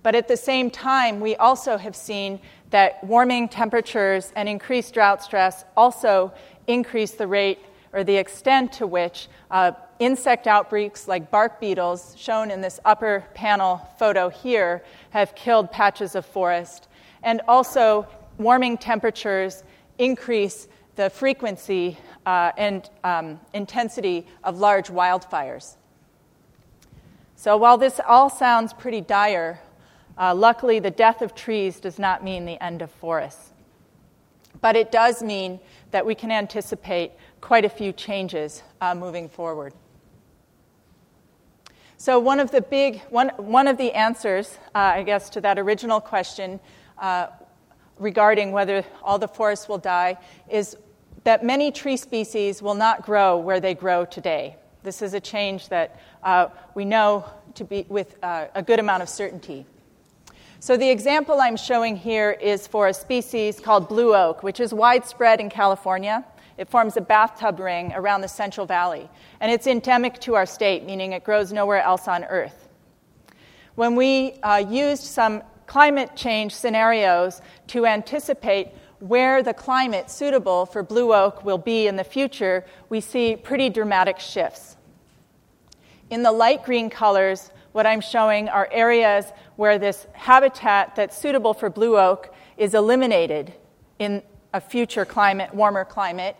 But 0.03 0.15
at 0.15 0.29
the 0.29 0.37
same 0.37 0.71
time, 0.71 1.21
we 1.21 1.35
also 1.37 1.77
have 1.77 1.97
seen 1.97 2.41
that 2.71 3.03
warming 3.03 3.49
temperatures 3.49 4.33
and 4.37 4.49
increased 4.49 4.95
drought 4.95 5.23
stress 5.23 5.65
also 5.77 6.33
increase 6.67 7.13
the 7.13 7.27
rate 7.27 7.59
or 7.93 8.05
the 8.05 8.17
extent 8.17 8.73
to 8.75 8.87
which 8.87 9.29
uh, 9.51 9.73
insect 9.99 10.47
outbreaks 10.47 11.09
like 11.09 11.31
bark 11.31 11.59
beetles, 11.59 12.15
shown 12.17 12.51
in 12.51 12.61
this 12.61 12.79
upper 12.85 13.25
panel 13.35 13.81
photo 13.99 14.29
here, 14.29 14.85
have 15.11 15.35
killed 15.35 15.73
patches 15.73 16.15
of 16.15 16.25
forest. 16.27 16.87
And 17.23 17.41
also, 17.49 18.07
warming 18.37 18.79
temperatures 18.79 19.65
increase 19.99 20.69
the 20.99 21.09
frequency 21.09 21.97
uh, 22.27 22.51
and 22.57 22.91
um, 23.05 23.39
intensity 23.55 24.27
of 24.43 24.59
large 24.59 24.89
wildfires. 24.89 25.77
So, 27.37 27.57
while 27.57 27.79
this 27.79 28.01
all 28.05 28.29
sounds 28.29 28.73
pretty 28.73 29.01
dire, 29.01 29.61
uh, 30.19 30.35
luckily 30.35 30.81
the 30.81 30.91
death 30.91 31.23
of 31.23 31.37
trees 31.37 31.79
does 31.79 32.01
not 32.01 32.25
mean 32.25 32.47
the 32.47 32.61
end 32.61 32.83
of 32.83 32.91
forests. 32.91 33.53
But 34.61 34.75
it 34.75 34.91
does 34.91 35.23
mean 35.23 35.61
that 35.93 36.05
we 36.05 36.17
can 36.17 36.33
anticipate 36.33 37.13
quite 37.41 37.65
a 37.65 37.69
few 37.69 37.93
changes 37.93 38.65
uh, 38.81 38.93
moving 38.97 39.29
forward. 39.29 39.75
So, 41.97 42.19
one 42.19 42.41
of 42.41 42.51
the 42.51 42.61
big, 42.61 43.03
one, 43.03 43.29
one 43.37 43.69
of 43.69 43.79
the 43.79 43.93
answers, 43.93 44.59
uh, 44.75 44.79
I 44.79 45.05
guess, 45.05 45.31
to 45.31 45.41
that 45.43 45.61
original 45.61 46.01
question 46.01 46.59
uh, 47.01 47.29
regarding 48.01 48.51
whether 48.51 48.85
all 49.01 49.21
the 49.21 49.29
forests 49.29 49.69
will 49.69 49.79
die 49.79 50.19
is 50.49 50.77
that 51.25 51.45
many 51.45 51.71
tree 51.71 51.97
species 51.97 52.63
will 52.63 52.75
not 52.75 53.05
grow 53.05 53.39
where 53.39 53.61
they 53.61 53.75
grow 53.75 54.05
today. 54.05 54.57
This 54.83 55.03
is 55.03 55.15
a 55.15 55.21
change 55.21 55.69
that 55.69 56.01
uh, 56.23 56.49
we 56.75 56.85
know 56.85 57.25
to 57.55 57.65
be 57.65 57.85
with 57.89 58.17
uh, 58.23 58.47
a 58.55 58.63
good 58.63 58.79
amount 58.79 59.03
of 59.03 59.09
certainty. 59.09 59.67
So, 60.61 60.77
the 60.77 60.91
example 60.91 61.41
I'm 61.41 61.57
showing 61.57 61.97
here 61.97 62.33
is 62.33 62.67
for 62.67 62.89
a 62.89 62.95
species 62.95 63.61
called 63.61 63.89
blue 63.89 64.15
oak, 64.15 64.43
which 64.43 64.59
is 64.61 64.75
widespread 64.75 65.41
in 65.41 65.51
California. 65.51 66.25
It 66.57 66.69
forms 66.69 66.97
a 66.97 67.01
bathtub 67.01 67.61
ring 67.61 67.93
around 67.95 68.23
the 68.23 68.29
Central 68.29 68.67
Valley, 68.67 69.09
and 69.41 69.53
it's 69.53 69.69
endemic 69.69 70.19
to 70.21 70.35
our 70.35 70.47
state, 70.47 70.85
meaning 70.85 71.13
it 71.13 71.23
grows 71.23 71.53
nowhere 71.53 71.81
else 71.81 72.09
on 72.09 72.25
Earth. 72.25 72.69
When 73.77 73.95
we 73.95 74.41
uh, 74.43 74.57
used 74.69 75.05
some 75.05 75.43
climate 75.69 76.17
change 76.17 76.53
scenarios 76.53 77.41
to 77.69 77.87
anticipate 77.87 78.71
where 79.01 79.43
the 79.43 79.55
climate 79.55 80.11
suitable 80.11 80.67
for 80.67 80.83
blue 80.83 81.15
oak 81.15 81.45
will 81.45 81.59
be 81.59 81.87
in 81.87 81.97
the 81.97 82.05
future, 82.05 82.65
we 82.89 83.01
see 83.01 83.37
pretty 83.37 83.71
dramatic 83.71 84.19
shifts. 84.19 84.77
In 86.11 86.23
the 86.23 86.33
light 86.33 86.65
green 86.65 86.91
colors, 86.91 87.51
what 87.73 87.87
I'm 87.87 88.01
showing 88.01 88.49
are 88.49 88.69
areas 88.73 89.27
where 89.57 89.79
this 89.79 90.07
habitat 90.15 90.97
that's 90.97 91.17
suitable 91.17 91.55
for 91.55 91.71
blue 91.71 91.99
oak 91.99 92.35
is 92.57 92.75
eliminated 92.75 93.53
in 93.99 94.23
a 94.53 94.61
future 94.61 95.05
climate, 95.05 95.55
warmer 95.55 95.85
climate. 95.85 96.37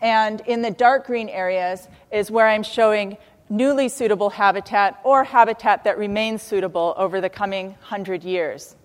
And 0.00 0.40
in 0.42 0.62
the 0.62 0.70
dark 0.70 1.06
green 1.06 1.28
areas 1.28 1.88
is 2.10 2.30
where 2.30 2.48
I'm 2.48 2.62
showing 2.62 3.18
newly 3.48 3.88
suitable 3.88 4.30
habitat 4.30 4.98
or 5.04 5.24
habitat 5.24 5.84
that 5.84 5.98
remains 5.98 6.42
suitable 6.42 6.94
over 6.96 7.20
the 7.20 7.28
coming 7.28 7.76
hundred 7.80 8.24
years. 8.24 8.76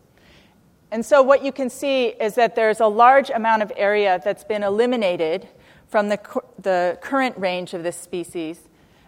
And 0.92 1.06
so, 1.06 1.22
what 1.22 1.44
you 1.44 1.52
can 1.52 1.70
see 1.70 2.08
is 2.08 2.36
that 2.36 2.56
there's 2.56 2.80
a 2.80 2.88
large 2.88 3.30
amount 3.30 3.62
of 3.62 3.72
area 3.76 4.22
that's 4.24 4.44
been 4.44 4.64
eliminated 4.64 5.48
from 5.88 6.10
the, 6.10 6.20
the 6.60 6.98
current 7.02 7.38
range 7.38 7.74
of 7.74 7.84
this 7.84 7.98
species. 7.98 8.60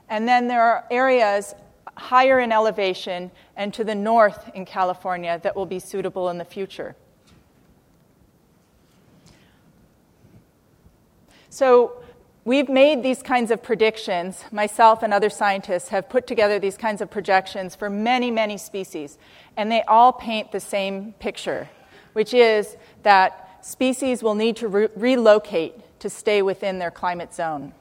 And 0.10 0.28
then 0.28 0.48
there 0.48 0.62
are 0.62 0.86
areas 0.92 1.56
higher 1.96 2.40
in 2.40 2.52
elevation 2.52 3.32
and 3.56 3.74
to 3.74 3.84
the 3.84 3.96
north 3.96 4.50
in 4.54 4.66
California 4.66 5.40
that 5.44 5.56
will 5.56 5.66
be 5.66 5.80
suitable 5.80 6.30
in 6.30 6.38
the 6.38 6.46
future. 6.46 6.96
So, 11.50 12.04
we've 12.50 12.68
made 12.68 13.04
these 13.04 13.22
kinds 13.22 13.52
of 13.52 13.62
predictions. 13.62 14.44
Myself 14.52 15.04
and 15.04 15.14
other 15.14 15.30
scientists 15.30 15.90
have 15.90 16.10
put 16.10 16.26
together 16.26 16.58
these 16.58 16.78
kinds 16.78 17.00
of 17.00 17.12
projections 17.12 17.76
for 17.76 17.92
many, 17.92 18.32
many 18.32 18.58
species, 18.58 19.20
and 19.56 19.72
they 19.72 19.84
all 19.84 20.12
paint 20.12 20.52
the 20.52 20.60
same 20.60 21.14
picture, 21.20 21.70
which 22.14 22.34
is 22.34 22.76
that 23.04 23.64
species 23.64 24.24
will 24.24 24.34
need 24.34 24.56
to 24.56 24.68
re- 24.68 24.88
relocate 24.96 25.76
to 26.00 26.10
stay 26.10 26.42
within 26.42 26.80
their 26.80 26.90
climate 26.90 27.36
zone. 27.36 27.72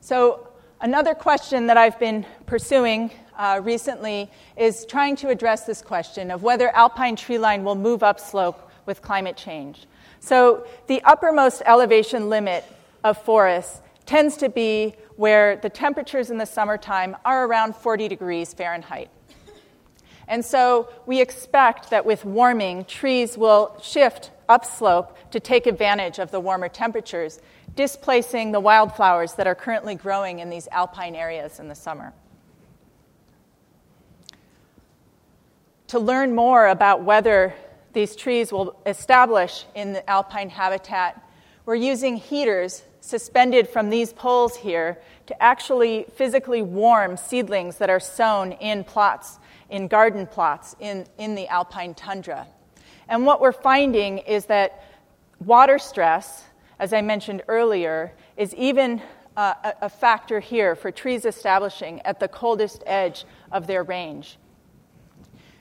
So, 0.00 0.49
another 0.80 1.14
question 1.14 1.66
that 1.66 1.76
I've 1.76 1.98
been 1.98 2.24
pursuing 2.46 3.10
uh, 3.36 3.60
recently 3.62 4.30
is 4.56 4.84
trying 4.86 5.16
to 5.16 5.28
address 5.28 5.64
this 5.64 5.82
question 5.82 6.30
of 6.30 6.42
whether 6.42 6.74
alpine 6.74 7.16
treeline 7.16 7.62
will 7.62 7.74
move 7.74 8.02
upslope 8.02 8.70
with 8.86 9.02
climate 9.02 9.36
change. 9.36 9.86
So, 10.20 10.66
the 10.86 11.02
uppermost 11.02 11.62
elevation 11.64 12.28
limit 12.28 12.64
of 13.04 13.16
forests 13.22 13.80
tends 14.04 14.36
to 14.38 14.48
be 14.48 14.94
where 15.16 15.56
the 15.56 15.70
temperatures 15.70 16.30
in 16.30 16.38
the 16.38 16.46
summertime 16.46 17.16
are 17.24 17.46
around 17.46 17.76
40 17.76 18.08
degrees 18.08 18.52
Fahrenheit. 18.52 19.10
And 20.28 20.44
so 20.44 20.88
we 21.06 21.20
expect 21.20 21.90
that 21.90 22.06
with 22.06 22.24
warming, 22.24 22.84
trees 22.84 23.36
will 23.36 23.76
shift 23.82 24.30
upslope 24.48 25.16
to 25.32 25.40
take 25.40 25.66
advantage 25.66 26.18
of 26.18 26.30
the 26.30 26.40
warmer 26.40 26.68
temperatures 26.68 27.40
displacing 27.76 28.52
the 28.52 28.60
wildflowers 28.60 29.34
that 29.34 29.46
are 29.46 29.54
currently 29.54 29.94
growing 29.94 30.38
in 30.38 30.50
these 30.50 30.68
alpine 30.68 31.14
areas 31.14 31.60
in 31.60 31.68
the 31.68 31.74
summer. 31.74 32.12
To 35.88 35.98
learn 35.98 36.34
more 36.34 36.68
about 36.68 37.02
whether 37.02 37.54
these 37.92 38.14
trees 38.14 38.52
will 38.52 38.80
establish 38.86 39.64
in 39.74 39.92
the 39.92 40.08
alpine 40.08 40.50
habitat, 40.50 41.20
we're 41.66 41.74
using 41.74 42.16
heaters 42.16 42.82
suspended 43.00 43.68
from 43.68 43.90
these 43.90 44.12
poles 44.12 44.56
here 44.56 44.98
to 45.26 45.42
actually 45.42 46.06
physically 46.14 46.62
warm 46.62 47.16
seedlings 47.16 47.78
that 47.78 47.90
are 47.90 48.00
sown 48.00 48.52
in 48.52 48.84
plots, 48.84 49.38
in 49.68 49.88
garden 49.88 50.26
plots 50.26 50.76
in, 50.80 51.06
in 51.18 51.34
the 51.34 51.48
alpine 51.48 51.94
tundra. 51.94 52.46
And 53.08 53.26
what 53.26 53.40
we're 53.40 53.52
finding 53.52 54.18
is 54.18 54.46
that 54.46 54.84
water 55.44 55.78
stress 55.78 56.44
as 56.80 56.94
I 56.94 57.02
mentioned 57.02 57.42
earlier, 57.46 58.12
is 58.38 58.54
even 58.54 59.02
uh, 59.36 59.52
a, 59.62 59.74
a 59.82 59.88
factor 59.90 60.40
here 60.40 60.74
for 60.74 60.90
trees 60.90 61.26
establishing 61.26 62.00
at 62.06 62.18
the 62.18 62.26
coldest 62.26 62.82
edge 62.86 63.26
of 63.52 63.66
their 63.66 63.82
range. 63.82 64.38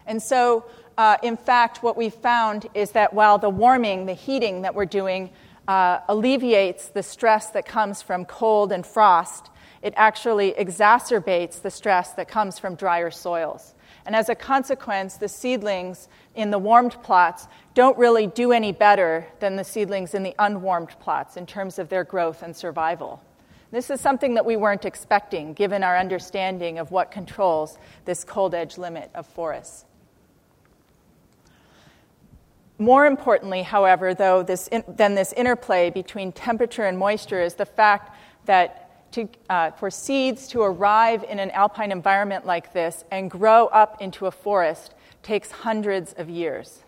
And 0.07 0.23
so, 0.23 0.65
uh, 0.97 1.17
in 1.21 1.35
fact, 1.35 1.83
what 1.83 1.97
we 1.97 2.09
found 2.09 2.67
is 2.73 2.91
that 2.91 3.13
while 3.13 3.37
the 3.37 3.49
warming, 3.49 4.05
the 4.05 4.13
heating 4.13 4.61
that 4.61 4.73
we're 4.73 4.85
doing, 4.85 5.29
uh, 5.67 5.99
alleviates 6.07 6.87
the 6.87 7.03
stress 7.03 7.49
that 7.51 7.65
comes 7.65 8.01
from 8.01 8.23
cold 8.23 8.71
and 8.71 8.85
frost, 8.85 9.49
it 9.81 9.93
actually 9.97 10.53
exacerbates 10.53 11.61
the 11.61 11.69
stress 11.69 12.13
that 12.13 12.29
comes 12.29 12.57
from 12.57 12.75
drier 12.75 13.11
soils. 13.11 13.75
And 14.05 14.15
as 14.15 14.29
a 14.29 14.35
consequence, 14.35 15.17
the 15.17 15.27
seedlings 15.27 16.07
in 16.35 16.51
the 16.51 16.59
warmed 16.59 17.01
plots 17.03 17.47
don't 17.73 17.97
really 17.97 18.27
do 18.27 18.51
any 18.51 18.71
better 18.71 19.27
than 19.39 19.55
the 19.55 19.63
seedlings 19.63 20.13
in 20.13 20.23
the 20.23 20.35
unwarmed 20.39 20.95
plots 20.99 21.37
in 21.37 21.45
terms 21.45 21.79
of 21.79 21.89
their 21.89 22.03
growth 22.03 22.43
and 22.43 22.55
survival. 22.55 23.21
This 23.71 23.89
is 23.89 24.01
something 24.01 24.33
that 24.33 24.45
we 24.45 24.57
weren't 24.57 24.85
expecting 24.85 25.53
given 25.53 25.83
our 25.83 25.97
understanding 25.97 26.79
of 26.79 26.91
what 26.91 27.11
controls 27.11 27.77
this 28.05 28.23
cold 28.23 28.55
edge 28.55 28.77
limit 28.77 29.11
of 29.13 29.27
forests. 29.27 29.85
More 32.79 33.05
importantly, 33.05 33.61
however, 33.61 34.13
though, 34.13 34.41
this 34.41 34.67
in, 34.69 34.83
than 34.87 35.13
this 35.13 35.33
interplay 35.33 35.89
between 35.89 36.31
temperature 36.31 36.85
and 36.85 36.97
moisture 36.97 37.41
is 37.41 37.55
the 37.55 37.65
fact 37.65 38.15
that 38.45 38.88
to, 39.11 39.27
uh, 39.49 39.71
for 39.71 39.89
seeds 39.89 40.47
to 40.49 40.61
arrive 40.61 41.23
in 41.27 41.39
an 41.39 41.51
alpine 41.51 41.91
environment 41.91 42.45
like 42.45 42.73
this 42.73 43.03
and 43.11 43.29
grow 43.29 43.67
up 43.67 44.01
into 44.01 44.25
a 44.25 44.31
forest 44.31 44.93
takes 45.23 45.51
hundreds 45.51 46.13
of 46.13 46.29
years. 46.29 46.83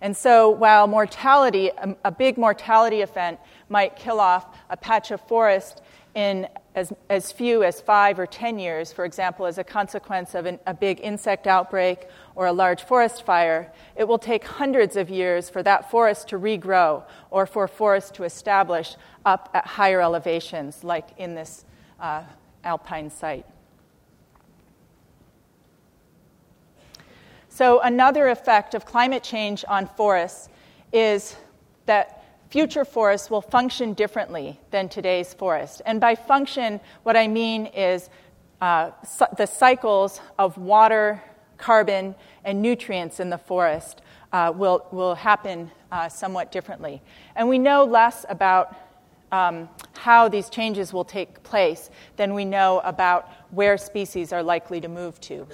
And 0.00 0.16
so, 0.16 0.50
while 0.50 0.86
mortality, 0.86 1.70
a, 1.78 1.96
a 2.04 2.10
big 2.10 2.36
mortality 2.36 3.00
event 3.00 3.38
might 3.68 3.96
kill 3.96 4.20
off 4.20 4.56
a 4.68 4.76
patch 4.76 5.10
of 5.10 5.20
forest 5.22 5.82
in 6.14 6.48
as, 6.74 6.92
as 7.10 7.30
few 7.30 7.62
as 7.62 7.80
five 7.80 8.18
or 8.18 8.26
ten 8.26 8.58
years, 8.58 8.90
for 8.90 9.04
example, 9.04 9.44
as 9.44 9.58
a 9.58 9.64
consequence 9.64 10.34
of 10.34 10.46
an, 10.46 10.58
a 10.66 10.72
big 10.72 10.98
insect 11.00 11.46
outbreak 11.46 12.08
or 12.34 12.46
a 12.46 12.52
large 12.52 12.82
forest 12.84 13.24
fire, 13.24 13.70
it 13.96 14.04
will 14.04 14.18
take 14.18 14.44
hundreds 14.44 14.96
of 14.96 15.10
years 15.10 15.50
for 15.50 15.62
that 15.62 15.90
forest 15.90 16.28
to 16.28 16.38
regrow 16.38 17.02
or 17.30 17.46
for 17.46 17.68
forests 17.68 18.10
to 18.12 18.24
establish 18.24 18.96
up 19.26 19.50
at 19.52 19.66
higher 19.66 20.00
elevations, 20.00 20.82
like 20.82 21.08
in 21.18 21.34
this 21.34 21.65
uh, 22.00 22.22
alpine 22.64 23.10
site. 23.10 23.46
So, 27.48 27.80
another 27.80 28.28
effect 28.28 28.74
of 28.74 28.84
climate 28.84 29.22
change 29.22 29.64
on 29.66 29.86
forests 29.86 30.50
is 30.92 31.36
that 31.86 32.22
future 32.50 32.84
forests 32.84 33.30
will 33.30 33.40
function 33.40 33.94
differently 33.94 34.60
than 34.70 34.88
today's 34.88 35.32
forest. 35.32 35.80
And 35.86 36.00
by 36.00 36.14
function, 36.14 36.80
what 37.02 37.16
I 37.16 37.28
mean 37.28 37.66
is 37.66 38.10
uh, 38.60 38.90
the 39.36 39.46
cycles 39.46 40.20
of 40.38 40.58
water, 40.58 41.22
carbon, 41.56 42.14
and 42.44 42.60
nutrients 42.60 43.20
in 43.20 43.30
the 43.30 43.38
forest 43.38 44.02
uh, 44.32 44.52
will, 44.54 44.86
will 44.92 45.14
happen 45.14 45.70
uh, 45.90 46.08
somewhat 46.08 46.52
differently. 46.52 47.00
And 47.34 47.48
we 47.48 47.58
know 47.58 47.84
less 47.84 48.26
about 48.28 48.74
um, 49.32 49.68
how 49.94 50.28
these 50.28 50.48
changes 50.48 50.92
will 50.92 51.04
take 51.04 51.42
place 51.42 51.90
than 52.16 52.34
we 52.34 52.44
know 52.44 52.80
about 52.84 53.28
where 53.50 53.76
species 53.76 54.32
are 54.32 54.42
likely 54.42 54.80
to 54.80 54.88
move 54.88 55.20
to. 55.22 55.46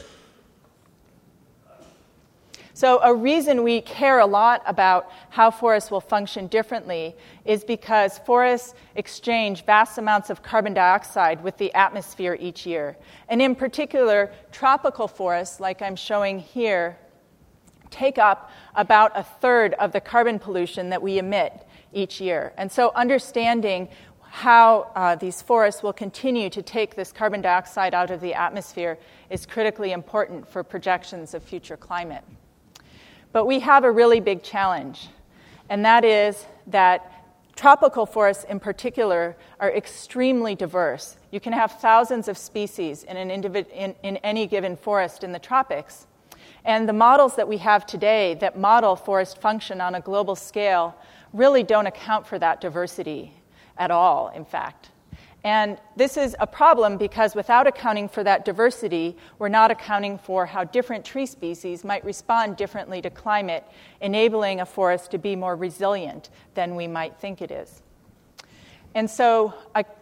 So, 2.75 3.01
a 3.03 3.15
reason 3.15 3.63
we 3.63 3.83
care 3.83 4.19
a 4.19 4.27
lot 4.27 4.63
about 4.65 5.11
how 5.29 5.51
forests 5.51 5.91
will 5.91 6.01
function 6.01 6.47
differently 6.47 7.15
is 7.45 7.65
because 7.65 8.19
forests 8.21 8.75
exchange 8.97 9.67
vast 9.67 9.99
amounts 9.99 10.31
of 10.31 10.43
carbon 10.43 10.73
dioxide 10.73 11.45
with 11.45 11.59
the 11.59 11.73
atmosphere 11.75 12.37
each 12.41 12.65
year. 12.65 12.97
And 13.29 13.43
in 13.43 13.55
particular, 13.55 14.33
tropical 14.53 15.07
forests, 15.07 15.61
like 15.61 15.83
I'm 15.83 15.97
showing 15.97 16.39
here, 16.39 16.97
take 17.91 18.17
up 18.17 18.51
about 18.75 19.13
a 19.15 19.23
third 19.23 19.75
of 19.75 19.93
the 19.93 20.01
carbon 20.01 20.39
pollution 20.39 20.89
that 20.91 21.03
we 21.03 21.19
emit 21.19 21.67
each 21.93 22.21
year. 22.21 22.53
And 22.57 22.71
so, 22.71 22.93
understanding 22.95 23.89
how 24.23 24.91
uh, 24.97 25.15
these 25.15 25.43
forests 25.43 25.83
will 25.83 25.93
continue 25.93 26.49
to 26.49 26.63
take 26.63 26.95
this 26.95 27.13
carbon 27.13 27.43
dioxide 27.43 27.93
out 27.93 28.11
of 28.11 28.21
the 28.23 28.33
atmosphere 28.33 28.99
is 29.29 29.45
critically 29.45 29.93
important 29.93 30.49
for 30.49 30.63
projections 30.63 31.35
of 31.35 31.43
future 31.43 31.77
climate. 31.77 32.25
But 33.33 33.47
we 33.47 33.61
have 33.61 33.85
a 33.85 33.91
really 33.91 34.21
big 34.21 34.43
challenge, 34.43 35.09
and 35.69 35.85
that 35.85 36.05
is 36.05 36.47
that 36.69 37.13
tropical 37.57 38.07
forests 38.07 38.45
in 38.45 38.59
particular 38.59 39.37
are 39.61 39.71
extremely 39.71 40.55
diverse. 40.55 41.17
You 41.31 41.41
can 41.41 41.53
have 41.53 41.73
thousands 41.73 42.27
of 42.27 42.39
species 42.39 43.05
in, 43.05 43.17
an 43.17 43.29
individ- 43.29 43.71
in, 43.71 43.95
in 44.03 44.17
any 44.19 44.47
given 44.47 44.77
forest 44.77 45.25
in 45.25 45.33
the 45.33 45.39
tropics. 45.39 46.07
And 46.65 46.89
the 46.89 46.93
models 46.93 47.37
that 47.37 47.49
we 47.49 47.59
have 47.59 47.87
today 47.87 48.35
that 48.41 48.59
model 48.59 48.97
forest 48.97 49.39
function 49.39 49.81
on 49.81 49.95
a 49.95 50.01
global 50.01 50.37
scale 50.37 50.97
really 51.33 51.63
don't 51.63 51.87
account 51.87 52.27
for 52.27 52.39
that 52.39 52.61
diversity 52.61 53.33
at 53.77 53.91
all, 53.91 54.29
in 54.29 54.45
fact. 54.45 54.91
And 55.45 55.79
this 55.97 56.17
is 56.17 56.37
a 56.39 56.47
problem 56.47 56.99
because 56.99 57.35
without 57.35 57.67
accounting 57.67 58.09
for 58.09 58.23
that 58.23 58.45
diversity, 58.45 59.17
we're 59.39 59.49
not 59.49 59.73
accounting 59.73 60.19
for 60.19 60.47
how 60.47 60.63
different 60.63 61.05
tree 61.05 61.27
species 61.27 61.83
might 61.83 62.05
respond 62.05 62.57
differently 62.57 63.03
to 63.03 63.11
climate, 63.11 63.65
enabling 64.01 64.61
a 64.61 64.67
forest 64.67 65.11
to 65.11 65.19
be 65.19 65.35
more 65.35 65.57
resilient 65.57 66.31
than 66.55 66.77
we 66.77 66.87
might 66.87 67.17
think 67.19 67.43
it 67.43 67.51
is. 67.51 67.83
And 68.95 69.11
so, 69.11 69.55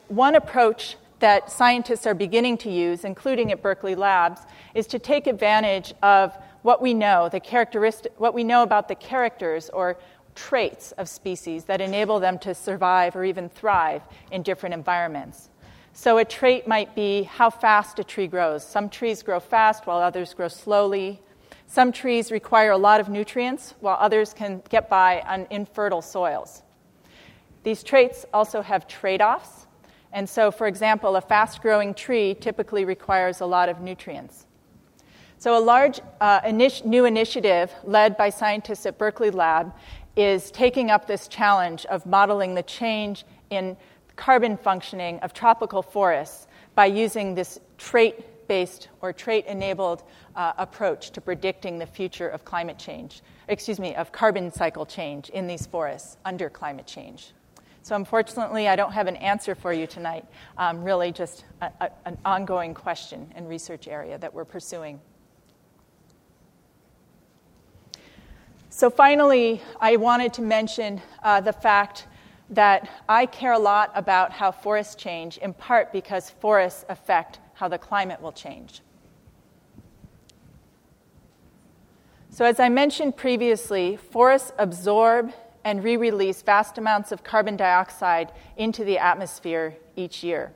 one 0.09 0.35
approach 0.35 0.97
that 1.21 1.51
scientists 1.51 2.07
are 2.07 2.15
beginning 2.15 2.59
to 2.59 2.71
use, 2.71 3.05
including 3.05 3.53
at 3.53 3.63
Berkeley 3.63 3.95
Labs, 3.95 4.43
is 4.75 4.87
to 4.89 4.99
take 4.99 5.27
advantage 5.27 5.95
of 6.03 6.37
what 6.63 6.83
we 6.83 6.93
know, 6.93 7.29
the 7.31 7.41
characteristic, 7.41 8.13
what 8.19 8.35
we 8.35 8.45
know 8.45 8.63
about 8.63 8.89
the 8.89 8.95
characters 8.95 9.71
or 9.71 9.99
traits 10.41 10.93
of 10.93 11.07
species 11.07 11.65
that 11.65 11.83
enable 11.83 12.19
them 12.19 12.39
to 12.39 12.55
survive 12.55 13.15
or 13.15 13.25
even 13.25 13.49
thrive 13.51 14.01
in 14.33 14.43
different 14.43 14.73
environments. 14.73 15.51
So, 15.93 16.17
a 16.17 16.25
trait 16.25 16.67
might 16.67 16.95
be 16.95 17.25
how 17.25 17.51
fast 17.51 17.99
a 17.99 18.05
tree 18.05 18.27
grows. 18.27 18.65
Some 18.65 18.89
trees 18.89 19.23
grow 19.23 19.39
fast 19.39 19.87
while 19.87 19.99
others 19.99 20.33
grow 20.33 20.49
slowly. 20.49 21.21
Some 21.67 21.93
trees 21.93 22.33
require 22.33 22.71
a 22.71 22.79
lot 22.79 23.01
of 23.01 23.11
nutrients 23.11 23.75
while 23.81 23.99
others 24.01 24.33
can 24.33 24.63
get 24.71 24.89
by 24.89 25.21
on 25.21 25.47
infertile 25.51 26.01
soils. 26.01 26.63
These 27.63 27.83
traits 27.83 28.25
also 28.33 28.63
have 28.63 28.89
trade 28.89 29.21
offs. 29.21 29.67
And 30.13 30.27
so, 30.29 30.51
for 30.51 30.67
example, 30.67 31.17
a 31.17 31.21
fast 31.21 31.61
growing 31.61 31.93
tree 31.93 32.35
typically 32.35 32.85
requires 32.87 33.43
a 33.43 33.47
lot 33.47 33.69
of 33.69 33.81
nutrients. 33.81 34.47
So, 35.41 35.57
a 35.57 35.65
large 35.75 36.01
uh, 36.21 36.43
initi- 36.43 36.85
new 36.85 37.07
initiative 37.07 37.73
led 37.83 38.15
by 38.19 38.29
scientists 38.29 38.85
at 38.85 38.99
Berkeley 38.99 39.31
Lab 39.31 39.73
is 40.17 40.51
taking 40.51 40.91
up 40.91 41.07
this 41.07 41.29
challenge 41.29 41.87
of 41.87 42.05
modeling 42.07 42.55
the 42.55 42.63
change 42.63 43.25
in 43.51 43.77
carbon 44.17 44.57
functioning 44.57 45.19
of 45.21 45.33
tropical 45.33 45.83
forests 45.83 46.47
by 46.75 46.87
using 46.87 47.35
this 47.35 47.59
trait 47.79 48.49
based 48.49 48.89
or 49.01 49.13
trait 49.13 49.47
enabled 49.47 50.03
uh, 50.35 50.53
approach 50.59 51.11
to 51.11 51.21
predicting 51.21 51.79
the 51.79 51.87
future 51.87 52.29
of 52.29 52.45
climate 52.45 52.79
change, 52.79 53.23
excuse 53.47 53.79
me, 53.79 53.95
of 53.95 54.11
carbon 54.11 54.51
cycle 54.53 54.85
change 54.85 55.29
in 55.31 55.47
these 55.47 55.67
forests 55.67 56.17
under 56.25 56.51
climate 56.51 56.87
change. 56.87 57.33
So, 57.83 57.97
unfortunately, 57.97 58.69
I 58.69 58.77
don't 58.77 58.93
have 58.93 59.07
an 59.07 59.17
answer 59.17 59.55
for 59.55 59.73
you 59.73 59.87
tonight, 59.87 60.25
um, 60.59 60.83
really, 60.83 61.13
just 61.13 61.45
a, 61.63 61.71
a, 61.81 61.91
an 62.05 62.19
ongoing 62.25 62.75
question 62.75 63.33
and 63.37 63.49
research 63.49 63.89
area 63.89 64.19
that 64.19 64.35
we're 64.35 64.45
pursuing. 64.45 65.01
So, 68.81 68.89
finally, 68.89 69.61
I 69.79 69.97
wanted 69.97 70.33
to 70.33 70.41
mention 70.41 71.03
uh, 71.23 71.43
the 71.43 71.53
fact 71.53 72.07
that 72.49 72.89
I 73.11 73.27
care 73.27 73.53
a 73.53 73.59
lot 73.59 73.93
about 73.95 74.33
how 74.33 74.51
forests 74.51 74.95
change, 74.95 75.37
in 75.37 75.53
part 75.53 75.93
because 75.93 76.31
forests 76.31 76.87
affect 76.89 77.41
how 77.53 77.69
the 77.69 77.77
climate 77.77 78.23
will 78.23 78.33
change. 78.33 78.81
So, 82.31 82.47
as 82.47 82.59
I 82.59 82.71
mentioned 82.71 83.19
previously, 83.19 83.99
forests 83.99 84.53
absorb 84.57 85.35
and 85.63 85.85
re 85.85 85.99
release 85.99 86.41
vast 86.41 86.79
amounts 86.79 87.13
of 87.13 87.23
carbon 87.23 87.59
dioxide 87.59 88.33
into 88.57 88.83
the 88.83 88.97
atmosphere 88.97 89.77
each 89.95 90.25
year. 90.25 90.55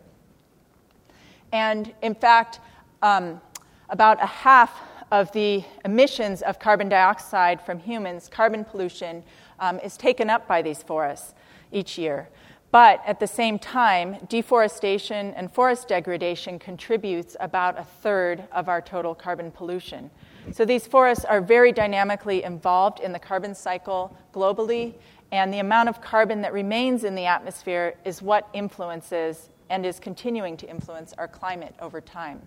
And 1.53 1.93
in 2.01 2.15
fact, 2.15 2.59
um, 3.03 3.43
about 3.91 4.23
a 4.23 4.27
half 4.27 4.81
of 5.15 5.31
the 5.31 5.63
emissions 5.85 6.43
of 6.43 6.59
carbon 6.59 6.89
dioxide 6.89 7.61
from 7.61 7.79
humans, 7.79 8.29
carbon 8.29 8.65
pollution, 8.65 9.23
um, 9.61 9.79
is 9.79 9.97
taken 9.97 10.29
up 10.29 10.49
by 10.49 10.61
these 10.61 10.83
forests 10.83 11.35
each 11.71 11.97
year. 11.97 12.29
But 12.73 13.01
at 13.07 13.21
the 13.21 13.27
same 13.29 13.61
time, 13.61 14.17
deforestation 14.29 15.33
and 15.35 15.53
forest 15.53 15.87
degradation 15.87 16.59
contributes 16.59 17.37
about 17.39 17.79
a 17.79 17.85
third 17.85 18.43
of 18.51 18.69
our 18.69 18.81
total 18.81 19.15
carbon 19.15 19.53
pollution. 19.53 20.11
So 20.51 20.65
these 20.65 20.85
forests 20.85 21.25
are 21.25 21.41
very 21.41 21.71
dynamically 21.71 22.43
involved 22.43 22.99
in 22.99 23.13
the 23.13 23.21
carbon 23.21 23.55
cycle 23.55 24.17
globally, 24.35 24.95
and 25.31 25.55
the 25.55 25.61
amount 25.61 25.91
of 25.91 26.01
carbon 26.01 26.43
that 26.43 26.53
remains 26.53 27.05
in 27.05 27.15
the 27.15 27.27
atmosphere 27.27 27.95
is 28.05 28.21
what 28.21 28.49
influences 28.53 29.51
and 29.71 29.87
is 29.87 30.01
continuing 30.01 30.57
to 30.57 30.69
influence 30.69 31.13
our 31.19 31.29
climate 31.29 31.77
over 31.79 32.01
time. 32.01 32.43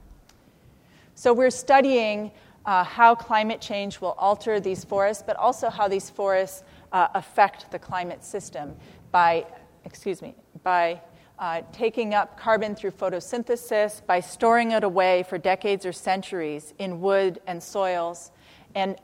So 1.20 1.34
we're 1.34 1.49
studying 1.49 2.32
uh, 2.68 2.84
how 2.84 3.15
climate 3.15 3.61
change 3.61 4.01
will 4.01 4.15
alter 4.18 4.59
these 4.59 4.84
forests, 4.84 5.24
but 5.26 5.38
also 5.38 5.70
how 5.70 5.88
these 5.88 6.09
forests 6.09 6.63
uh, 6.91 7.07
affect 7.15 7.72
the 7.72 7.80
climate 7.80 8.24
system 8.24 8.76
by, 9.11 9.45
excuse 9.86 10.22
me, 10.22 10.36
by 10.63 11.01
uh, 11.39 11.61
taking 11.72 12.13
up 12.13 12.38
carbon 12.38 12.76
through 12.76 12.91
photosynthesis, 12.91 14.05
by 14.05 14.20
storing 14.20 14.72
it 14.72 14.84
away 14.84 15.24
for 15.24 15.38
decades 15.38 15.86
or 15.86 15.93
centuries 15.93 16.74
in 16.78 16.99
wood 16.99 17.39
and 17.47 17.63
soils, 17.63 18.32
and, 18.76 18.97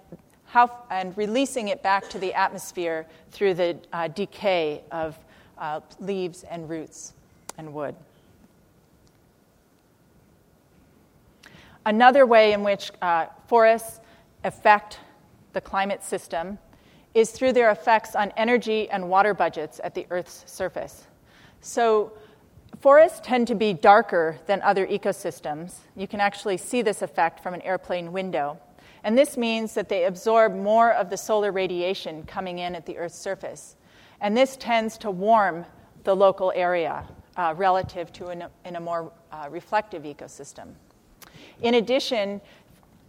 how, 0.45 0.69
and 0.89 1.17
releasing 1.17 1.69
it 1.69 1.81
back 1.81 2.09
to 2.09 2.19
the 2.19 2.33
atmosphere 2.33 3.07
through 3.31 3.53
the 3.53 3.77
uh, 3.93 4.09
decay 4.09 4.83
of 4.91 5.17
uh, 5.57 5.79
leaves 5.99 6.43
and 6.43 6.69
roots 6.69 7.13
and 7.57 7.73
wood. 7.73 7.95
Another 11.85 12.25
way 12.25 12.53
in 12.53 12.63
which 12.63 12.91
uh, 13.01 13.27
forests 13.47 13.99
affect 14.43 14.99
the 15.53 15.61
climate 15.61 16.03
system 16.03 16.57
is 17.13 17.31
through 17.31 17.53
their 17.53 17.71
effects 17.71 18.15
on 18.15 18.31
energy 18.37 18.89
and 18.89 19.09
water 19.09 19.33
budgets 19.33 19.79
at 19.83 19.93
the 19.93 20.07
Earth's 20.09 20.43
surface. 20.51 21.05
So, 21.61 22.13
forests 22.79 23.21
tend 23.23 23.47
to 23.47 23.55
be 23.55 23.73
darker 23.73 24.37
than 24.47 24.61
other 24.61 24.87
ecosystems. 24.87 25.75
You 25.95 26.07
can 26.07 26.19
actually 26.19 26.57
see 26.57 26.81
this 26.81 27.01
effect 27.01 27.41
from 27.41 27.53
an 27.53 27.61
airplane 27.61 28.11
window. 28.11 28.59
And 29.03 29.17
this 29.17 29.37
means 29.37 29.73
that 29.73 29.89
they 29.89 30.05
absorb 30.05 30.55
more 30.55 30.91
of 30.93 31.09
the 31.09 31.17
solar 31.17 31.51
radiation 31.51 32.23
coming 32.23 32.59
in 32.59 32.75
at 32.75 32.85
the 32.85 32.97
Earth's 32.97 33.19
surface. 33.19 33.75
And 34.21 34.35
this 34.35 34.55
tends 34.55 34.97
to 34.99 35.11
warm 35.11 35.65
the 36.03 36.15
local 36.15 36.51
area 36.55 37.05
uh, 37.35 37.53
relative 37.57 38.11
to 38.13 38.27
an, 38.27 38.45
in 38.65 38.75
a 38.75 38.79
more 38.79 39.11
uh, 39.31 39.47
reflective 39.51 40.03
ecosystem. 40.03 40.73
In 41.61 41.75
addition, 41.75 42.41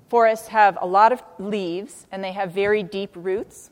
forests 0.09 0.49
have 0.49 0.78
a 0.80 0.86
lot 0.86 1.12
of 1.12 1.22
leaves 1.38 2.07
and 2.12 2.22
they 2.22 2.32
have 2.32 2.53
very 2.53 2.82
deep 2.82 3.11
roots. 3.14 3.70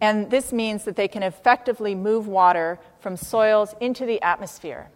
And 0.00 0.30
this 0.30 0.52
means 0.52 0.84
that 0.84 0.96
they 0.96 1.08
can 1.08 1.22
effectively 1.22 1.94
move 1.94 2.26
water 2.26 2.78
from 3.00 3.16
soils 3.16 3.74
into 3.80 4.04
the 4.06 4.20
atmosphere. 4.22 4.90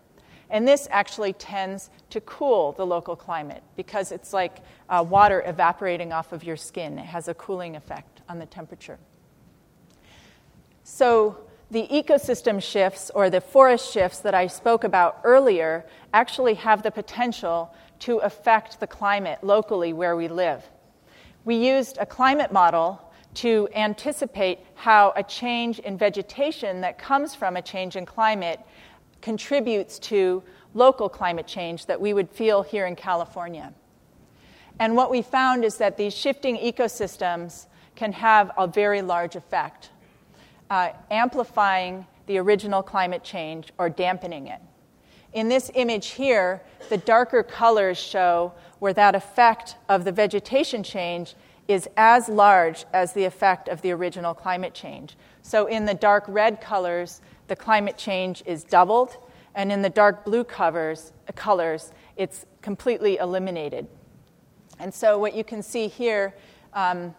And 0.51 0.67
this 0.67 0.89
actually 0.91 1.35
tends 1.35 1.91
to 2.11 2.21
cool 2.23 2.73
the 2.73 2.87
local 2.87 3.15
climate 3.17 3.63
because 3.77 4.13
it's 4.13 4.33
like 4.33 4.61
uh, 4.89 5.05
water 5.07 5.43
evaporating 5.47 6.13
off 6.13 6.33
of 6.33 6.43
your 6.43 6.57
skin. 6.57 6.99
It 6.99 7.07
has 7.07 7.29
a 7.29 7.35
cooling 7.35 7.77
effect 7.77 8.23
on 8.29 8.39
the 8.39 8.47
temperature. 8.47 8.99
So, 10.85 11.39
the 11.71 11.87
ecosystem 11.89 12.63
shifts 12.63 13.11
or 13.15 13.29
the 13.29 13.43
forest 13.43 13.93
shifts 13.93 14.21
that 14.21 14.35
I 14.35 14.47
spoke 14.47 14.85
about 14.85 15.21
earlier 15.23 15.85
actually 16.15 16.55
have 16.55 16.83
the 16.83 16.91
potential 16.91 17.75
to 18.01 18.19
affect 18.19 18.81
the 18.81 18.87
climate 18.87 19.39
locally 19.43 19.93
where 19.93 20.17
we 20.17 20.29
live. 20.29 20.69
We 21.45 21.57
used 21.57 21.99
a 21.99 22.07
climate 22.07 22.53
model 22.53 23.01
to 23.35 23.69
anticipate 23.75 24.59
how 24.75 25.13
a 25.17 25.23
change 25.23 25.79
in 25.79 25.97
vegetation 25.97 26.81
that 26.81 26.99
comes 26.99 27.35
from 27.35 27.57
a 27.57 27.63
change 27.63 27.97
in 27.97 28.07
climate 28.07 28.61
contributes 29.21 29.99
to 29.99 30.43
local 30.75 31.09
climate 31.09 31.47
change 31.47 31.87
that 31.87 32.01
we 32.01 32.13
would 32.13 32.31
feel 32.31 32.63
here 32.63 32.87
in 32.87 32.97
California. 32.97 33.73
And 34.79 34.95
what 34.95 35.11
we 35.11 35.23
found 35.23 35.65
is 35.65 35.79
that 35.79 35.97
these 35.97 36.15
shifting 36.15 36.57
ecosystems 36.57 37.67
can 37.97 38.13
have 38.13 38.51
a 38.57 38.67
very 38.67 39.03
large 39.03 39.35
effect, 39.35 39.91
uh, 40.71 40.91
amplifying 41.11 42.07
the 42.27 42.39
original 42.39 42.83
climate 42.83 43.25
change 43.25 43.73
or 43.79 43.89
dampening 43.89 44.47
it. 44.47 44.61
In 45.33 45.49
this 45.49 45.71
image 45.75 46.09
here, 46.09 46.63
the 46.89 46.97
darker 46.97 47.43
colors 47.43 47.99
show 47.99 48.53
where 48.79 48.95
that 48.95 49.15
effect 49.15 49.77
of 49.89 50.05
the 50.05 50.13
vegetation 50.13 50.83
change 50.83 51.35
is 51.67 51.89
as 51.99 52.29
large 52.29 52.87
as 52.95 53.13
the 53.13 53.25
effect 53.25 53.69
of 53.69 53.83
the 53.83 53.91
original 53.93 54.33
climate 54.33 54.73
change. 54.73 55.17
So, 55.43 55.67
in 55.67 55.85
the 55.85 55.95
dark 55.95 56.25
red 56.27 56.61
colors, 56.61 57.21
the 57.47 57.57
climate 57.57 57.99
change 57.99 58.43
is 58.47 58.65
doubled, 58.65 59.19
and 59.55 59.71
in 59.71 59.83
the 59.83 59.91
dark 59.91 60.25
blue 60.25 60.45
covers, 60.45 61.13
colors, 61.35 61.93
it's 62.17 62.47
completely 62.63 63.19
eliminated. 63.19 63.87
And 64.79 64.93
so, 64.93 65.19
what 65.19 65.35
you 65.35 65.45
can 65.45 65.63
see 65.63 65.89
here, 65.89 66.35
um, 66.73 67.15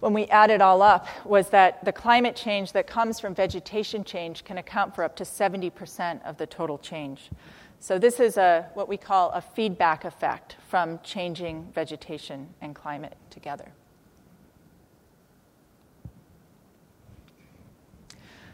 when 0.00 0.12
we 0.12 0.26
add 0.26 0.50
it 0.50 0.60
all 0.60 0.82
up, 0.82 1.06
was 1.24 1.48
that 1.50 1.84
the 1.84 1.92
climate 1.92 2.36
change 2.36 2.72
that 2.72 2.86
comes 2.86 3.18
from 3.18 3.34
vegetation 3.34 4.04
change 4.04 4.44
can 4.44 4.58
account 4.58 4.94
for 4.94 5.02
up 5.02 5.16
to 5.16 5.24
70% 5.24 6.24
of 6.24 6.36
the 6.36 6.46
total 6.46 6.78
change. 6.78 7.30
So, 7.78 7.98
this 7.98 8.20
is 8.20 8.36
a, 8.36 8.68
what 8.74 8.88
we 8.88 8.96
call 8.96 9.30
a 9.30 9.40
feedback 9.40 10.04
effect 10.04 10.56
from 10.68 10.98
changing 11.02 11.70
vegetation 11.74 12.48
and 12.60 12.74
climate 12.74 13.16
together. 13.30 13.72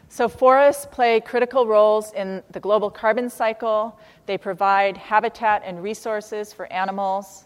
So, 0.09 0.29
forests 0.29 0.85
play 0.91 1.19
critical 1.21 1.65
roles 1.65 2.13
in 2.13 2.43
the 2.51 2.59
global 2.59 2.91
carbon 2.91 3.29
cycle. 3.29 3.99
They 4.27 4.37
provide 4.37 4.95
habitat 4.95 5.63
and 5.65 5.81
resources 5.81 6.53
for 6.53 6.71
animals. 6.71 7.45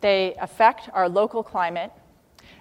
They 0.00 0.36
affect 0.40 0.88
our 0.92 1.08
local 1.08 1.42
climate. 1.42 1.90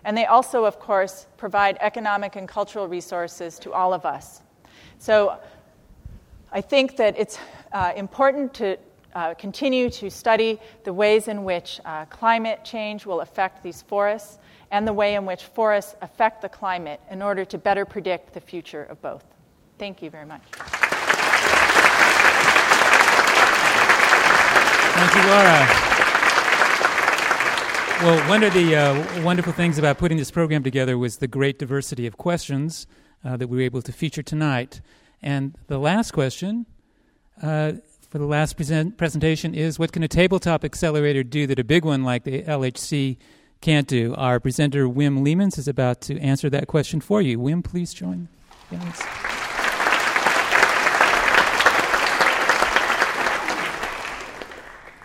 And 0.06 0.18
they 0.18 0.26
also, 0.26 0.66
of 0.66 0.80
course, 0.80 1.28
provide 1.38 1.78
economic 1.80 2.36
and 2.36 2.47
cultural 2.47 2.88
resources 2.88 3.58
to 3.60 3.72
all 3.72 3.93
of 3.93 4.06
us. 4.06 4.41
So, 4.99 5.38
I 6.56 6.62
think 6.62 6.97
that 6.97 7.18
it's 7.18 7.39
uh, 7.72 7.93
important 7.95 8.54
to 8.56 8.78
uh, 9.16 9.34
continue 9.34 9.89
to 9.89 10.10
study 10.10 10.60
the 10.84 10.93
ways 10.93 11.28
in 11.28 11.43
which 11.43 11.80
uh, 11.84 12.06
climate 12.06 12.64
change 12.64 13.08
will 13.08 13.22
affect 13.22 13.64
these 13.64 13.82
forests 13.82 14.38
and 14.70 14.88
the 14.88 14.93
way 14.93 15.16
in 15.16 15.26
which 15.26 15.45
forests 15.45 15.95
affect 16.01 16.41
the 16.41 16.49
climate 16.49 16.99
in 17.10 17.22
order 17.22 17.43
to 17.45 17.58
better 17.58 17.86
predict 17.86 18.34
the 18.34 18.41
future 18.41 18.84
of 18.84 19.01
both. 19.01 19.24
Thank 19.78 20.01
you 20.01 20.10
very 20.10 20.26
much. 20.26 20.41
Thank 24.93 25.16
you, 25.16 25.22
Laura. 25.32 25.93
Well, 28.02 28.30
one 28.30 28.44
of 28.44 28.54
the 28.54 28.76
uh, 28.76 29.24
wonderful 29.24 29.54
things 29.54 29.78
about 29.78 29.98
putting 29.98 30.18
this 30.18 30.32
program 30.32 30.62
together 30.64 30.98
was 30.98 31.18
the 31.18 31.28
great 31.28 31.58
diversity 31.58 32.06
of 32.06 32.18
questions 32.18 32.86
uh, 33.24 33.38
that 33.38 33.48
we 33.48 33.58
were 33.58 33.64
able 33.64 33.82
to 33.82 33.94
feature 33.94 34.24
tonight. 34.24 34.82
And 35.22 35.56
the 35.68 35.78
last 35.78 36.12
question 36.12 36.66
uh, 37.41 37.74
for 38.10 38.18
the 38.18 38.26
last 38.26 38.58
present 38.58 38.98
presentation 38.98 39.56
is 39.56 39.80
what 39.80 39.91
can 39.91 40.04
a 40.04 40.08
tabletop 40.08 40.64
accelerator 40.64 41.24
do 41.24 41.48
that 41.48 41.60
a 41.60 41.64
big 41.64 41.86
one 41.86 42.04
like 42.04 42.26
the 42.26 42.44
LHC 42.44 43.18
can't 43.62 43.88
do? 43.88 44.14
Our 44.16 44.39
presenter, 44.39 44.86
Wim 44.86 45.24
Leemans, 45.24 45.58
is 45.58 45.68
about 45.70 46.02
to 46.02 46.20
answer 46.20 46.50
that 46.50 46.68
question 46.68 47.00
for 47.00 47.22
you. 47.22 47.39
Wim, 47.39 47.64
please 47.64 47.94
join. 47.94 48.28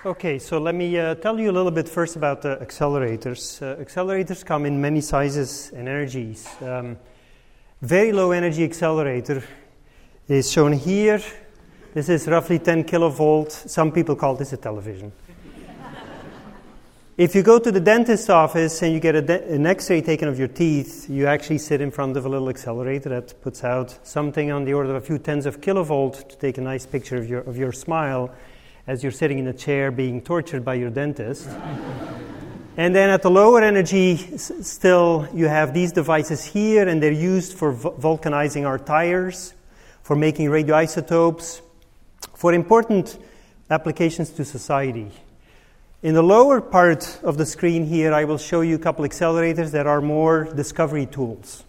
Okay, 0.07 0.39
so 0.39 0.59
let 0.59 0.77
me 0.77 0.97
uh, 0.97 1.17
tell 1.17 1.41
you 1.41 1.51
a 1.51 1.53
little 1.53 1.73
bit 1.73 1.89
first 1.89 2.15
about 2.15 2.41
the 2.41 2.57
accelerators. 2.59 3.61
Uh, 3.61 3.83
accelerators 3.83 4.47
come 4.47 4.65
in 4.65 4.81
many 4.81 5.01
sizes 5.01 5.73
and 5.75 5.89
energies. 5.89 6.47
Um, 6.63 6.97
very 7.83 8.13
low 8.13 8.31
energy 8.31 8.63
accelerator 8.63 9.43
is 10.29 10.53
shown 10.53 10.75
here. 10.75 11.21
This 11.95 12.09
is 12.09 12.29
roughly 12.29 12.61
10 12.61 12.85
kilovolt. 12.85 13.51
Some 13.51 13.91
people 13.91 14.15
call 14.15 14.37
this 14.37 14.53
a 14.53 14.57
television. 14.57 15.11
if 17.17 17.35
you 17.35 17.43
go 17.43 17.59
to 17.59 17.73
the 17.73 17.81
dentist's 17.81 18.31
office 18.31 18.81
and 18.83 18.93
you 18.93 19.01
get 19.01 19.27
de- 19.27 19.53
an 19.53 19.67
x 19.67 19.91
ray 19.91 20.01
taken 20.01 20.29
of 20.29 20.39
your 20.39 20.47
teeth, 20.47 21.11
you 21.11 21.27
actually 21.27 21.59
sit 21.59 21.81
in 21.81 21.91
front 21.91 22.17
of 22.17 22.25
a 22.25 22.29
little 22.29 22.49
accelerator 22.49 23.09
that 23.09 23.43
puts 23.43 23.65
out 23.65 23.99
something 24.07 24.53
on 24.53 24.65
the 24.65 24.75
order 24.75 24.91
of 24.91 25.03
a 25.03 25.05
few 25.05 25.19
tens 25.19 25.45
of 25.45 25.61
kilovolt 25.61 26.29
to 26.29 26.37
take 26.37 26.57
a 26.57 26.61
nice 26.61 26.87
picture 26.87 27.17
of 27.17 27.29
your, 27.29 27.41
of 27.41 27.57
your 27.57 27.73
smile 27.73 28.33
as 28.89 29.03
you're 29.03 29.13
sitting 29.13 29.39
in 29.39 29.47
a 29.47 29.53
chair 29.53 29.91
being 29.91 30.23
tortured 30.23 30.65
by 30.65 30.73
your 30.75 30.89
dentist. 30.89 31.47
and 32.79 32.95
then 32.97 33.11
at 33.11 33.21
the 33.21 33.31
lower 33.31 33.63
energy, 33.63 34.15
s- 34.15 34.51
still, 34.63 35.29
you 35.35 35.47
have 35.47 35.75
these 35.75 35.93
devices 35.93 36.43
here, 36.43 36.89
and 36.89 37.03
they're 37.03 37.13
used 37.13 37.53
for 37.53 37.73
v- 37.73 37.91
vulcanizing 37.99 38.67
our 38.67 38.79
tires, 38.79 39.53
for 40.03 40.17
making 40.17 40.49
radioisotopes, 40.49 41.61
for 42.35 42.55
important 42.55 43.19
applications 43.71 44.31
to 44.31 44.43
society. 44.43 45.11
In 46.03 46.15
the 46.15 46.23
lower 46.23 46.63
part 46.63 47.21
of 47.23 47.37
the 47.37 47.45
screen 47.45 47.85
here, 47.85 48.15
I 48.15 48.25
will 48.25 48.39
show 48.39 48.63
you 48.63 48.77
a 48.77 48.79
couple 48.79 49.05
accelerators 49.05 49.73
that 49.73 49.87
are 49.87 50.01
more 50.01 50.45
discovery 50.45 51.05
tools. 51.05 51.63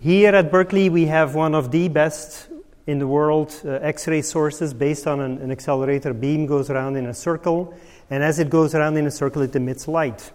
Here 0.00 0.34
at 0.34 0.50
Berkeley, 0.50 0.88
we 0.88 1.06
have 1.06 1.34
one 1.34 1.54
of 1.54 1.72
the 1.72 1.88
best 1.88 2.48
in 2.86 2.98
the 2.98 3.06
world 3.06 3.60
uh, 3.64 3.72
X 3.82 4.06
ray 4.06 4.22
sources 4.22 4.72
based 4.72 5.06
on 5.06 5.20
an, 5.20 5.38
an 5.38 5.50
accelerator. 5.50 6.14
Beam 6.14 6.46
goes 6.46 6.70
around 6.70 6.96
in 6.96 7.06
a 7.06 7.14
circle, 7.14 7.74
and 8.10 8.22
as 8.22 8.38
it 8.38 8.48
goes 8.48 8.74
around 8.74 8.96
in 8.96 9.06
a 9.06 9.10
circle, 9.10 9.42
it 9.42 9.54
emits 9.56 9.88
light. 9.88 10.32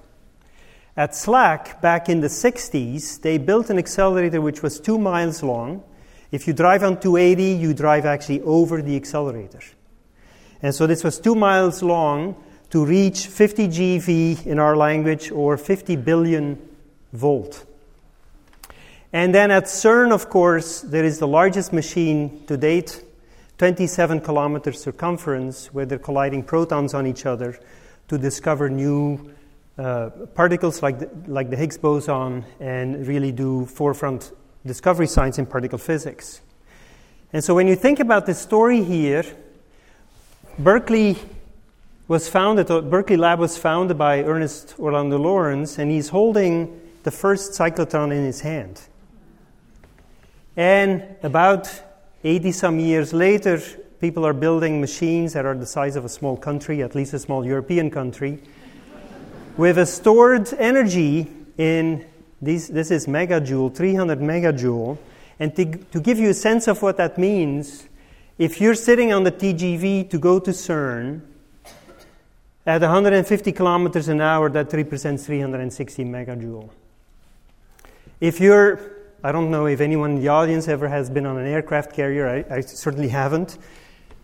At 0.97 1.11
SLAC, 1.11 1.81
back 1.81 2.09
in 2.09 2.19
the 2.19 2.27
60s, 2.27 3.21
they 3.21 3.37
built 3.37 3.69
an 3.69 3.77
accelerator 3.77 4.41
which 4.41 4.61
was 4.61 4.79
two 4.79 4.97
miles 4.97 5.41
long. 5.41 5.83
If 6.31 6.47
you 6.47 6.53
drive 6.53 6.83
on 6.83 6.99
280, 6.99 7.43
you 7.61 7.73
drive 7.73 8.05
actually 8.05 8.41
over 8.41 8.81
the 8.81 8.95
accelerator. 8.97 9.61
And 10.61 10.75
so 10.75 10.87
this 10.87 11.03
was 11.03 11.19
two 11.19 11.35
miles 11.35 11.81
long 11.81 12.35
to 12.69 12.85
reach 12.85 13.27
50 13.27 13.67
GeV 13.67 14.45
in 14.45 14.59
our 14.59 14.75
language 14.75 15.31
or 15.31 15.57
50 15.57 15.95
billion 15.95 16.61
volt. 17.13 17.65
And 19.13 19.35
then 19.35 19.51
at 19.51 19.65
CERN, 19.65 20.13
of 20.13 20.29
course, 20.29 20.81
there 20.81 21.03
is 21.03 21.19
the 21.19 21.27
largest 21.27 21.73
machine 21.73 22.45
to 22.47 22.55
date, 22.55 23.03
27 23.57 24.21
kilometers 24.21 24.81
circumference, 24.81 25.73
where 25.73 25.85
they're 25.85 25.99
colliding 25.99 26.43
protons 26.43 26.93
on 26.93 27.05
each 27.05 27.25
other 27.25 27.59
to 28.07 28.17
discover 28.17 28.69
new 28.69 29.33
uh, 29.77 30.09
particles 30.33 30.81
like 30.81 30.99
the, 30.99 31.09
like 31.27 31.49
the 31.49 31.57
Higgs 31.57 31.77
boson 31.77 32.45
and 32.59 33.05
really 33.05 33.31
do 33.31 33.65
forefront 33.65 34.31
discovery 34.65 35.07
science 35.07 35.39
in 35.39 35.45
particle 35.45 35.79
physics. 35.79 36.41
And 37.33 37.43
so 37.43 37.55
when 37.55 37.67
you 37.67 37.75
think 37.75 37.99
about 37.99 38.25
the 38.25 38.33
story 38.33 38.83
here, 38.83 39.25
Berkeley 40.59 41.17
was 42.07 42.27
founded, 42.29 42.67
Berkeley 42.67 43.17
Lab 43.17 43.39
was 43.39 43.57
founded 43.57 43.97
by 43.97 44.23
Ernest 44.23 44.75
Orlando 44.77 45.17
Lawrence, 45.17 45.79
and 45.79 45.89
he's 45.89 46.09
holding 46.09 46.79
the 47.03 47.11
first 47.11 47.53
cyclotron 47.53 48.11
in 48.11 48.23
his 48.23 48.41
hand. 48.41 48.81
And 50.57 51.03
about 51.23 51.69
80 52.23 52.51
some 52.51 52.79
years 52.79 53.13
later, 53.13 53.61
people 53.99 54.25
are 54.25 54.33
building 54.33 54.81
machines 54.81 55.33
that 55.33 55.45
are 55.45 55.55
the 55.55 55.65
size 55.65 55.95
of 55.95 56.03
a 56.03 56.09
small 56.09 56.35
country, 56.35 56.83
at 56.83 56.95
least 56.95 57.13
a 57.13 57.19
small 57.19 57.45
European 57.45 57.89
country, 57.89 58.39
with 59.57 59.77
a 59.77 59.85
stored 59.85 60.53
energy 60.53 61.31
in 61.57 62.05
this, 62.41 62.67
this 62.67 62.91
is 62.91 63.05
megajoule, 63.05 63.73
300 63.73 64.19
megajoule. 64.19 64.97
And 65.39 65.55
to, 65.55 65.65
to 65.65 65.99
give 65.99 66.19
you 66.19 66.29
a 66.29 66.33
sense 66.33 66.67
of 66.67 66.81
what 66.81 66.97
that 66.97 67.17
means, 67.17 67.87
if 68.37 68.59
you're 68.59 68.75
sitting 68.75 69.13
on 69.13 69.23
the 69.23 69.31
TGV 69.31 70.09
to 70.09 70.17
go 70.17 70.39
to 70.39 70.51
CERN, 70.51 71.21
at 72.65 72.81
150 72.81 73.51
kilometers 73.51 74.07
an 74.07 74.21
hour, 74.21 74.49
that 74.49 74.71
represents 74.73 75.25
360 75.25 76.05
megajoule. 76.05 76.69
If 78.19 78.39
you're 78.39 79.00
I 79.23 79.31
don't 79.31 79.51
know 79.51 79.67
if 79.67 79.81
anyone 79.81 80.11
in 80.11 80.19
the 80.19 80.29
audience 80.29 80.67
ever 80.67 80.87
has 80.87 81.09
been 81.09 81.27
on 81.27 81.37
an 81.37 81.45
aircraft 81.45 81.93
carrier. 81.93 82.27
I, 82.27 82.55
I, 82.55 82.61
certainly 82.61 83.09
haven't. 83.09 83.59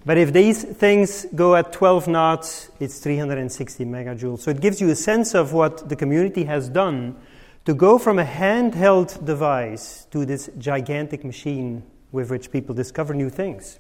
But 0.06 0.18
if 0.18 0.34
these 0.34 0.64
things 0.64 1.28
go 1.36 1.56
at 1.56 1.72
12 1.72 2.08
knots, 2.08 2.72
it's 2.80 2.98
360 2.98 3.86
megajoules. 3.86 4.40
So 4.40 4.50
it 4.50 4.60
gives 4.60 4.82
you 4.82 4.90
a 4.90 4.96
sense 4.96 5.36
of 5.36 5.54
what 5.54 5.90
the 5.90 5.96
community 5.96 6.46
has 6.46 6.68
done 6.68 7.16
to 7.66 7.76
go 7.76 8.00
from 8.00 8.18
a 8.18 8.24
handheld 8.24 9.24
device 9.24 10.06
to 10.12 10.26
this 10.26 10.50
gigantic 10.58 11.24
machine 11.24 11.84
with 12.12 12.32
which 12.32 12.52
people 12.52 12.74
discover 12.74 13.14
new 13.14 13.30
things. 13.30 13.78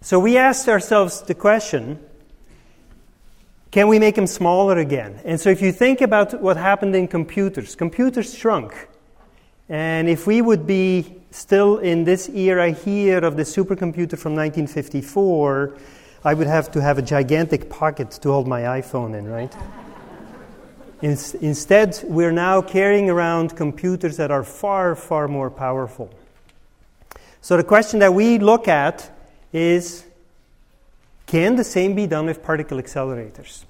So 0.00 0.20
we 0.20 0.36
asked 0.36 0.68
ourselves 0.68 1.22
the 1.22 1.34
question 1.34 1.98
can 3.72 3.88
we 3.88 3.98
make 3.98 4.16
them 4.16 4.26
smaller 4.26 4.76
again? 4.78 5.18
And 5.24 5.40
so 5.40 5.48
if 5.48 5.62
you 5.62 5.72
think 5.72 6.02
about 6.02 6.42
what 6.42 6.58
happened 6.58 6.94
in 6.94 7.08
computers, 7.08 7.74
computers 7.74 8.34
shrunk. 8.34 8.88
And 9.72 10.06
if 10.06 10.26
we 10.26 10.42
would 10.42 10.66
be 10.66 11.14
still 11.30 11.78
in 11.78 12.04
this 12.04 12.28
era 12.28 12.72
here 12.72 13.24
of 13.24 13.38
the 13.38 13.42
supercomputer 13.42 14.18
from 14.18 14.34
1954, 14.34 15.78
I 16.24 16.34
would 16.34 16.46
have 16.46 16.70
to 16.72 16.82
have 16.82 16.98
a 16.98 17.02
gigantic 17.02 17.70
pocket 17.70 18.10
to 18.10 18.30
hold 18.30 18.46
my 18.46 18.60
iPhone 18.60 19.18
in, 19.18 19.26
right? 19.26 19.50
in, 21.00 21.16
instead, 21.40 21.98
we're 22.04 22.32
now 22.32 22.60
carrying 22.60 23.08
around 23.08 23.56
computers 23.56 24.18
that 24.18 24.30
are 24.30 24.44
far, 24.44 24.94
far 24.94 25.26
more 25.26 25.48
powerful. 25.48 26.10
So 27.40 27.56
the 27.56 27.64
question 27.64 28.00
that 28.00 28.12
we 28.12 28.38
look 28.38 28.68
at 28.68 29.10
is 29.54 30.04
can 31.24 31.56
the 31.56 31.64
same 31.64 31.94
be 31.94 32.06
done 32.06 32.26
with 32.26 32.42
particle 32.42 32.76
accelerators? 32.76 33.64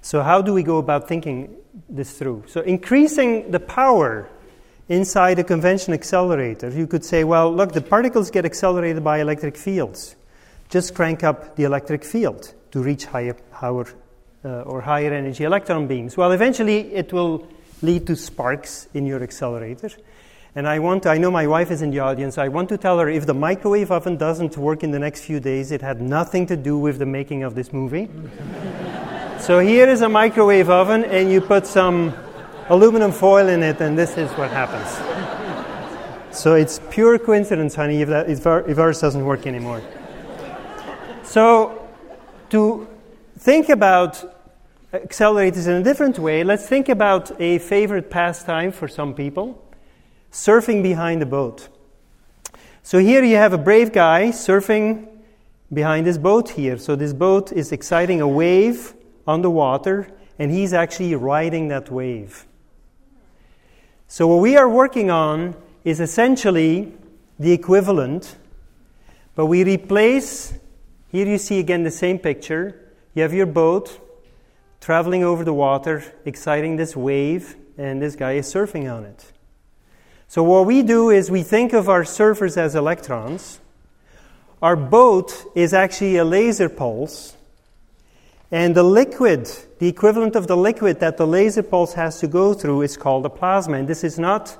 So, 0.00 0.22
how 0.22 0.42
do 0.42 0.54
we 0.54 0.62
go 0.62 0.78
about 0.78 1.08
thinking 1.08 1.56
this 1.88 2.16
through? 2.16 2.44
So, 2.46 2.60
increasing 2.60 3.50
the 3.50 3.58
power 3.58 4.28
inside 4.88 5.38
a 5.38 5.44
convention 5.44 5.92
accelerator, 5.92 6.70
you 6.70 6.86
could 6.86 7.04
say, 7.04 7.24
well, 7.24 7.52
look, 7.52 7.72
the 7.72 7.80
particles 7.80 8.30
get 8.30 8.44
accelerated 8.44 9.02
by 9.02 9.20
electric 9.20 9.56
fields. 9.56 10.16
Just 10.68 10.94
crank 10.94 11.24
up 11.24 11.56
the 11.56 11.64
electric 11.64 12.04
field 12.04 12.52
to 12.72 12.82
reach 12.82 13.06
higher 13.06 13.34
power 13.52 13.86
uh, 14.44 14.62
or 14.62 14.80
higher 14.80 15.12
energy 15.12 15.44
electron 15.44 15.86
beams. 15.86 16.16
Well, 16.16 16.32
eventually 16.32 16.94
it 16.94 17.12
will 17.12 17.48
lead 17.82 18.06
to 18.06 18.16
sparks 18.16 18.88
in 18.94 19.06
your 19.06 19.22
accelerator. 19.22 19.90
And 20.54 20.66
I 20.66 20.78
want 20.78 21.02
to, 21.02 21.10
I 21.10 21.18
know 21.18 21.30
my 21.30 21.46
wife 21.46 21.70
is 21.70 21.82
in 21.82 21.90
the 21.90 21.98
audience. 21.98 22.38
I 22.38 22.48
want 22.48 22.70
to 22.70 22.78
tell 22.78 22.98
her 22.98 23.10
if 23.10 23.26
the 23.26 23.34
microwave 23.34 23.90
oven 23.90 24.16
doesn't 24.16 24.56
work 24.56 24.82
in 24.82 24.90
the 24.90 24.98
next 24.98 25.24
few 25.24 25.38
days, 25.38 25.70
it 25.70 25.82
had 25.82 26.00
nothing 26.00 26.46
to 26.46 26.56
do 26.56 26.78
with 26.78 26.98
the 26.98 27.04
making 27.04 27.42
of 27.42 27.54
this 27.54 27.74
movie. 27.74 28.08
so 29.38 29.58
here 29.58 29.86
is 29.86 30.00
a 30.00 30.08
microwave 30.08 30.70
oven, 30.70 31.04
and 31.04 31.30
you 31.30 31.42
put 31.42 31.66
some 31.66 32.14
aluminum 32.68 33.12
foil 33.12 33.48
in 33.48 33.62
it, 33.62 33.80
and 33.80 33.98
this 33.98 34.16
is 34.16 34.30
what 34.32 34.50
happens. 34.50 34.90
so 36.36 36.54
it's 36.54 36.80
pure 36.90 37.18
coincidence, 37.18 37.74
honey, 37.74 38.02
if, 38.02 38.08
that, 38.08 38.28
if, 38.28 38.46
if 38.46 38.78
ours 38.78 39.00
doesn't 39.00 39.24
work 39.24 39.46
anymore. 39.46 39.82
So 41.22 41.88
to 42.50 42.88
think 43.38 43.68
about 43.68 44.24
accelerators 44.92 45.66
in 45.66 45.74
a 45.74 45.82
different 45.82 46.18
way, 46.18 46.44
let's 46.44 46.66
think 46.66 46.88
about 46.88 47.38
a 47.40 47.58
favorite 47.58 48.10
pastime 48.10 48.72
for 48.72 48.88
some 48.88 49.14
people 49.14 49.62
surfing 50.32 50.82
behind 50.82 51.22
a 51.22 51.26
boat. 51.26 51.68
So 52.82 52.98
here 52.98 53.24
you 53.24 53.36
have 53.36 53.52
a 53.52 53.58
brave 53.58 53.92
guy 53.92 54.28
surfing 54.28 55.08
behind 55.72 56.06
his 56.06 56.18
boat 56.18 56.50
here. 56.50 56.78
So 56.78 56.94
this 56.94 57.12
boat 57.12 57.52
is 57.52 57.72
exciting 57.72 58.20
a 58.20 58.28
wave 58.28 58.94
on 59.26 59.42
the 59.42 59.50
water, 59.50 60.08
and 60.38 60.50
he's 60.50 60.72
actually 60.72 61.14
riding 61.14 61.68
that 61.68 61.90
wave. 61.90 62.46
So, 64.08 64.28
what 64.28 64.40
we 64.40 64.56
are 64.56 64.68
working 64.68 65.10
on 65.10 65.56
is 65.84 66.00
essentially 66.00 66.92
the 67.38 67.52
equivalent, 67.52 68.36
but 69.34 69.46
we 69.46 69.64
replace. 69.64 70.54
Here 71.08 71.26
you 71.26 71.38
see 71.38 71.58
again 71.58 71.82
the 71.82 71.90
same 71.90 72.18
picture. 72.18 72.92
You 73.14 73.22
have 73.22 73.34
your 73.34 73.46
boat 73.46 74.00
traveling 74.80 75.24
over 75.24 75.42
the 75.42 75.52
water, 75.52 76.04
exciting 76.24 76.76
this 76.76 76.94
wave, 76.94 77.56
and 77.76 78.00
this 78.00 78.14
guy 78.14 78.32
is 78.32 78.46
surfing 78.46 78.92
on 78.92 79.04
it. 79.04 79.32
So, 80.28 80.42
what 80.42 80.66
we 80.66 80.82
do 80.82 81.10
is 81.10 81.30
we 81.30 81.42
think 81.42 81.72
of 81.72 81.88
our 81.88 82.02
surfers 82.02 82.56
as 82.56 82.74
electrons. 82.74 83.60
Our 84.62 84.76
boat 84.76 85.50
is 85.54 85.74
actually 85.74 86.16
a 86.16 86.24
laser 86.24 86.68
pulse. 86.68 87.35
And 88.50 88.74
the 88.74 88.82
liquid, 88.82 89.50
the 89.78 89.88
equivalent 89.88 90.36
of 90.36 90.46
the 90.46 90.56
liquid 90.56 91.00
that 91.00 91.16
the 91.16 91.26
laser 91.26 91.62
pulse 91.62 91.94
has 91.94 92.20
to 92.20 92.28
go 92.28 92.54
through, 92.54 92.82
is 92.82 92.96
called 92.96 93.26
a 93.26 93.30
plasma. 93.30 93.78
And 93.78 93.88
this 93.88 94.04
is 94.04 94.18
not 94.18 94.56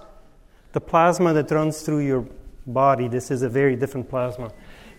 the 0.73 0.81
plasma 0.81 1.33
that 1.35 1.51
runs 1.51 1.83
through 1.83 2.01
your 2.01 2.27
body, 2.67 3.09
this 3.09 3.31
is 3.31 3.43
a 3.43 3.49
very 3.49 3.77
different 3.77 4.09
plasma. 4.11 4.51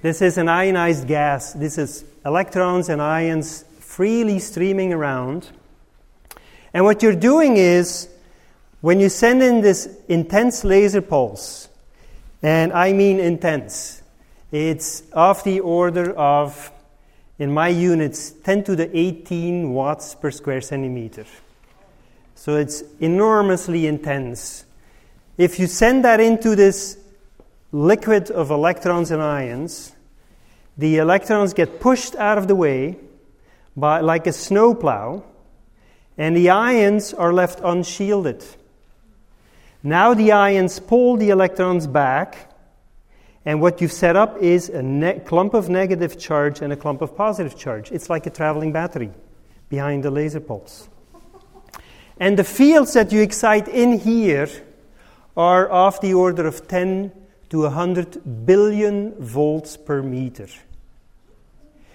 This 0.01 0.21
is 0.21 0.37
an 0.37 0.47
ionized 0.47 1.07
gas. 1.07 1.53
This 1.53 1.77
is 1.77 2.05
electrons 2.25 2.87
and 2.89 3.01
ions 3.01 3.65
freely 3.79 4.39
streaming 4.39 4.93
around. 4.93 5.49
And 6.73 6.85
what 6.85 7.01
you're 7.01 7.15
doing 7.15 7.57
is, 7.57 8.07
when 8.81 8.99
you 8.99 9.09
send 9.09 9.41
in 9.41 9.61
this 9.61 9.97
intense 10.07 10.63
laser 10.63 11.01
pulse, 11.01 11.67
and 12.43 12.71
I 12.71 12.93
mean 12.93 13.19
intense, 13.19 14.03
it's 14.51 15.01
of 15.11 15.43
the 15.43 15.59
order 15.61 16.11
of, 16.13 16.71
in 17.39 17.51
my 17.51 17.67
units, 17.67 18.31
10 18.31 18.63
to 18.65 18.75
the 18.75 18.97
18 18.97 19.71
watts 19.71 20.15
per 20.15 20.31
square 20.31 20.61
centimeter. 20.61 21.25
So 22.35 22.55
it's 22.55 22.83
enormously 22.99 23.87
intense. 23.87 24.65
If 25.37 25.59
you 25.59 25.67
send 25.67 26.03
that 26.05 26.19
into 26.19 26.55
this 26.55 26.97
liquid 27.71 28.31
of 28.31 28.49
electrons 28.49 29.11
and 29.11 29.21
ions, 29.21 29.91
the 30.77 30.97
electrons 30.97 31.53
get 31.53 31.79
pushed 31.79 32.15
out 32.15 32.37
of 32.37 32.47
the 32.47 32.55
way 32.55 32.97
by, 33.75 34.01
like 34.01 34.25
a 34.27 34.33
snowplow, 34.33 35.23
and 36.17 36.35
the 36.35 36.49
ions 36.49 37.13
are 37.13 37.33
left 37.33 37.59
unshielded. 37.63 38.43
Now 39.83 40.13
the 40.13 40.31
ions 40.31 40.79
pull 40.79 41.17
the 41.17 41.29
electrons 41.29 41.85
back, 41.85 42.51
and 43.47 43.61
what 43.61 43.79
you've 43.79 43.93
set 43.93 44.17
up 44.17 44.37
is 44.41 44.67
a 44.67 44.83
ne- 44.83 45.19
clump 45.19 45.53
of 45.53 45.69
negative 45.69 46.19
charge 46.19 46.61
and 46.61 46.73
a 46.73 46.75
clump 46.75 47.01
of 47.01 47.15
positive 47.15 47.57
charge. 47.57 47.93
It's 47.93 48.09
like 48.09 48.25
a 48.25 48.29
traveling 48.29 48.73
battery 48.73 49.09
behind 49.69 50.03
the 50.03 50.11
laser 50.11 50.41
pulse. 50.41 50.89
And 52.19 52.37
the 52.37 52.43
fields 52.43 52.91
that 52.91 53.13
you 53.13 53.21
excite 53.21 53.69
in 53.69 53.99
here 53.99 54.49
are 55.37 55.65
of 55.69 56.01
the 56.01 56.13
order 56.13 56.45
of 56.45 56.67
10 56.67 57.13
to 57.51 57.61
100 57.61 58.45
billion 58.45 59.15
volts 59.15 59.77
per 59.77 60.01
meter. 60.01 60.49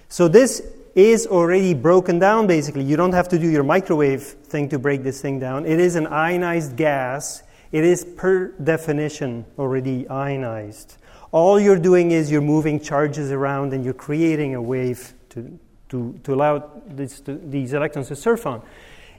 So 0.09 0.27
this 0.27 0.63
is 0.95 1.27
already 1.27 1.75
broken 1.75 2.17
down 2.17 2.47
basically. 2.47 2.83
You 2.83 2.97
don't 2.97 3.13
have 3.13 3.29
to 3.29 3.37
do 3.37 3.47
your 3.47 3.63
microwave 3.63 4.23
thing 4.23 4.69
to 4.69 4.79
break 4.79 5.03
this 5.03 5.21
thing 5.21 5.39
down. 5.39 5.67
It 5.67 5.79
is 5.79 5.97
an 5.97 6.07
ionized 6.07 6.77
gas. 6.77 7.43
It 7.71 7.83
is 7.83 8.03
per 8.03 8.47
definition 8.53 9.45
already 9.59 10.07
ionized. 10.09 10.97
All 11.33 11.59
you're 11.59 11.79
doing 11.79 12.11
is 12.11 12.31
you're 12.31 12.41
moving 12.41 12.79
charges 12.79 13.31
around 13.31 13.73
and 13.73 13.83
you're 13.83 13.95
creating 13.95 14.53
a 14.53 14.61
wave 14.61 15.15
to, 15.29 15.59
to, 15.89 16.19
to 16.23 16.33
allow 16.35 16.69
this, 16.85 17.19
to, 17.21 17.33
these 17.33 17.73
electrons 17.73 18.09
to 18.09 18.15
surf 18.15 18.45
on. 18.45 18.61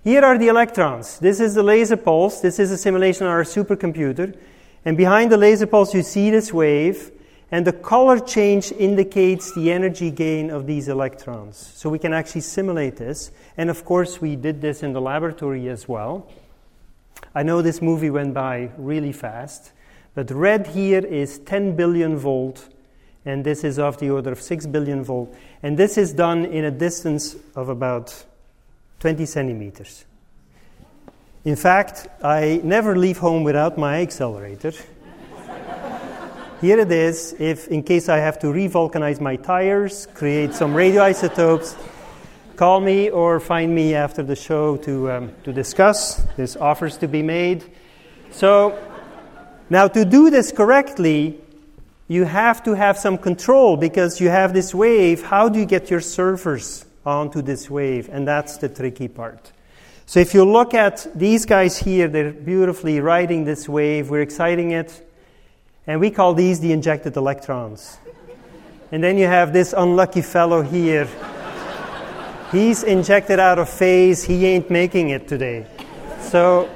Here 0.05 0.23
are 0.23 0.39
the 0.39 0.47
electrons. 0.47 1.19
This 1.19 1.41
is 1.41 1.55
the 1.55 1.65
laser 1.65 1.97
pulse. 1.97 2.41
This 2.41 2.61
is 2.61 2.71
a 2.71 2.79
simulation 2.79 3.27
on 3.27 3.33
our 3.33 3.43
supercomputer. 3.43 4.37
And 4.85 4.97
behind 4.97 5.33
the 5.33 5.37
laser 5.37 5.67
pulse, 5.67 5.93
you 5.93 6.05
see 6.05 6.31
this 6.31 6.53
wave, 6.53 7.11
and 7.51 7.67
the 7.67 7.73
color 7.73 8.21
change 8.21 8.71
indicates 8.71 9.53
the 9.55 9.73
energy 9.73 10.13
gain 10.13 10.51
of 10.51 10.69
these 10.69 10.87
electrons. 10.87 11.57
So 11.75 11.91
we 11.91 11.99
can 11.99 12.13
actually 12.13 12.43
simulate 12.43 12.97
this. 12.97 13.33
And 13.57 13.71
of 13.71 13.85
course, 13.85 14.21
we 14.21 14.37
did 14.37 14.61
this 14.61 14.85
in 14.85 14.93
the 14.93 15.01
laboratory 15.01 15.69
as 15.69 15.89
well. 15.89 16.31
I 17.35 17.43
know 17.43 17.61
this 17.61 17.83
movie 17.83 18.11
went 18.11 18.35
by 18.35 18.71
really 18.77 19.13
fast, 19.13 19.73
but 20.15 20.31
red 20.31 20.69
here 20.69 21.05
is 21.05 21.41
10 21.41 21.75
billion 21.75 22.17
volt, 22.17 22.69
and 23.25 23.45
this 23.45 23.65
is 23.65 23.79
of 23.79 23.99
the 23.99 24.11
order 24.11 24.33
of 24.33 24.41
6 24.41 24.67
billion 24.67 25.03
volt. 25.03 25.35
And 25.63 25.77
this 25.77 25.99
is 25.99 26.13
done 26.13 26.45
in 26.45 26.65
a 26.65 26.71
distance 26.71 27.37
of 27.57 27.69
about 27.69 28.25
20 29.01 29.27
centimeters. 29.27 30.05
In 31.45 31.57
fact, 31.57 32.07
I 32.23 32.61
never 32.63 32.97
leave 32.97 33.19
home 33.19 33.45
without 33.45 33.77
my 33.77 34.01
accelerator. 34.01 34.73
Here 36.61 36.79
it 36.79 36.93
is, 36.93 37.35
if 37.39 37.69
in 37.69 37.83
case 37.83 38.09
I 38.09 38.19
have 38.19 38.39
to 38.39 38.47
revulcanize 38.47 39.21
my 39.21 39.37
tires, 39.37 40.07
create 40.15 40.55
some 40.55 40.73
radioisotopes, 40.73 41.77
call 42.57 42.81
me 42.81 43.11
or 43.11 43.41
find 43.41 43.75
me 43.75 43.95
after 43.95 44.23
the 44.23 44.37
show 44.37 44.77
to, 44.79 45.11
um, 45.11 45.33
to 45.43 45.53
discuss. 45.53 46.23
There's 46.37 46.57
offers 46.57 46.97
to 46.99 47.09
be 47.09 47.23
made. 47.23 47.65
So, 48.31 48.79
now 49.75 49.89
to 49.89 50.05
do 50.05 50.31
this 50.31 50.53
correctly, 50.53 51.37
you 52.07 52.23
have 52.23 52.63
to 52.63 52.75
have 52.75 52.97
some 52.97 53.19
control 53.19 53.77
because 53.77 54.21
you 54.21 54.29
have 54.29 54.55
this 54.55 54.73
wave. 54.73 55.25
How 55.25 55.49
do 55.49 55.59
you 55.59 55.67
get 55.67 55.91
your 55.91 55.99
surfers 55.99 56.85
onto 57.05 57.43
this 57.43 57.69
wave, 57.69 58.09
and 58.09 58.25
that's 58.25 58.59
the 58.59 58.69
tricky 58.69 59.09
part. 59.09 59.51
So 60.07 60.21
if 60.21 60.33
you 60.33 60.45
look 60.45 60.75
at 60.75 61.09
these 61.13 61.45
guys 61.45 61.77
here, 61.77 62.07
they're 62.07 62.33
beautifully 62.33 63.01
riding 63.01 63.47
this 63.47 63.69
wave, 63.69 64.11
we're 64.11 64.23
exciting 64.23 64.71
it, 64.71 65.05
and 65.89 65.99
we 65.99 66.09
call 66.13 66.35
these 66.35 66.61
the 66.61 66.71
injected 66.71 67.17
electrons. 67.17 67.99
and 68.93 69.03
then 69.03 69.19
you 69.19 69.27
have 69.27 69.53
this 69.53 69.75
unlucky 69.77 70.23
fellow 70.23 70.63
here. 70.63 71.09
He's 72.53 72.85
injected 72.85 73.41
out 73.41 73.59
of 73.59 73.69
phase, 73.69 74.23
he 74.23 74.47
ain't 74.47 74.71
making 74.71 75.09
it 75.11 75.27
today. 75.27 75.67
So 76.21 76.71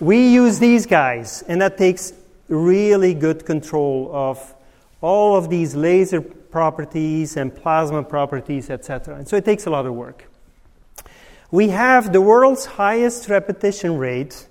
we 0.00 0.28
use 0.28 0.58
these 0.58 0.86
guys, 0.86 1.42
and 1.48 1.60
that 1.60 1.76
takes 1.76 2.12
really 2.48 3.14
good 3.14 3.44
control 3.44 4.10
of 4.12 4.54
all 5.00 5.36
of 5.36 5.50
these 5.50 5.74
laser 5.74 6.20
properties 6.20 7.36
and 7.36 7.54
plasma 7.54 8.02
properties, 8.02 8.70
etc. 8.70 9.16
And 9.16 9.28
so 9.28 9.36
it 9.36 9.44
takes 9.44 9.66
a 9.66 9.70
lot 9.70 9.86
of 9.86 9.94
work. 9.94 10.30
We 11.50 11.68
have 11.68 12.12
the 12.12 12.20
world's 12.20 12.66
highest 12.66 13.28
repetition 13.28 13.96
rate, 13.96 14.46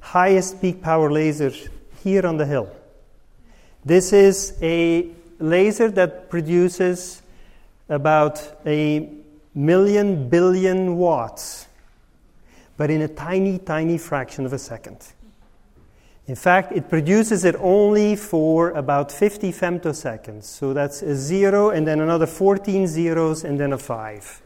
highest 0.00 0.60
peak 0.60 0.82
power 0.82 1.10
laser 1.10 1.52
here 2.02 2.26
on 2.26 2.36
the 2.36 2.46
hill. 2.46 2.70
This 3.84 4.12
is 4.12 4.56
a 4.60 5.08
laser 5.38 5.90
that 5.92 6.28
produces 6.30 7.22
about 7.88 8.42
a 8.66 9.08
million 9.54 10.28
billion 10.28 10.96
watts, 10.96 11.65
but 12.76 12.90
in 12.90 13.02
a 13.02 13.08
tiny, 13.08 13.58
tiny 13.58 13.98
fraction 13.98 14.46
of 14.46 14.52
a 14.52 14.58
second. 14.58 15.12
In 16.26 16.34
fact, 16.34 16.72
it 16.72 16.88
produces 16.88 17.44
it 17.44 17.54
only 17.60 18.16
for 18.16 18.70
about 18.70 19.12
50 19.12 19.52
femtoseconds. 19.52 20.42
So 20.44 20.72
that's 20.72 21.00
a 21.02 21.14
zero 21.14 21.70
and 21.70 21.86
then 21.86 22.00
another 22.00 22.26
14 22.26 22.86
zeros 22.88 23.44
and 23.44 23.60
then 23.60 23.72
a 23.72 23.78
five. 23.78 24.42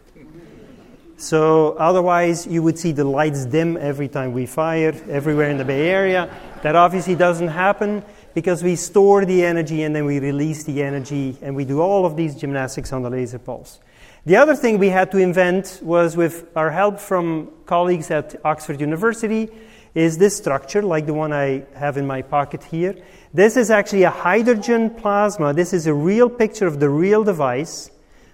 So 1.17 1.73
otherwise, 1.73 2.47
you 2.47 2.63
would 2.63 2.79
see 2.79 2.93
the 2.93 3.05
lights 3.05 3.47
dim 3.47 3.77
every 3.79 4.09
time 4.09 4.33
we 4.33 4.47
fire 4.47 4.95
everywhere 5.09 5.51
in 5.51 5.59
the 5.59 5.65
Bay 5.65 5.89
Area. 5.89 6.31
That 6.63 6.77
obviously 6.77 7.15
doesn't 7.15 7.49
happen 7.49 8.03
because 8.35 8.63
we 8.63 8.77
store 8.77 9.25
the 9.25 9.45
energy 9.45 9.83
and 9.83 9.97
then 9.97 10.05
we 10.05 10.19
release 10.19 10.65
the 10.65 10.83
energy 10.83 11.37
and 11.43 11.57
we 11.57 11.65
do 11.65 11.81
all 11.81 12.07
of 12.07 12.17
these 12.17 12.35
gymnastics 12.37 12.93
on 12.93 13.03
the 13.03 13.11
laser 13.11 13.39
pulse. 13.39 13.81
The 14.27 14.37
other 14.37 14.55
thing 14.55 14.79
we 14.79 14.91
had 14.91 15.11
to 15.13 15.19
invent 15.19 15.81
was 15.83 16.15
with 16.15 16.47
our 16.55 16.71
help 16.71 17.01
from 17.01 17.51
colleagues 17.65 18.11
at 18.11 18.37
Oxford 18.45 18.79
University 18.79 19.49
is 19.95 20.19
this 20.19 20.37
structure, 20.37 20.83
like 20.83 21.07
the 21.07 21.15
one 21.15 21.33
I 21.33 21.65
have 21.75 21.97
in 21.97 22.07
my 22.07 22.21
pocket 22.21 22.63
here. 22.65 22.97
This 23.33 23.57
is 23.57 23.71
actually 23.71 24.03
a 24.03 24.11
hydrogen 24.11 24.91
plasma. 24.91 25.55
This 25.55 25.73
is 25.73 25.87
a 25.87 25.95
real 25.95 26.29
picture 26.29 26.67
of 26.67 26.81
the 26.81 26.91
real 26.91 27.25
device, 27.25 27.91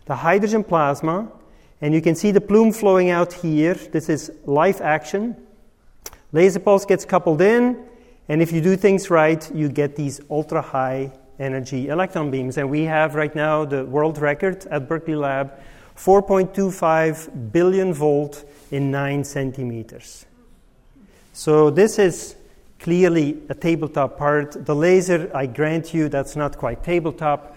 the 0.07 0.17
hydrogen 0.17 0.65
plasma. 0.65 1.31
And 1.81 1.95
you 1.95 2.03
can 2.03 2.17
see 2.17 2.33
the 2.33 2.41
plume 2.41 2.73
flowing 2.73 3.11
out 3.11 3.33
here. 3.33 3.75
This 3.75 4.09
is 4.09 4.33
live 4.45 4.81
action. 4.81 5.37
Laser 6.33 6.59
pulse 6.59 6.85
gets 6.85 7.05
coupled 7.05 7.41
in, 7.41 7.79
and 8.29 8.43
if 8.43 8.51
you 8.51 8.61
do 8.61 8.75
things 8.77 9.09
right, 9.09 9.55
you 9.55 9.69
get 9.69 9.95
these 9.95 10.21
ultra 10.31 10.63
high 10.63 11.13
energy 11.39 11.89
electron 11.89 12.33
beams. 12.33 12.59
And 12.59 12.71
we 12.71 12.83
have 12.85 13.15
right 13.15 13.35
now 13.37 13.65
the 13.65 13.85
world 13.85 14.19
record 14.19 14.67
at 14.67 14.89
Berkeley 14.89 15.15
Lab 15.15 15.53
4.25 15.97 17.53
billion 17.53 17.93
volt 17.93 18.45
in 18.71 18.91
9 18.91 19.25
centimeters. 19.25 20.27
So 21.33 21.71
this 21.71 21.99
is 21.99 22.37
clearly 22.79 23.39
a 23.49 23.55
tabletop 23.55 24.19
part. 24.19 24.65
The 24.65 24.75
laser, 24.75 25.31
I 25.35 25.47
grant 25.47 25.93
you, 25.95 26.09
that's 26.09 26.37
not 26.37 26.57
quite 26.57 26.85
tabletop. 26.85 27.57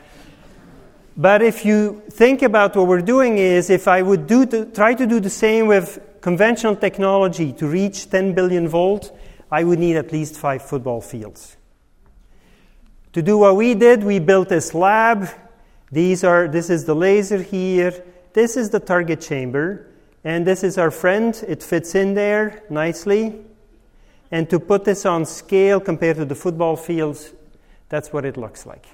But 1.18 1.42
if 1.42 1.66
you 1.66 2.02
think 2.10 2.42
about 2.42 2.76
what 2.76 2.88
we're 2.88 3.02
doing 3.02 3.38
is 3.38 3.70
if 3.70 3.88
I 3.88 4.02
would 4.02 4.26
do 4.26 4.46
try 4.66 4.94
to 4.94 5.06
do 5.06 5.20
the 5.20 5.30
same 5.30 5.68
with 5.68 6.00
conventional 6.22 6.76
technology 6.76 7.52
to 7.54 7.68
reach 7.68 8.10
10 8.10 8.34
billion 8.34 8.68
volt, 8.68 9.16
I 9.52 9.64
would 9.64 9.80
need 9.80 9.98
at 9.98 10.12
least 10.12 10.38
five 10.38 10.62
football 10.62 11.02
fields. 11.02 11.58
To 13.14 13.22
do 13.22 13.38
what 13.38 13.56
we 13.56 13.74
did, 13.74 14.04
we 14.04 14.20
built 14.20 14.50
this 14.50 14.74
lab. 14.74 15.30
These 15.92 16.24
are, 16.24 16.48
this 16.48 16.70
is 16.70 16.86
the 16.86 16.96
laser 16.96 17.42
here. 17.42 18.04
This 18.34 18.58
is 18.58 18.70
the 18.70 18.80
target 18.80 19.22
chamber. 19.22 19.86
And 20.24 20.46
this 20.46 20.64
is 20.64 20.78
our 20.78 20.92
friend. 20.92 21.42
It 21.48 21.64
fits 21.64 21.96
in 21.96 22.14
there 22.14 22.64
nicely. 22.70 23.40
And 24.32 24.50
to 24.50 24.60
put 24.60 24.86
this 24.86 25.06
on 25.06 25.26
scale 25.26 25.80
compared 25.80 26.18
to 26.18 26.26
the 26.26 26.36
football 26.36 26.76
fields, 26.76 27.34
that's 27.88 28.14
what 28.14 28.26
it 28.26 28.38
looks 28.38 28.66
like. 28.66 28.86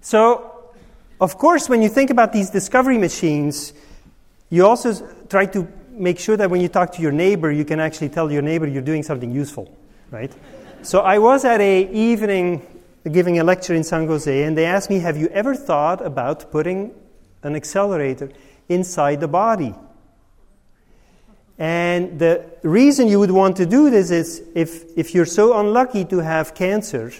So, 0.00 0.72
of 1.20 1.38
course, 1.38 1.68
when 1.68 1.80
you 1.80 1.88
think 1.88 2.10
about 2.10 2.32
these 2.32 2.50
discovery 2.50 2.98
machines, 2.98 3.72
you 4.50 4.66
also 4.66 5.08
try 5.30 5.46
to 5.46 5.66
make 5.90 6.18
sure 6.18 6.36
that 6.36 6.50
when 6.50 6.60
you 6.60 6.68
talk 6.68 6.92
to 6.92 7.02
your 7.02 7.12
neighbor, 7.12 7.50
you 7.50 7.64
can 7.64 7.80
actually 7.80 8.10
tell 8.10 8.30
your 8.30 8.42
neighbor 8.42 8.66
you're 8.66 8.82
doing 8.82 9.02
something 9.02 9.30
useful, 9.30 9.74
right? 10.10 10.32
So 10.82 11.00
I 11.00 11.18
was 11.18 11.46
at 11.46 11.60
a 11.60 11.90
evening 11.90 12.66
giving 13.10 13.38
a 13.38 13.44
lecture 13.44 13.74
in 13.74 13.84
San 13.84 14.06
Jose, 14.06 14.42
and 14.42 14.56
they 14.56 14.64
asked 14.64 14.88
me, 14.88 15.00
"Have 15.00 15.16
you 15.16 15.28
ever 15.28 15.54
thought 15.54 16.04
about 16.04 16.50
putting 16.50 16.92
an 17.42 17.54
accelerator 17.54 18.30
inside 18.68 19.20
the 19.20 19.28
body?" 19.28 19.74
And 21.58 22.18
the 22.18 22.44
reason 22.62 23.06
you 23.08 23.20
would 23.20 23.30
want 23.30 23.56
to 23.56 23.66
do 23.66 23.90
this 23.90 24.10
is 24.10 24.42
if, 24.54 24.84
if 24.96 25.14
you're 25.14 25.26
so 25.26 25.58
unlucky 25.58 26.04
to 26.06 26.18
have 26.18 26.54
cancer, 26.54 27.12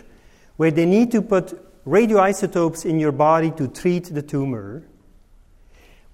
where 0.57 0.71
they 0.71 0.87
need 0.87 1.13
to 1.13 1.23
put 1.23 1.61
radioisotopes 1.87 2.85
in 2.85 2.99
your 2.99 3.13
body 3.13 3.51
to 3.53 3.69
treat 3.69 4.13
the 4.13 4.23
tumor, 4.23 4.83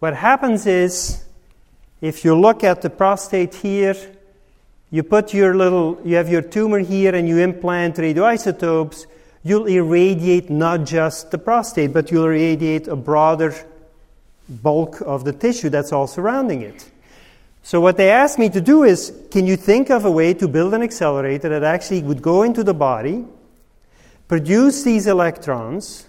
what 0.00 0.16
happens 0.16 0.66
is 0.66 1.24
if 2.00 2.24
you 2.24 2.34
look 2.34 2.64
at 2.64 2.82
the 2.82 2.90
prostate 2.90 3.54
here, 3.54 3.94
you 4.90 5.02
put 5.02 5.32
your 5.32 5.54
little, 5.54 5.98
you 6.04 6.16
have 6.16 6.28
your 6.28 6.42
tumor 6.42 6.80
here 6.80 7.14
and 7.14 7.28
you 7.28 7.38
implant 7.38 7.96
radioisotopes, 7.96 9.06
you'll 9.42 9.66
irradiate 9.66 10.50
not 10.50 10.84
just 10.84 11.30
the 11.30 11.38
prostate, 11.38 11.92
but 11.92 12.10
you'll 12.10 12.26
irradiate 12.26 12.88
a 12.88 12.96
broader 12.96 13.54
bulk 14.48 15.00
of 15.02 15.24
the 15.24 15.32
tissue 15.32 15.68
that's 15.68 15.92
all 15.92 16.06
surrounding 16.06 16.62
it. 16.62 16.90
So, 17.62 17.80
what 17.80 17.96
they 17.96 18.10
asked 18.10 18.38
me 18.38 18.48
to 18.50 18.60
do 18.60 18.84
is 18.84 19.12
can 19.30 19.46
you 19.46 19.56
think 19.56 19.90
of 19.90 20.04
a 20.04 20.10
way 20.10 20.34
to 20.34 20.48
build 20.48 20.74
an 20.74 20.82
accelerator 20.82 21.48
that 21.50 21.62
actually 21.62 22.02
would 22.02 22.22
go 22.22 22.42
into 22.42 22.64
the 22.64 22.74
body, 22.74 23.24
produce 24.28 24.82
these 24.82 25.06
electrons, 25.06 26.06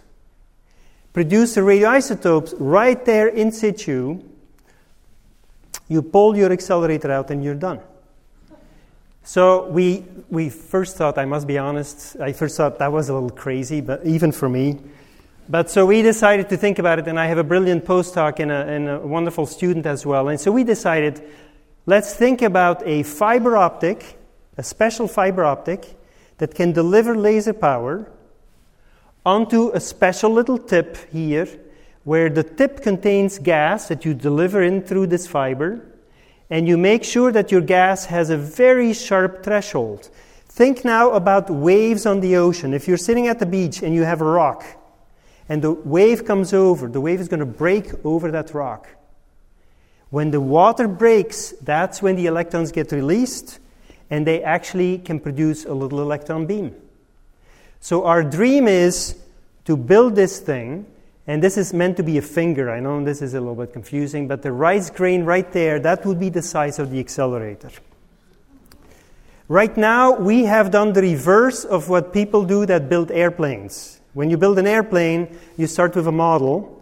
produce 1.13 1.55
the 1.55 1.61
radioisotopes 1.61 2.55
right 2.57 3.03
there 3.05 3.27
in 3.27 3.51
situ? 3.51 4.21
You 5.87 6.01
pull 6.01 6.37
your 6.37 6.53
accelerator 6.53 7.11
out 7.11 7.31
and 7.31 7.43
you're 7.43 7.55
done. 7.55 7.81
So 9.23 9.67
we, 9.67 10.03
we 10.29 10.49
first 10.49 10.97
thought, 10.97 11.17
I 11.17 11.25
must 11.25 11.45
be 11.45 11.57
honest, 11.57 12.19
I 12.19 12.33
first 12.33 12.57
thought 12.57 12.79
that 12.79 12.91
was 12.91 13.09
a 13.09 13.13
little 13.13 13.29
crazy, 13.29 13.79
but 13.79 14.05
even 14.05 14.31
for 14.31 14.49
me. 14.49 14.79
But 15.47 15.69
so 15.69 15.85
we 15.85 16.01
decided 16.01 16.49
to 16.49 16.57
think 16.57 16.79
about 16.79 16.97
it, 16.97 17.07
and 17.07 17.19
I 17.19 17.27
have 17.27 17.37
a 17.37 17.43
brilliant 17.43 17.85
postdoc 17.85 18.39
and 18.39 18.51
a, 18.51 18.65
and 18.67 18.89
a 18.89 18.99
wonderful 18.99 19.45
student 19.45 19.85
as 19.85 20.05
well. 20.05 20.29
And 20.29 20.39
so 20.39 20.51
we 20.51 20.63
decided, 20.63 21.21
let's 21.85 22.15
think 22.15 22.41
about 22.41 22.85
a 22.87 23.03
fiber 23.03 23.57
optic, 23.57 24.17
a 24.57 24.63
special 24.63 25.07
fiber 25.07 25.43
optic 25.43 25.85
that 26.37 26.55
can 26.55 26.71
deliver 26.71 27.15
laser 27.15 27.53
power 27.53 28.09
onto 29.23 29.69
a 29.69 29.79
special 29.79 30.31
little 30.31 30.57
tip 30.57 30.97
here, 31.11 31.47
where 32.05 32.29
the 32.29 32.43
tip 32.43 32.81
contains 32.81 33.37
gas 33.37 33.87
that 33.89 34.03
you 34.03 34.15
deliver 34.15 34.63
in 34.63 34.81
through 34.81 35.05
this 35.05 35.27
fiber, 35.27 35.85
and 36.51 36.67
you 36.67 36.77
make 36.77 37.05
sure 37.05 37.31
that 37.31 37.49
your 37.49 37.61
gas 37.61 38.05
has 38.05 38.29
a 38.29 38.37
very 38.37 38.93
sharp 38.93 39.41
threshold. 39.41 40.09
Think 40.49 40.83
now 40.83 41.11
about 41.11 41.49
waves 41.49 42.05
on 42.05 42.19
the 42.19 42.35
ocean. 42.35 42.73
If 42.73 42.89
you're 42.89 42.97
sitting 42.97 43.27
at 43.27 43.39
the 43.39 43.45
beach 43.45 43.81
and 43.81 43.95
you 43.95 44.03
have 44.03 44.19
a 44.19 44.25
rock, 44.25 44.65
and 45.47 45.61
the 45.61 45.71
wave 45.71 46.25
comes 46.25 46.53
over, 46.53 46.89
the 46.89 46.99
wave 46.99 47.21
is 47.21 47.29
going 47.29 47.39
to 47.39 47.45
break 47.45 47.93
over 48.05 48.31
that 48.31 48.53
rock. 48.53 48.89
When 50.09 50.31
the 50.31 50.41
water 50.41 50.89
breaks, 50.89 51.51
that's 51.61 52.01
when 52.01 52.17
the 52.17 52.25
electrons 52.25 52.73
get 52.73 52.91
released, 52.91 53.59
and 54.09 54.27
they 54.27 54.43
actually 54.43 54.97
can 54.97 55.21
produce 55.21 55.63
a 55.63 55.73
little 55.73 56.01
electron 56.01 56.47
beam. 56.47 56.75
So, 57.79 58.03
our 58.03 58.23
dream 58.23 58.67
is 58.67 59.15
to 59.65 59.77
build 59.77 60.15
this 60.15 60.39
thing, 60.39 60.85
and 61.27 61.41
this 61.41 61.57
is 61.57 61.73
meant 61.73 61.97
to 61.97 62.03
be 62.03 62.17
a 62.17 62.21
finger. 62.21 62.71
I 62.71 62.79
know 62.79 63.03
this 63.03 63.21
is 63.21 63.33
a 63.33 63.39
little 63.39 63.55
bit 63.55 63.73
confusing, 63.73 64.27
but 64.27 64.41
the 64.41 64.51
rice 64.51 64.89
grain 64.89 65.23
right 65.23 65.49
there, 65.51 65.79
that 65.79 66.05
would 66.05 66.19
be 66.19 66.29
the 66.29 66.41
size 66.41 66.79
of 66.79 66.91
the 66.91 66.99
accelerator. 66.99 67.69
Right 69.47 69.75
now, 69.75 70.17
we 70.17 70.45
have 70.45 70.71
done 70.71 70.93
the 70.93 71.01
reverse 71.01 71.65
of 71.65 71.89
what 71.89 72.13
people 72.13 72.45
do 72.45 72.65
that 72.65 72.89
build 72.89 73.11
airplanes. 73.11 73.99
When 74.13 74.29
you 74.29 74.37
build 74.37 74.57
an 74.59 74.67
airplane, 74.67 75.37
you 75.57 75.67
start 75.67 75.95
with 75.95 76.07
a 76.07 76.11
model, 76.11 76.81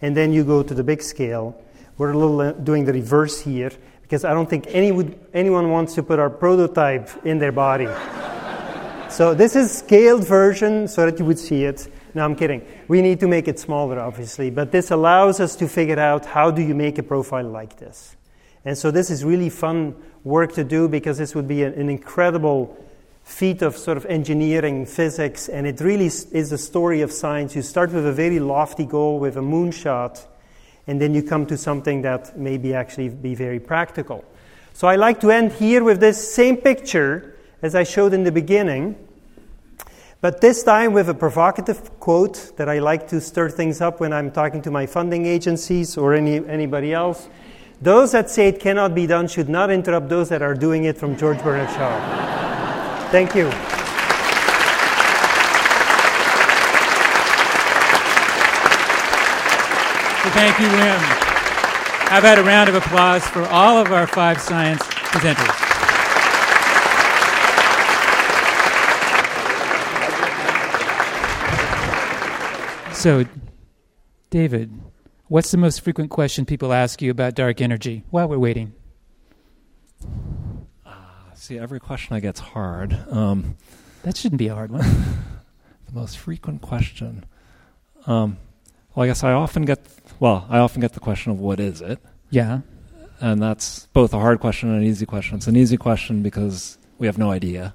and 0.00 0.16
then 0.16 0.32
you 0.32 0.44
go 0.44 0.62
to 0.62 0.74
the 0.74 0.82
big 0.82 1.02
scale. 1.02 1.60
We're 1.98 2.12
a 2.12 2.18
little 2.18 2.40
uh, 2.40 2.52
doing 2.52 2.86
the 2.86 2.92
reverse 2.92 3.40
here 3.40 3.70
because 4.00 4.24
I 4.24 4.32
don't 4.32 4.48
think 4.48 4.64
any 4.68 4.90
would, 4.90 5.18
anyone 5.34 5.70
wants 5.70 5.94
to 5.94 6.02
put 6.02 6.18
our 6.18 6.30
prototype 6.30 7.10
in 7.24 7.38
their 7.38 7.52
body. 7.52 7.86
so 9.10 9.34
this 9.34 9.54
is 9.54 9.70
scaled 9.70 10.26
version 10.26 10.88
so 10.88 11.04
that 11.04 11.18
you 11.18 11.24
would 11.26 11.38
see 11.38 11.64
it. 11.64 11.86
No, 12.14 12.24
I'm 12.24 12.34
kidding. 12.34 12.66
We 12.88 13.02
need 13.02 13.20
to 13.20 13.28
make 13.28 13.48
it 13.48 13.58
smaller, 13.58 13.98
obviously, 14.00 14.50
but 14.50 14.72
this 14.72 14.90
allows 14.90 15.40
us 15.40 15.56
to 15.56 15.68
figure 15.68 15.98
out 15.98 16.26
how 16.26 16.50
do 16.50 16.62
you 16.62 16.74
make 16.74 16.98
a 16.98 17.02
profile 17.02 17.48
like 17.48 17.78
this. 17.78 18.16
And 18.64 18.76
so 18.76 18.90
this 18.90 19.10
is 19.10 19.24
really 19.24 19.48
fun 19.48 19.94
work 20.24 20.52
to 20.54 20.64
do 20.64 20.88
because 20.88 21.18
this 21.18 21.34
would 21.34 21.48
be 21.48 21.62
an, 21.62 21.88
incredible 21.88 22.76
feat 23.22 23.62
of 23.62 23.76
sort 23.76 23.96
of 23.96 24.04
engineering, 24.06 24.84
physics, 24.86 25.48
and 25.48 25.66
it 25.66 25.80
really 25.80 26.06
is 26.06 26.52
a 26.52 26.58
story 26.58 27.00
of 27.00 27.12
science. 27.12 27.54
You 27.54 27.62
start 27.62 27.92
with 27.92 28.06
a 28.06 28.12
very 28.12 28.40
lofty 28.40 28.84
goal, 28.84 29.18
with 29.18 29.36
a 29.36 29.40
moonshot, 29.40 30.26
and 30.86 31.00
then 31.00 31.14
you 31.14 31.22
come 31.22 31.46
to 31.46 31.56
something 31.56 32.02
that 32.02 32.36
maybe 32.38 32.74
actually 32.74 33.08
be 33.08 33.34
very 33.34 33.60
practical. 33.60 34.24
So 34.72 34.88
I 34.88 34.96
like 34.96 35.20
to 35.20 35.30
end 35.30 35.52
here 35.52 35.84
with 35.84 36.00
this 36.00 36.34
same 36.34 36.56
picture 36.56 37.36
as 37.62 37.74
I 37.74 37.84
showed 37.84 38.14
in 38.14 38.24
the 38.24 38.32
beginning, 38.32 38.96
but 40.20 40.40
this 40.40 40.62
time 40.62 40.92
with 40.92 41.08
a 41.08 41.14
provocative 41.14 41.98
quote 41.98 42.52
that 42.56 42.68
I 42.68 42.78
like 42.78 43.08
to 43.08 43.20
stir 43.20 43.48
things 43.48 43.80
up 43.80 44.00
when 44.00 44.12
I'm 44.12 44.30
talking 44.30 44.60
to 44.62 44.70
my 44.70 44.86
funding 44.86 45.24
agencies 45.24 45.96
or 45.96 46.14
any, 46.14 46.46
anybody 46.46 46.92
else. 46.92 47.28
Those 47.80 48.12
that 48.12 48.28
say 48.28 48.48
it 48.48 48.60
cannot 48.60 48.94
be 48.94 49.06
done 49.06 49.28
should 49.28 49.48
not 49.48 49.70
interrupt 49.70 50.10
those 50.10 50.28
that 50.28 50.42
are 50.42 50.54
doing 50.54 50.84
it 50.84 50.98
from 50.98 51.16
George 51.16 51.42
Bernard 51.42 51.70
Shaw. 51.70 53.08
Thank 53.10 53.34
you. 53.34 53.50
Thank 60.32 60.60
you, 60.60 60.66
Wim. 60.66 60.98
How 62.10 62.18
about 62.18 62.38
a 62.38 62.42
round 62.42 62.68
of 62.68 62.74
applause 62.74 63.26
for 63.26 63.44
all 63.44 63.78
of 63.78 63.90
our 63.90 64.06
five 64.06 64.40
science 64.40 64.82
presenters? 64.82 65.69
So, 73.00 73.24
David, 74.28 74.78
what's 75.28 75.50
the 75.50 75.56
most 75.56 75.80
frequent 75.80 76.10
question 76.10 76.44
people 76.44 76.70
ask 76.70 77.00
you 77.00 77.10
about 77.10 77.34
dark 77.34 77.62
energy 77.62 78.04
while 78.10 78.28
we're 78.28 78.38
waiting? 78.38 78.74
Ah 80.84 81.30
see, 81.32 81.58
every 81.58 81.80
question 81.80 82.14
I 82.14 82.20
get's 82.20 82.40
hard. 82.40 82.92
Um, 83.10 83.56
that 84.02 84.18
shouldn't 84.18 84.38
be 84.38 84.48
a 84.48 84.54
hard 84.54 84.70
one. 84.70 84.82
the 85.86 85.92
most 85.94 86.18
frequent 86.18 86.60
question. 86.60 87.24
Um, 88.04 88.36
well, 88.94 89.04
I 89.04 89.06
guess 89.06 89.24
I 89.24 89.32
often 89.32 89.64
get. 89.64 89.80
Well, 90.18 90.46
I 90.50 90.58
often 90.58 90.82
get 90.82 90.92
the 90.92 91.00
question 91.00 91.32
of 91.32 91.40
what 91.40 91.58
is 91.58 91.80
it. 91.80 92.00
Yeah. 92.28 92.60
And 93.18 93.40
that's 93.40 93.86
both 93.94 94.12
a 94.12 94.18
hard 94.18 94.40
question 94.40 94.68
and 94.68 94.82
an 94.82 94.84
easy 94.84 95.06
question. 95.06 95.38
It's 95.38 95.46
an 95.46 95.56
easy 95.56 95.78
question 95.78 96.22
because 96.22 96.76
we 96.98 97.06
have 97.06 97.16
no 97.16 97.30
idea. 97.30 97.72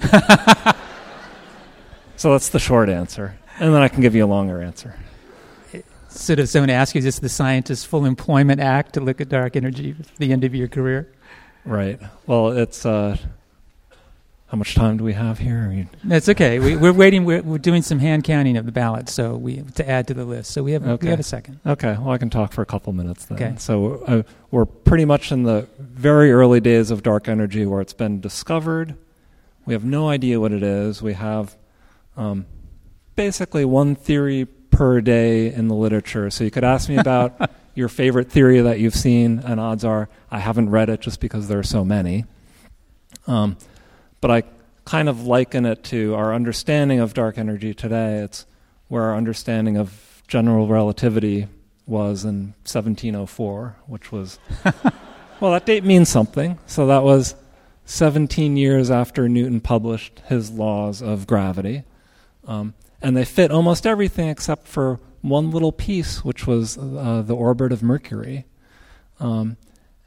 so 2.16 2.32
that's 2.32 2.48
the 2.48 2.58
short 2.58 2.88
answer, 2.88 3.38
and 3.58 3.74
then 3.74 3.82
I 3.82 3.88
can 3.88 4.00
give 4.00 4.14
you 4.14 4.24
a 4.24 4.26
longer 4.26 4.62
answer. 4.62 4.96
So, 6.08 6.36
does 6.36 6.52
someone 6.52 6.70
ask 6.70 6.94
you, 6.94 7.00
is 7.00 7.04
this 7.04 7.18
the 7.18 7.28
Scientist 7.28 7.88
Full 7.88 8.04
Employment 8.04 8.60
Act 8.60 8.94
to 8.94 9.00
look 9.00 9.20
at 9.20 9.28
dark 9.28 9.56
energy 9.56 9.96
at 9.98 10.16
the 10.16 10.32
end 10.32 10.44
of 10.44 10.54
your 10.54 10.68
career? 10.68 11.12
Right. 11.64 12.00
Well, 12.26 12.50
it's 12.50 12.86
uh, 12.86 13.16
how 14.54 14.58
much 14.58 14.76
time 14.76 14.98
do 14.98 15.02
we 15.02 15.14
have 15.14 15.40
here? 15.40 15.88
That's 16.04 16.28
okay. 16.28 16.60
We, 16.60 16.74
are 16.74 16.92
waiting. 16.92 17.24
We're, 17.24 17.42
we're, 17.42 17.58
doing 17.58 17.82
some 17.82 17.98
hand 17.98 18.22
counting 18.22 18.56
of 18.56 18.66
the 18.66 18.70
ballots, 18.70 19.12
so 19.12 19.34
we 19.34 19.62
to 19.74 19.88
add 19.88 20.06
to 20.06 20.14
the 20.14 20.24
list. 20.24 20.52
So 20.52 20.62
we 20.62 20.70
have 20.72 20.86
okay. 20.86 21.06
we 21.06 21.10
have 21.10 21.18
a 21.18 21.24
second. 21.24 21.58
Okay. 21.66 21.96
Well, 21.98 22.10
I 22.10 22.18
can 22.18 22.30
talk 22.30 22.52
for 22.52 22.62
a 22.62 22.66
couple 22.66 22.92
minutes 22.92 23.24
then. 23.24 23.36
Okay. 23.36 23.54
So 23.58 24.04
uh, 24.06 24.22
we're 24.52 24.66
pretty 24.66 25.06
much 25.06 25.32
in 25.32 25.42
the 25.42 25.66
very 25.78 26.30
early 26.30 26.60
days 26.60 26.92
of 26.92 27.02
dark 27.02 27.26
energy, 27.28 27.66
where 27.66 27.80
it's 27.80 27.94
been 27.94 28.20
discovered. 28.20 28.94
We 29.66 29.72
have 29.72 29.84
no 29.84 30.08
idea 30.08 30.38
what 30.38 30.52
it 30.52 30.62
is. 30.62 31.02
We 31.02 31.14
have 31.14 31.56
um, 32.16 32.46
basically 33.16 33.64
one 33.64 33.94
theory 33.94 34.46
per 34.70 35.00
day 35.00 35.52
in 35.52 35.68
the 35.68 35.74
literature. 35.74 36.30
So 36.30 36.44
you 36.44 36.50
could 36.50 36.64
ask 36.64 36.88
me 36.88 36.96
about 36.96 37.50
your 37.74 37.88
favorite 37.88 38.30
theory 38.30 38.60
that 38.60 38.80
you've 38.80 38.94
seen, 38.94 39.40
and 39.40 39.60
odds 39.60 39.84
are 39.84 40.08
I 40.30 40.38
haven't 40.38 40.70
read 40.70 40.88
it 40.88 41.00
just 41.00 41.20
because 41.20 41.48
there 41.48 41.58
are 41.58 41.64
so 41.64 41.84
many. 41.84 42.24
Um, 43.26 43.56
but 44.20 44.30
I 44.30 44.42
kind 44.84 45.08
of 45.08 45.26
liken 45.26 45.64
it 45.64 45.82
to 45.84 46.14
our 46.14 46.34
understanding 46.34 47.00
of 47.00 47.14
dark 47.14 47.38
energy 47.38 47.74
today. 47.74 48.18
It's 48.18 48.46
where 48.88 49.04
our 49.04 49.16
understanding 49.16 49.76
of 49.76 50.22
general 50.28 50.66
relativity 50.66 51.48
was 51.86 52.24
in 52.24 52.54
1704, 52.64 53.76
which 53.86 54.10
was, 54.10 54.38
Well, 55.40 55.52
that 55.52 55.66
date 55.66 55.84
means 55.84 56.08
something. 56.08 56.58
So 56.66 56.86
that 56.86 57.02
was 57.02 57.34
17 57.86 58.56
years 58.56 58.90
after 58.90 59.28
Newton 59.28 59.60
published 59.60 60.22
his 60.26 60.50
laws 60.50 61.02
of 61.02 61.26
gravity. 61.26 61.82
Um, 62.46 62.74
and 63.04 63.14
they 63.14 63.24
fit 63.26 63.50
almost 63.50 63.86
everything 63.86 64.30
except 64.30 64.66
for 64.66 64.98
one 65.20 65.50
little 65.50 65.72
piece, 65.72 66.24
which 66.24 66.46
was 66.46 66.78
uh, 66.78 67.22
the 67.24 67.36
orbit 67.36 67.70
of 67.70 67.82
Mercury. 67.82 68.46
Um, 69.20 69.58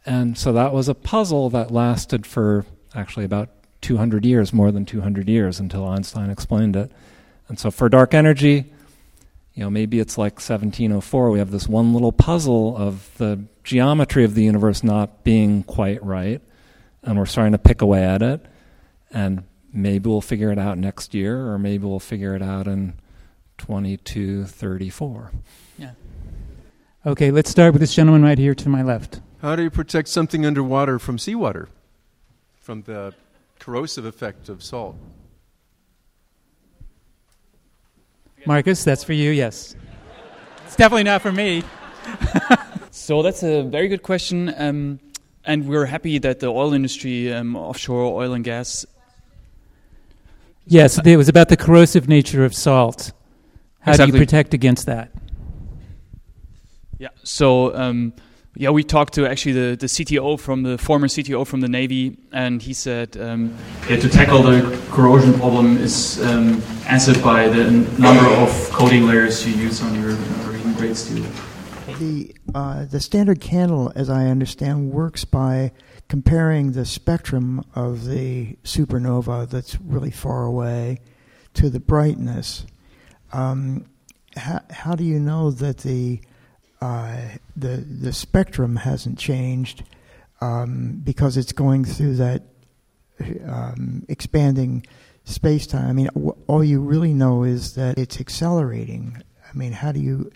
and 0.03 0.35
so 0.35 0.51
that 0.53 0.73
was 0.73 0.89
a 0.89 0.95
puzzle 0.95 1.51
that 1.51 1.69
lasted 1.69 2.25
for 2.25 2.65
actually 2.95 3.23
about 3.23 3.49
200 3.81 4.25
years, 4.25 4.51
more 4.51 4.71
than 4.71 4.83
200 4.83 5.29
years, 5.29 5.59
until 5.59 5.87
Einstein 5.87 6.31
explained 6.31 6.75
it. 6.75 6.91
And 7.47 7.59
so 7.59 7.69
for 7.69 7.87
dark 7.87 8.15
energy, 8.15 8.73
you 9.53 9.63
know, 9.63 9.69
maybe 9.69 9.99
it's 9.99 10.17
like 10.17 10.33
1704. 10.33 11.29
We 11.29 11.37
have 11.37 11.51
this 11.51 11.67
one 11.67 11.93
little 11.93 12.11
puzzle 12.11 12.75
of 12.75 13.15
the 13.19 13.43
geometry 13.63 14.23
of 14.23 14.33
the 14.33 14.43
universe 14.43 14.83
not 14.83 15.23
being 15.23 15.61
quite 15.61 16.03
right, 16.03 16.41
and 17.03 17.19
we're 17.19 17.27
starting 17.27 17.51
to 17.51 17.59
pick 17.59 17.83
away 17.83 18.03
at 18.03 18.23
it. 18.23 18.43
And 19.11 19.43
maybe 19.77 20.09
we'll 20.09 20.21
figure 20.21 20.51
it 20.51 20.57
out 20.57 20.77
next 20.77 21.13
year, 21.13 21.47
or 21.47 21.59
maybe 21.59 21.85
we'll 21.85 21.99
figure 21.99 22.35
it 22.35 22.41
out 22.41 22.67
in 22.67 22.95
2234. 23.59 25.31
Yeah. 25.77 25.91
Okay, 27.05 27.31
let's 27.31 27.49
start 27.49 27.73
with 27.73 27.81
this 27.81 27.93
gentleman 27.93 28.23
right 28.23 28.37
here 28.37 28.55
to 28.55 28.69
my 28.69 28.81
left. 28.81 29.21
How 29.41 29.55
do 29.55 29.63
you 29.63 29.69
protect 29.69 30.07
something 30.09 30.45
underwater 30.45 30.99
from 30.99 31.19
seawater, 31.19 31.69
from 32.59 32.81
the 32.81 33.13
corrosive 33.59 34.05
effect 34.05 34.49
of 34.49 34.63
salt? 34.63 34.95
Marcus, 38.45 38.83
that's 38.83 39.03
for 39.03 39.13
you, 39.13 39.31
yes. 39.31 39.75
It's 40.65 40.75
definitely 40.75 41.03
not 41.03 41.21
for 41.21 41.31
me. 41.31 41.63
so 42.91 43.21
that's 43.21 43.43
a 43.43 43.63
very 43.63 43.87
good 43.87 44.03
question. 44.03 44.53
Um, 44.57 44.99
and 45.45 45.67
we're 45.67 45.85
happy 45.85 46.17
that 46.19 46.39
the 46.39 46.47
oil 46.47 46.73
industry, 46.73 47.31
um, 47.31 47.55
offshore 47.55 48.03
oil 48.03 48.33
and 48.33 48.43
gas. 48.43 48.85
Yes, 50.69 50.99
it 51.03 51.15
was 51.15 51.29
about 51.29 51.47
the 51.47 51.57
corrosive 51.57 52.09
nature 52.09 52.43
of 52.43 52.53
salt. 52.53 53.13
How 53.79 53.93
Exactly. 53.93 54.11
do 54.11 54.17
you 54.17 54.25
protect 54.25 54.53
against 54.53 54.85
that? 54.85 55.11
Yeah. 56.99 57.09
So 57.23 57.73
um, 57.75 58.13
yeah, 58.55 58.71
we 58.71 58.83
talked 58.83 59.13
to 59.13 59.25
actually 59.25 59.53
the, 59.53 59.77
the 59.77 59.85
CTO 59.85 60.37
from 60.39 60.63
the 60.63 60.77
former 60.77 61.07
CTO 61.07 61.45
from 61.45 61.61
the 61.61 61.69
Navy, 61.69 62.17
and 62.33 62.61
he 62.61 62.73
said 62.73 63.15
um, 63.17 63.55
yeah, 63.89 63.97
to 63.97 64.09
tackle 64.09 64.41
the 64.41 64.77
corrosion 64.91 65.33
problem 65.39 65.77
is 65.77 66.21
um, 66.25 66.61
answered 66.87 67.23
by 67.23 67.47
the 67.47 67.71
number 67.97 68.25
of 68.41 68.49
coating 68.71 69.07
layers 69.07 69.47
you 69.47 69.53
use 69.53 69.81
on 69.81 69.93
your 70.01 70.17
marine 70.45 70.73
grade 70.73 70.97
steel. 70.97 71.25
The 71.99 72.35
uh, 72.53 72.85
the 72.85 72.99
standard 72.99 73.39
candle, 73.39 73.93
as 73.95 74.09
I 74.09 74.25
understand, 74.25 74.91
works 74.91 75.23
by 75.23 75.71
comparing 76.07 76.71
the 76.71 76.85
spectrum 76.85 77.63
of 77.75 78.05
the 78.05 78.55
supernova 78.63 79.49
that's 79.49 79.79
really 79.81 80.11
far 80.11 80.45
away 80.45 80.99
to 81.53 81.69
the 81.69 81.79
brightness. 81.79 82.65
Um, 83.33 83.85
how, 84.35 84.61
how 84.69 84.95
do 84.95 85.03
you 85.03 85.19
know 85.19 85.51
that 85.51 85.79
the 85.79 86.21
uh, 86.79 87.17
the 87.55 87.77
the 87.77 88.13
spectrum 88.13 88.75
hasn't 88.77 89.17
changed 89.17 89.83
um, 90.41 91.01
because 91.03 91.35
it's 91.35 91.51
going 91.51 91.83
through 91.83 92.15
that 92.17 92.43
um, 93.47 94.05
expanding 94.07 94.85
space 95.25 95.65
time? 95.67 95.89
I 95.89 95.93
mean, 95.93 96.09
w- 96.13 96.35
all 96.47 96.63
you 96.63 96.79
really 96.79 97.13
know 97.13 97.43
is 97.43 97.73
that 97.75 97.97
it's 97.97 98.19
accelerating. 98.19 99.21
I 99.51 99.57
mean, 99.57 99.71
how 99.73 99.91
do 99.91 99.99
you? 99.99 100.31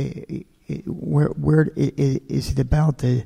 i 0.00 0.24
i 0.30 0.44
i 0.70 0.74
where 0.86 1.28
where 1.28 1.70
i- 1.78 1.92
i- 1.98 2.20
it 2.28 2.58
about 2.58 2.98
the 2.98 3.24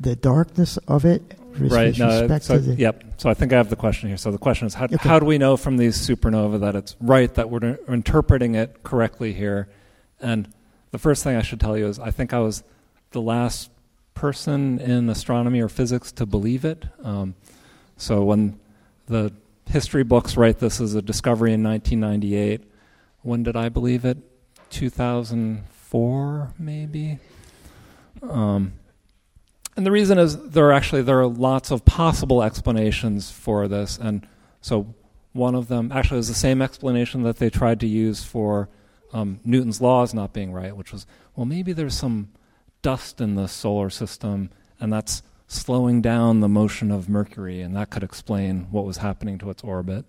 the 0.00 0.16
darkness 0.16 0.76
of 0.88 1.04
it 1.04 1.22
with 1.58 1.72
right. 1.72 1.96
No, 1.98 2.38
so, 2.38 2.58
the 2.58 2.74
yep. 2.74 3.04
So 3.16 3.30
I 3.30 3.34
think 3.34 3.52
I 3.52 3.56
have 3.56 3.70
the 3.70 3.76
question 3.76 4.08
here. 4.08 4.16
So 4.16 4.30
the 4.30 4.38
question 4.38 4.66
is, 4.66 4.74
how, 4.74 4.86
Okay. 4.86 4.96
how 4.96 5.18
do 5.18 5.26
we 5.26 5.38
know 5.38 5.56
from 5.56 5.76
these 5.76 5.96
supernova 5.96 6.60
that 6.60 6.74
it's 6.74 6.96
right 7.00 7.32
that 7.34 7.50
we're 7.50 7.78
interpreting 7.88 8.54
it 8.54 8.82
correctly 8.82 9.32
here? 9.32 9.68
And 10.20 10.48
the 10.90 10.98
first 10.98 11.22
thing 11.22 11.36
I 11.36 11.42
should 11.42 11.60
tell 11.60 11.78
you 11.78 11.86
is, 11.86 11.98
I 11.98 12.10
think 12.10 12.32
I 12.32 12.40
was 12.40 12.64
the 13.12 13.20
last 13.20 13.70
person 14.14 14.78
in 14.80 15.08
astronomy 15.08 15.60
or 15.60 15.68
physics 15.68 16.10
to 16.12 16.26
believe 16.26 16.64
it. 16.64 16.86
Um, 17.02 17.34
so 17.96 18.24
when 18.24 18.58
the 19.06 19.32
history 19.66 20.02
books 20.02 20.36
write 20.36 20.58
this 20.58 20.80
as 20.80 20.94
a 20.94 21.02
discovery 21.02 21.52
in 21.52 21.62
1998, 21.62 22.62
when 23.22 23.42
did 23.42 23.56
I 23.56 23.68
believe 23.68 24.04
it? 24.04 24.18
2004, 24.70 26.52
maybe. 26.58 27.18
Um, 28.22 28.72
and 29.76 29.84
the 29.84 29.90
reason 29.90 30.18
is 30.18 30.36
there 30.50 30.66
are 30.66 30.72
actually 30.72 31.02
there 31.02 31.20
are 31.20 31.26
lots 31.26 31.70
of 31.70 31.84
possible 31.84 32.42
explanations 32.42 33.30
for 33.30 33.66
this, 33.68 33.98
and 33.98 34.26
so 34.60 34.94
one 35.32 35.54
of 35.54 35.68
them 35.68 35.90
actually 35.92 36.20
is 36.20 36.28
the 36.28 36.34
same 36.34 36.62
explanation 36.62 37.22
that 37.22 37.38
they 37.38 37.50
tried 37.50 37.80
to 37.80 37.86
use 37.86 38.22
for 38.22 38.68
um, 39.12 39.40
Newton's 39.44 39.80
laws 39.80 40.14
not 40.14 40.32
being 40.32 40.52
right, 40.52 40.76
which 40.76 40.92
was 40.92 41.06
well 41.34 41.44
maybe 41.44 41.72
there's 41.72 41.96
some 41.96 42.30
dust 42.82 43.20
in 43.20 43.34
the 43.34 43.48
solar 43.48 43.90
system, 43.90 44.50
and 44.78 44.92
that's 44.92 45.22
slowing 45.48 46.00
down 46.00 46.40
the 46.40 46.48
motion 46.48 46.90
of 46.90 47.08
Mercury, 47.08 47.60
and 47.60 47.76
that 47.76 47.90
could 47.90 48.02
explain 48.02 48.68
what 48.70 48.84
was 48.84 48.98
happening 48.98 49.38
to 49.38 49.50
its 49.50 49.62
orbit. 49.62 50.04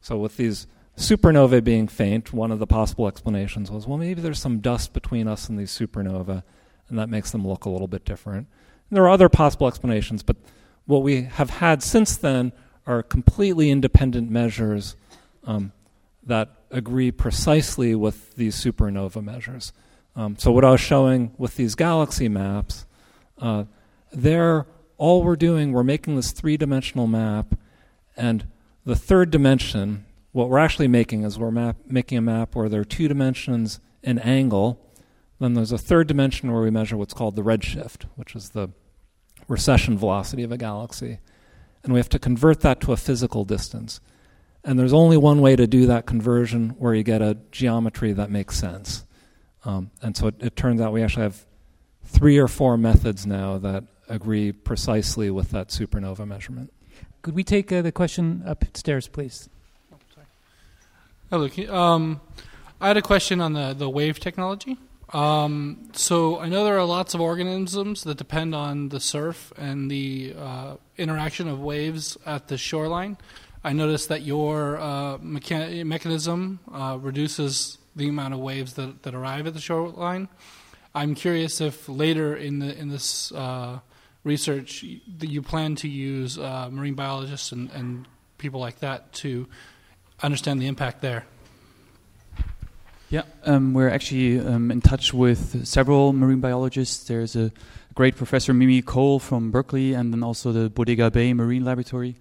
So 0.00 0.18
with 0.18 0.36
these 0.36 0.66
supernovae 0.96 1.62
being 1.64 1.88
faint, 1.88 2.32
one 2.32 2.50
of 2.50 2.58
the 2.58 2.66
possible 2.66 3.08
explanations 3.08 3.70
was 3.70 3.88
well 3.88 3.98
maybe 3.98 4.22
there's 4.22 4.40
some 4.40 4.60
dust 4.60 4.92
between 4.92 5.26
us 5.26 5.48
and 5.48 5.58
these 5.58 5.76
supernova, 5.76 6.44
and 6.88 6.98
that 6.98 7.08
makes 7.08 7.32
them 7.32 7.46
look 7.46 7.64
a 7.64 7.70
little 7.70 7.88
bit 7.88 8.04
different. 8.04 8.46
There 8.90 9.04
are 9.04 9.10
other 9.10 9.28
possible 9.28 9.68
explanations, 9.68 10.22
but 10.22 10.36
what 10.86 11.02
we 11.02 11.22
have 11.22 11.50
had 11.50 11.82
since 11.82 12.16
then 12.16 12.52
are 12.86 13.02
completely 13.02 13.70
independent 13.70 14.30
measures 14.30 14.96
um, 15.44 15.72
that 16.24 16.50
agree 16.70 17.10
precisely 17.10 17.94
with 17.94 18.34
these 18.34 18.56
supernova 18.56 19.22
measures. 19.22 19.72
Um, 20.16 20.36
so, 20.36 20.50
what 20.50 20.64
I 20.64 20.70
was 20.70 20.80
showing 20.80 21.32
with 21.38 21.56
these 21.56 21.74
galaxy 21.74 22.28
maps, 22.28 22.84
uh, 23.38 23.64
they're 24.12 24.66
all 24.98 25.22
we're 25.22 25.36
doing, 25.36 25.72
we're 25.72 25.84
making 25.84 26.16
this 26.16 26.32
three 26.32 26.56
dimensional 26.56 27.06
map, 27.06 27.54
and 28.16 28.46
the 28.84 28.96
third 28.96 29.30
dimension, 29.30 30.04
what 30.32 30.48
we're 30.48 30.58
actually 30.58 30.88
making 30.88 31.22
is 31.22 31.38
we're 31.38 31.50
map, 31.50 31.76
making 31.86 32.18
a 32.18 32.22
map 32.22 32.54
where 32.54 32.68
there 32.68 32.80
are 32.80 32.84
two 32.84 33.08
dimensions 33.08 33.80
in 34.02 34.18
angle. 34.18 34.80
Then 35.38 35.54
there's 35.54 35.72
a 35.72 35.78
third 35.78 36.06
dimension 36.06 36.52
where 36.52 36.62
we 36.62 36.70
measure 36.70 36.96
what's 36.96 37.14
called 37.14 37.36
the 37.36 37.42
redshift, 37.42 38.04
which 38.16 38.34
is 38.34 38.50
the 38.50 38.70
recession 39.50 39.98
velocity 39.98 40.44
of 40.44 40.52
a 40.52 40.56
galaxy. 40.56 41.18
And 41.82 41.92
we 41.92 41.98
have 41.98 42.08
to 42.10 42.18
convert 42.18 42.60
that 42.60 42.80
to 42.82 42.92
a 42.92 42.96
physical 42.96 43.44
distance. 43.44 44.00
And 44.62 44.78
there's 44.78 44.92
only 44.92 45.16
one 45.16 45.40
way 45.40 45.56
to 45.56 45.66
do 45.66 45.86
that 45.86 46.06
conversion 46.06 46.70
where 46.78 46.94
you 46.94 47.02
get 47.02 47.20
a 47.20 47.36
geometry 47.50 48.12
that 48.12 48.30
makes 48.30 48.56
sense. 48.56 49.04
Um, 49.64 49.90
and 50.00 50.16
so 50.16 50.28
it, 50.28 50.34
it 50.40 50.56
turns 50.56 50.80
out 50.80 50.92
we 50.92 51.02
actually 51.02 51.24
have 51.24 51.44
three 52.04 52.38
or 52.38 52.48
four 52.48 52.76
methods 52.76 53.26
now 53.26 53.58
that 53.58 53.84
agree 54.08 54.52
precisely 54.52 55.30
with 55.30 55.50
that 55.50 55.68
supernova 55.68 56.26
measurement. 56.26 56.72
Could 57.22 57.34
we 57.34 57.44
take 57.44 57.72
uh, 57.72 57.82
the 57.82 57.92
question 57.92 58.42
upstairs, 58.46 59.08
please? 59.08 59.48
Hello. 61.30 61.48
Um, 61.68 62.20
I 62.80 62.88
had 62.88 62.96
a 62.96 63.02
question 63.02 63.40
on 63.40 63.52
the, 63.52 63.72
the 63.72 63.88
wave 63.88 64.20
technology. 64.20 64.76
Um, 65.12 65.88
so 65.92 66.38
I 66.38 66.48
know 66.48 66.64
there 66.64 66.78
are 66.78 66.84
lots 66.84 67.14
of 67.14 67.20
organisms 67.20 68.04
that 68.04 68.16
depend 68.16 68.54
on 68.54 68.90
the 68.90 69.00
surf 69.00 69.52
and 69.56 69.90
the 69.90 70.34
uh, 70.38 70.76
interaction 70.96 71.48
of 71.48 71.60
waves 71.60 72.16
at 72.24 72.48
the 72.48 72.56
shoreline. 72.56 73.16
I 73.64 73.72
noticed 73.72 74.08
that 74.08 74.22
your 74.22 74.78
uh, 74.78 75.18
mechan- 75.18 75.84
mechanism 75.84 76.60
uh, 76.72 76.96
reduces 77.00 77.78
the 77.96 78.08
amount 78.08 78.34
of 78.34 78.40
waves 78.40 78.74
that, 78.74 79.02
that 79.02 79.14
arrive 79.14 79.46
at 79.46 79.54
the 79.54 79.60
shoreline. 79.60 80.28
I'm 80.94 81.14
curious 81.14 81.60
if 81.60 81.88
later 81.88 82.36
in 82.36 82.60
the 82.60 82.76
in 82.76 82.88
this 82.88 83.32
uh, 83.32 83.80
research 84.24 84.84
that 85.18 85.28
you 85.28 85.42
plan 85.42 85.74
to 85.76 85.88
use 85.88 86.38
uh, 86.38 86.68
marine 86.70 86.94
biologists 86.94 87.52
and, 87.52 87.70
and 87.70 88.06
people 88.38 88.60
like 88.60 88.80
that 88.80 89.12
to 89.12 89.48
understand 90.22 90.60
the 90.60 90.66
impact 90.66 91.00
there. 91.00 91.26
Yeah, 93.10 93.22
um, 93.44 93.74
we're 93.74 93.88
actually 93.88 94.38
um, 94.38 94.70
in 94.70 94.80
touch 94.80 95.12
with 95.12 95.66
several 95.66 96.12
marine 96.12 96.38
biologists. 96.38 97.08
There's 97.08 97.34
a 97.34 97.50
great 97.92 98.14
professor, 98.14 98.54
Mimi 98.54 98.82
Koehl 98.82 99.20
from 99.20 99.50
Berkeley, 99.50 99.94
and 99.94 100.12
then 100.12 100.22
also 100.22 100.52
the 100.52 100.70
Bodega 100.70 101.10
Bay 101.10 101.32
Marine 101.34 101.64
Laboratory. 101.64 102.14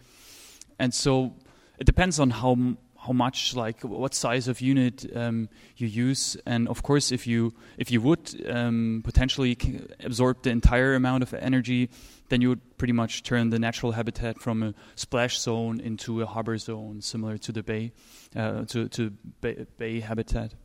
And 0.79 0.91
so 0.91 1.35
it 1.77 1.85
depends 1.85 2.19
on 2.19 2.31
how 2.31 2.57
how 2.97 3.13
much, 3.13 3.55
like 3.55 3.81
what 3.83 4.15
size 4.15 4.47
of 4.47 4.61
unit 4.61 5.05
um, 5.15 5.47
you 5.77 5.87
use, 5.87 6.35
and 6.47 6.67
of 6.67 6.81
course, 6.81 7.11
if 7.11 7.27
you 7.27 7.53
if 7.77 7.91
you 7.91 8.01
would 8.01 8.49
um, 8.49 9.01
potentially 9.05 9.55
absorb 10.03 10.41
the 10.41 10.49
entire 10.49 10.95
amount 10.95 11.21
of 11.21 11.35
energy, 11.35 11.91
then 12.29 12.41
you 12.41 12.49
would 12.49 12.77
pretty 12.79 12.93
much 12.93 13.21
turn 13.21 13.51
the 13.51 13.59
natural 13.59 13.91
habitat 13.91 14.39
from 14.39 14.63
a 14.63 14.73
splash 14.95 15.39
zone 15.39 15.79
into 15.79 16.23
a 16.23 16.25
harbor 16.25 16.57
zone, 16.57 16.99
similar 17.01 17.37
to 17.37 17.51
the 17.51 17.61
bay, 17.61 17.91
uh, 18.35 18.65
to 18.65 18.89
to 18.89 19.11
bay, 19.39 19.67
bay 19.77 19.99
habitat. 19.99 20.55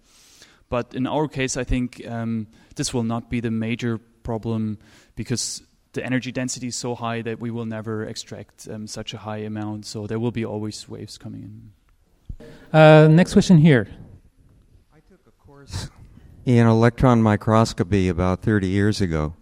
But 0.69 0.95
in 0.95 1.07
our 1.07 1.29
case, 1.29 1.57
I 1.57 1.65
think 1.65 2.03
um, 2.09 2.47
this 2.77 2.93
will 2.93 3.03
not 3.03 3.31
be 3.31 3.41
the 3.41 3.51
major 3.51 3.99
problem 4.23 4.79
because 5.15 5.63
the 5.93 6.05
energy 6.05 6.33
density 6.33 6.69
is 6.69 6.77
so 6.77 6.95
high 6.95 7.23
that 7.23 7.41
we 7.41 7.51
will 7.51 7.67
never 7.67 8.05
extract 8.05 8.69
um, 8.69 8.87
such 8.87 9.15
a 9.15 9.19
high 9.19 9.39
amount. 9.39 9.87
So 9.87 10.07
there 10.07 10.19
will 10.19 10.33
be 10.33 10.45
always 10.45 10.89
waves 10.89 11.19
coming 11.19 11.43
in. 11.43 12.47
Uh, 12.73 13.09
next 13.09 13.33
question 13.33 13.59
here. 13.59 13.89
I 14.93 14.99
took 15.09 15.21
a 15.27 15.31
course 15.47 15.89
in 16.45 16.67
electron 16.67 17.23
microscopy 17.23 18.09
about 18.09 18.43
30 18.43 18.67
years 18.69 19.01
ago, 19.01 19.35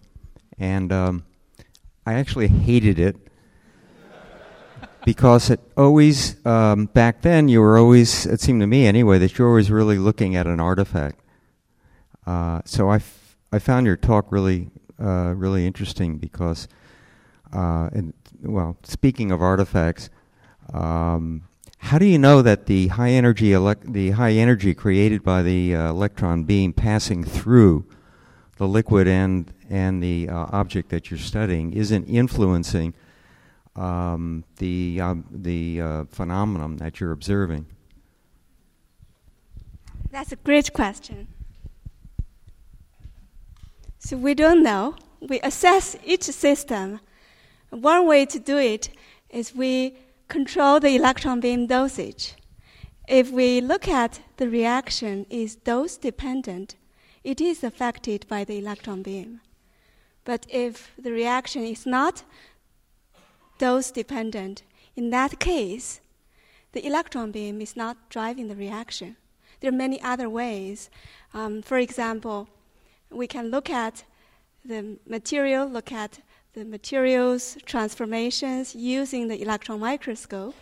and 0.58 0.92
um, 0.92 1.24
I 2.04 2.14
actually 2.14 2.48
hated 2.48 2.98
it 2.98 3.16
because 5.04 5.50
it 5.50 5.60
always, 5.76 6.44
um, 6.46 6.86
back 6.86 7.22
then, 7.22 7.48
you 7.48 7.60
were 7.60 7.78
always, 7.78 8.26
it 8.26 8.40
seemed 8.40 8.60
to 8.60 8.66
me 8.66 8.86
anyway, 8.86 9.18
that 9.18 9.38
you 9.38 9.44
were 9.44 9.50
always 9.50 9.70
really 9.70 9.98
looking 9.98 10.36
at 10.36 10.46
an 10.46 10.60
artifact. 10.60 11.20
Uh, 12.26 12.60
so 12.64 12.88
I, 12.88 12.96
f- 12.96 13.36
I 13.50 13.58
found 13.58 13.86
your 13.86 13.96
talk 13.96 14.30
really 14.30 14.70
uh, 15.00 15.34
really 15.36 15.66
interesting 15.66 16.18
because, 16.18 16.68
uh, 17.52 17.90
and, 17.92 18.14
well, 18.42 18.76
speaking 18.84 19.32
of 19.32 19.42
artifacts, 19.42 20.10
um, 20.72 21.42
how 21.78 21.98
do 21.98 22.06
you 22.06 22.18
know 22.18 22.42
that 22.42 22.66
the 22.66 22.88
high 22.88 23.10
energy 23.10 23.50
elec- 23.50 23.92
the 23.92 24.12
high 24.12 24.32
energy 24.32 24.72
created 24.72 25.24
by 25.24 25.42
the 25.42 25.74
uh, 25.74 25.90
electron 25.90 26.44
beam 26.44 26.72
passing 26.72 27.24
through 27.24 27.84
the 28.56 28.68
liquid 28.68 29.08
and 29.08 29.52
and 29.68 30.00
the 30.00 30.28
uh, 30.28 30.46
object 30.52 30.90
that 30.90 31.10
you're 31.10 31.18
studying 31.18 31.72
isn't 31.72 32.04
influencing 32.04 32.94
um, 33.76 34.44
the 34.58 35.00
um, 35.00 35.24
the 35.30 35.80
uh, 35.80 36.04
phenomenon 36.10 36.76
that 36.76 37.00
you're 37.00 37.12
observing? 37.12 37.66
That's 40.10 40.32
a 40.32 40.36
great 40.36 40.72
question. 40.72 41.28
So 43.98 44.16
we 44.16 44.34
don't 44.34 44.62
know. 44.62 44.96
We 45.20 45.40
assess 45.40 45.96
each 46.04 46.24
system. 46.24 47.00
One 47.70 48.06
way 48.06 48.26
to 48.26 48.38
do 48.38 48.58
it 48.58 48.90
is 49.30 49.54
we 49.54 49.96
control 50.28 50.80
the 50.80 50.94
electron 50.96 51.40
beam 51.40 51.66
dosage. 51.66 52.34
If 53.08 53.30
we 53.30 53.60
look 53.60 53.88
at 53.88 54.20
the 54.36 54.48
reaction 54.48 55.26
is 55.30 55.56
dose 55.56 55.96
dependent, 55.96 56.74
it 57.24 57.40
is 57.40 57.64
affected 57.64 58.26
by 58.28 58.44
the 58.44 58.58
electron 58.58 59.02
beam. 59.02 59.40
But 60.24 60.46
if 60.48 60.92
the 60.98 61.12
reaction 61.12 61.62
is 61.64 61.86
not 61.86 62.24
dose 63.58 63.90
dependent, 63.90 64.62
in 64.96 65.10
that 65.10 65.38
case, 65.38 66.00
the 66.72 66.86
electron 66.86 67.30
beam 67.30 67.60
is 67.60 67.76
not 67.76 68.08
driving 68.08 68.48
the 68.48 68.56
reaction. 68.56 69.16
There 69.60 69.70
are 69.70 69.76
many 69.76 70.00
other 70.02 70.28
ways. 70.28 70.90
Um, 71.34 71.62
for 71.62 71.78
example, 71.78 72.48
we 73.10 73.26
can 73.26 73.50
look 73.50 73.70
at 73.70 74.04
the 74.64 74.98
material, 75.06 75.66
look 75.66 75.92
at 75.92 76.20
the 76.54 76.64
materials 76.64 77.56
transformations 77.64 78.74
using 78.74 79.28
the 79.28 79.40
electron 79.40 79.80
microscope. 79.80 80.54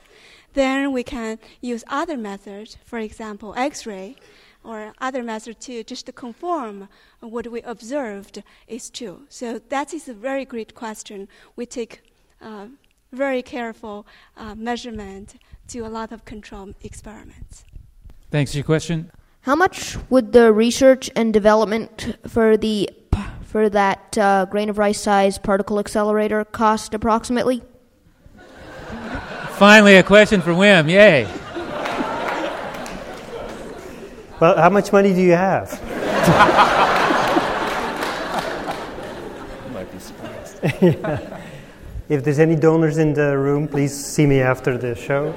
Then 0.52 0.92
we 0.92 1.02
can 1.02 1.38
use 1.60 1.84
other 1.88 2.16
methods, 2.16 2.76
for 2.84 2.98
example, 2.98 3.54
X-ray, 3.56 4.16
or 4.62 4.92
other 5.00 5.22
methods 5.22 5.64
to 5.66 5.82
just 5.84 6.06
to 6.06 6.12
confirm 6.12 6.88
what 7.20 7.46
we 7.46 7.62
observed 7.62 8.42
is 8.68 8.90
true. 8.90 9.22
So 9.28 9.58
that 9.70 9.94
is 9.94 10.08
a 10.08 10.14
very 10.14 10.44
great 10.44 10.74
question. 10.74 11.28
We 11.56 11.66
take 11.66 12.02
uh, 12.40 12.66
very 13.12 13.42
careful 13.42 14.06
uh, 14.36 14.54
measurement, 14.54 15.36
to 15.68 15.80
a 15.80 15.88
lot 15.88 16.12
of 16.12 16.24
control 16.24 16.72
experiments. 16.82 17.64
Thanks 18.30 18.52
for 18.52 18.58
your 18.58 18.64
question. 18.64 19.10
How 19.42 19.54
much 19.54 19.96
would 20.10 20.32
the 20.32 20.52
research 20.52 21.10
and 21.16 21.32
development 21.32 22.16
for 22.28 22.56
the 22.56 22.90
for 23.42 23.68
that 23.68 24.16
uh, 24.16 24.44
grain 24.44 24.68
of 24.68 24.78
rice 24.78 25.00
size 25.00 25.38
particle 25.38 25.78
accelerator 25.78 26.44
cost 26.44 26.94
approximately? 26.94 27.62
Finally, 29.52 29.96
a 29.96 30.02
question 30.02 30.40
for 30.40 30.52
Wim. 30.52 30.88
Yay. 30.88 31.24
Well, 34.40 34.56
how 34.56 34.70
much 34.70 34.92
money 34.92 35.12
do 35.12 35.20
you 35.20 35.32
have? 35.32 35.70
might 39.72 39.92
be 39.92 39.98
surprised. 39.98 40.58
yeah. 40.80 41.36
If 42.10 42.24
there's 42.24 42.40
any 42.40 42.56
donors 42.56 42.98
in 42.98 43.14
the 43.14 43.38
room, 43.38 43.68
please 43.68 43.94
see 43.94 44.26
me 44.26 44.40
after 44.40 44.76
the 44.76 44.96
show. 44.96 45.32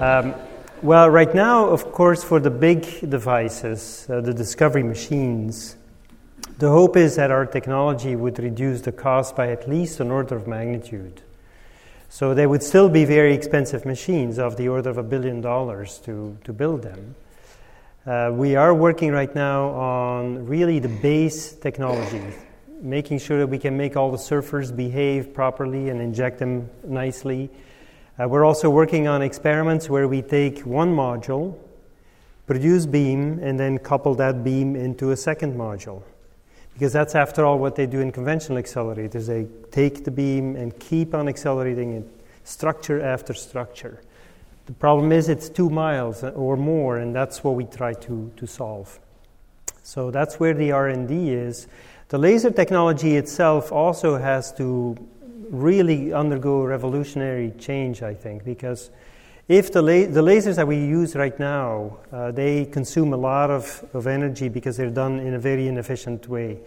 Um, 0.00 0.34
well, 0.82 1.08
right 1.08 1.32
now, 1.32 1.66
of 1.66 1.92
course, 1.92 2.24
for 2.24 2.40
the 2.40 2.50
big 2.50 3.08
devices, 3.08 4.08
uh, 4.10 4.20
the 4.22 4.34
discovery 4.34 4.82
machines, 4.82 5.76
the 6.58 6.68
hope 6.68 6.96
is 6.96 7.14
that 7.14 7.30
our 7.30 7.46
technology 7.46 8.16
would 8.16 8.40
reduce 8.40 8.80
the 8.80 8.90
cost 8.90 9.36
by 9.36 9.52
at 9.52 9.68
least 9.68 10.00
an 10.00 10.10
order 10.10 10.34
of 10.34 10.48
magnitude. 10.48 11.22
So 12.08 12.34
they 12.34 12.48
would 12.48 12.64
still 12.64 12.88
be 12.88 13.04
very 13.04 13.32
expensive 13.32 13.86
machines 13.86 14.40
of 14.40 14.56
the 14.56 14.66
order 14.66 14.90
of 14.90 14.98
a 14.98 15.04
billion 15.04 15.40
dollars 15.40 15.98
to, 16.06 16.36
to 16.42 16.52
build 16.52 16.82
them. 16.82 17.14
Uh, 18.04 18.32
we 18.32 18.56
are 18.56 18.74
working 18.74 19.12
right 19.12 19.32
now 19.32 19.68
on 19.68 20.44
really 20.44 20.80
the 20.80 20.88
base 20.88 21.52
technology, 21.52 22.34
making 22.80 23.18
sure 23.18 23.38
that 23.38 23.48
we 23.48 23.58
can 23.58 23.76
make 23.76 23.96
all 23.96 24.10
the 24.10 24.16
surfers 24.16 24.74
behave 24.74 25.32
properly 25.32 25.88
and 25.88 26.00
inject 26.00 26.38
them 26.38 26.68
nicely 26.84 27.50
uh, 28.18 28.26
we're 28.26 28.46
also 28.46 28.70
working 28.70 29.06
on 29.06 29.20
experiments 29.20 29.90
where 29.90 30.08
we 30.08 30.22
take 30.22 30.60
one 30.60 30.94
module, 30.94 31.54
produce 32.46 32.86
beam, 32.86 33.38
and 33.42 33.60
then 33.60 33.76
couple 33.78 34.14
that 34.14 34.42
beam 34.42 34.74
into 34.74 35.10
a 35.10 35.16
second 35.16 35.54
module. 35.54 36.02
Because 36.72 36.94
that's, 36.94 37.14
after 37.14 37.44
all, 37.44 37.58
what 37.58 37.76
they 37.76 37.84
do 37.84 38.00
in 38.00 38.12
conventional 38.12 38.58
accelerators. 38.58 39.26
They 39.26 39.46
take 39.70 40.04
the 40.04 40.10
beam 40.10 40.56
and 40.56 40.78
keep 40.78 41.14
on 41.14 41.28
accelerating 41.28 41.92
it, 41.92 42.04
structure 42.44 43.02
after 43.02 43.34
structure. 43.34 44.00
The 44.64 44.72
problem 44.72 45.12
is 45.12 45.28
it's 45.28 45.50
two 45.50 45.68
miles 45.68 46.24
or 46.24 46.56
more, 46.56 46.96
and 46.96 47.14
that's 47.14 47.44
what 47.44 47.54
we 47.54 47.64
try 47.64 47.92
to, 47.92 48.32
to 48.34 48.46
solve. 48.46 48.98
So 49.82 50.10
that's 50.10 50.40
where 50.40 50.54
the 50.54 50.72
R&D 50.72 51.30
is. 51.32 51.68
The 52.08 52.18
laser 52.18 52.52
technology 52.52 53.16
itself 53.16 53.72
also 53.72 54.16
has 54.16 54.52
to 54.54 54.96
really 55.50 56.12
undergo 56.12 56.62
revolutionary 56.62 57.52
change, 57.58 58.00
I 58.00 58.14
think, 58.14 58.44
because 58.44 58.90
if 59.48 59.72
the, 59.72 59.82
la- 59.82 60.06
the 60.06 60.22
lasers 60.22 60.54
that 60.54 60.68
we 60.68 60.76
use 60.76 61.16
right 61.16 61.36
now, 61.38 61.98
uh, 62.12 62.30
they 62.30 62.66
consume 62.66 63.12
a 63.12 63.16
lot 63.16 63.50
of, 63.50 63.84
of 63.92 64.06
energy 64.06 64.48
because 64.48 64.76
they're 64.76 64.88
done 64.90 65.18
in 65.18 65.34
a 65.34 65.38
very 65.40 65.66
inefficient 65.66 66.28
way. 66.28 66.58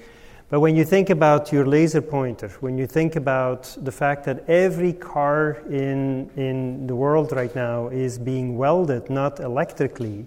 But 0.50 0.60
when 0.60 0.76
you 0.76 0.84
think 0.84 1.10
about 1.10 1.54
your 1.54 1.66
laser 1.66 2.02
pointer, 2.02 2.50
when 2.60 2.78
you 2.78 2.86
think 2.88 3.16
about 3.16 3.78
the 3.82 3.92
fact 3.94 4.26
that 4.26 4.50
every 4.50 4.92
car 4.92 5.62
in, 5.70 6.30
in 6.36 6.88
the 6.88 6.96
world 6.96 7.32
right 7.32 7.56
now 7.56 7.88
is 7.88 8.18
being 8.18 8.58
welded 8.58 9.10
not 9.10 9.40
electrically, 9.40 10.26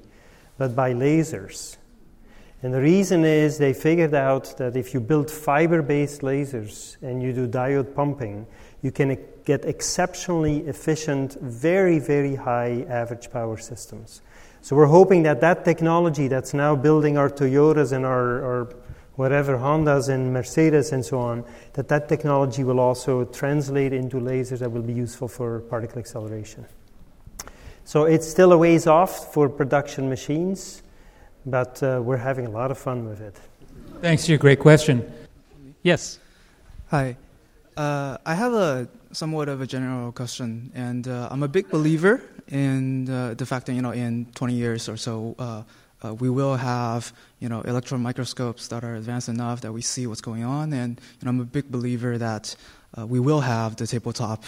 but 0.57 0.77
by 0.77 0.95
lasers, 0.95 1.77
and 2.63 2.73
the 2.73 2.81
reason 2.81 3.25
is 3.25 3.59
they 3.59 3.73
figured 3.73 4.15
out 4.15 4.57
that 4.59 4.77
if 4.77 4.95
you 4.95 5.01
build 5.01 5.29
fiber 5.31 5.83
based 5.83 6.21
lasers 6.21 6.97
and 7.03 7.21
you 7.21 7.33
do 7.33 7.49
diode 7.49 7.93
pumping, 7.93 8.47
you 8.83 8.93
can 8.93 9.19
get 9.45 9.65
exceptionally 9.65 10.59
efficient, 10.69 11.35
very, 11.41 11.99
very 11.99 12.37
high 12.37 12.87
average 12.89 13.33
power 13.33 13.57
systems. 13.57 14.23
So 14.61 14.77
we're 14.77 14.87
hoping 14.87 15.25
that 15.25 15.41
that 15.41 15.65
technology 15.65 16.29
that's 16.29 16.55
now 16.55 16.77
building 16.77 17.19
our 17.19 17.29
Toyotas 17.29 17.91
and 17.91 18.07
our, 18.07 18.45
our 18.45 18.77
whatever 19.17 19.59
Hondas 19.59 20.09
and 20.09 20.33
Mercedes 20.33 20.93
and 20.93 21.05
so 21.05 21.19
on, 21.19 21.45
that 21.73 21.89
that 21.89 22.09
technology 22.09 22.63
will 22.63 22.79
also 22.79 23.25
translate 23.25 23.93
into 23.93 24.19
lasers 24.19 24.61
that 24.61 24.71
will 24.71 24.83
be 24.83 24.93
useful 24.93 25.27
for 25.27 25.61
particle 25.61 25.99
acceleration. 25.99 26.65
So 27.85 28.05
it's 28.05 28.29
still 28.29 28.53
a 28.53 28.57
ways 28.59 28.87
off 28.87 29.35
for 29.35 29.49
production 29.49 30.09
machines 30.09 30.82
but 31.47 31.83
uh, 31.83 32.01
we're 32.03 32.17
having 32.17 32.47
a 32.47 32.51
lot 32.51 32.71
of 32.71 32.79
fun 32.79 33.09
with 33.09 33.21
it. 33.21 33.37
Thanks 34.01 34.25
for 34.25 34.33
your 34.33 34.39
great 34.39 34.59
question. 34.59 35.11
Yes. 35.83 36.19
Hi. 36.89 37.17
Uh, 37.77 38.19
I 38.27 38.35
have 38.35 38.53
a 38.53 38.89
somewhat 39.13 39.49
of 39.49 39.61
a 39.61 39.67
general 39.67 40.13
question, 40.13 40.71
and 40.75 41.09
uh, 41.09 41.29
I'm 41.31 41.43
a 41.43 41.49
big 41.49 41.71
believer 41.71 42.23
in 42.49 43.07
the, 43.07 43.35
the, 43.37 43.47
fact 43.47 43.67
that 43.67 43.75
you 43.75 43.83
know 43.83 43.93
in 43.93 44.27
20 44.35 44.55
years 44.55 44.89
or 44.89 44.97
so 44.97 45.35
uh, 45.39 45.63
uh, 46.03 46.15
we 46.15 46.29
will 46.29 46.57
have 46.57 47.13
you 47.39 47.49
know 47.49 47.63
electron 47.63 48.03
microscopes 48.03 48.69
that 48.69 48.85
are 48.85 48.95
advanced 48.95 49.29
enough 49.29 49.63
that 49.63 49.73
we 49.73 49.81
see 49.81 50.07
what's 50.07 50.21
going 50.21 50.45
on, 50.45 50.73
and 50.73 51.01
you 51.21 51.25
know, 51.25 51.31
I'm 51.31 51.41
a 51.41 51.45
big 51.45 51.71
believer 51.71 52.19
that 52.19 52.55
uh, 52.99 53.07
we 53.07 53.21
will 53.21 53.41
have 53.41 53.77
the 53.77 53.87
tabletop 53.87 54.45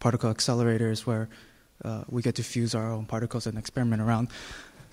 particle 0.00 0.32
accelerators 0.32 1.06
where 1.06 1.28
we 2.08 2.22
get 2.22 2.34
to 2.36 2.42
fuse 2.42 2.74
our 2.74 2.90
own 2.90 3.04
particles 3.04 3.46
and 3.46 3.58
experiment 3.58 4.00
around. 4.00 4.28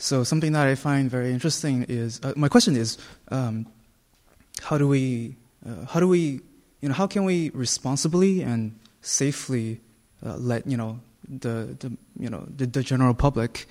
So 0.02 0.24
something 0.24 0.54
that 0.54 0.66
I 0.66 0.74
find 0.74 1.12
very 1.12 1.32
interesting 1.32 1.86
is 1.88 2.20
uh, 2.24 2.34
my 2.36 2.50
question 2.50 2.76
is 2.76 2.98
um, 3.30 3.68
how 4.60 4.80
do 4.80 4.88
we 4.88 5.36
uh, 5.64 5.86
how 5.86 6.00
do 6.00 6.08
we 6.08 6.42
you 6.82 6.90
know 6.90 6.96
how 6.96 7.06
can 7.06 7.24
we 7.24 7.52
responsibly 7.54 8.42
and 8.42 8.80
safely 9.02 9.80
uh, 10.26 10.38
let 10.38 10.66
you 10.66 10.76
know 10.76 11.00
the, 11.30 11.78
the 11.78 11.96
you 12.18 12.32
know 12.32 12.48
the, 12.50 12.66
the 12.66 12.82
general 12.82 13.14
public 13.14 13.68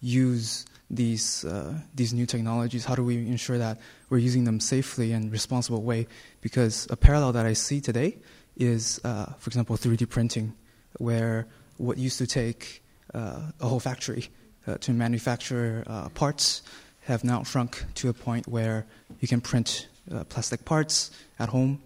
use 0.00 0.66
these 0.88 1.44
uh, 1.44 1.74
these 1.96 2.14
new 2.14 2.26
technologies? 2.26 2.84
How 2.84 2.94
do 2.94 3.02
we 3.02 3.16
ensure 3.16 3.58
that 3.58 3.80
we're 4.08 4.18
using 4.18 4.44
them 4.44 4.60
safely 4.60 5.10
and 5.10 5.32
responsible 5.32 5.82
way? 5.82 6.06
Because 6.42 6.86
a 6.90 6.96
parallel 6.96 7.32
that 7.32 7.44
I 7.44 7.54
see 7.54 7.80
today 7.80 8.18
is, 8.56 9.00
uh, 9.02 9.32
for 9.36 9.48
example, 9.48 9.76
3D 9.76 10.08
printing, 10.08 10.54
where 10.98 11.48
what 11.78 11.98
used 11.98 12.18
to 12.18 12.26
take 12.28 12.84
uh, 13.12 13.50
a 13.58 13.66
whole 13.66 13.80
factory 13.80 14.30
uh, 14.66 14.78
to 14.78 14.92
manufacture 14.92 15.84
uh, 15.86 16.08
parts 16.10 16.62
have 17.02 17.24
now 17.24 17.42
shrunk 17.42 17.84
to 17.96 18.08
a 18.08 18.12
point 18.12 18.46
where 18.46 18.86
you 19.20 19.28
can 19.28 19.40
print 19.40 19.88
uh, 20.12 20.24
plastic 20.24 20.64
parts 20.64 21.10
at 21.38 21.48
home, 21.48 21.80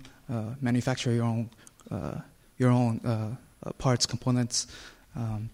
manufacture 0.61 1.13
your 1.13 1.25
own 1.25 1.49
your 2.59 2.71
own 2.71 3.39
parts, 3.79 4.07
components. 4.07 4.67
Um, 5.15 5.51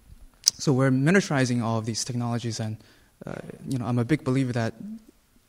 so 0.59 0.73
we're 0.73 0.90
miniaturizing 0.90 1.62
all 1.62 1.78
of 1.78 1.86
these 1.86 2.05
technologies, 2.05 2.59
and 2.61 2.77
you 3.69 3.78
know, 3.78 3.86
I'm 3.86 3.99
a 3.99 4.05
big 4.05 4.24
believer 4.24 4.53
that 4.53 4.74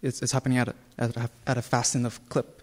it's, 0.04 0.22
it's 0.22 0.32
happening 0.32 0.58
at 0.58 0.68
a, 0.68 0.76
at 1.00 1.18
a, 1.18 1.30
at 1.48 1.58
a 1.58 1.62
fast 1.62 1.96
enough 1.96 2.20
clip 2.30 2.62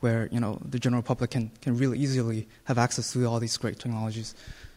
where 0.00 0.28
you 0.32 0.40
know 0.40 0.58
the 0.68 0.78
general 0.78 1.02
public 1.02 1.30
can, 1.30 1.50
can 1.62 1.76
really 1.76 1.98
easily 1.98 2.48
have 2.64 2.78
access 2.78 3.12
to 3.12 3.24
all 3.26 3.38
these 3.38 3.56
great 3.56 3.78
technologies. 3.78 4.34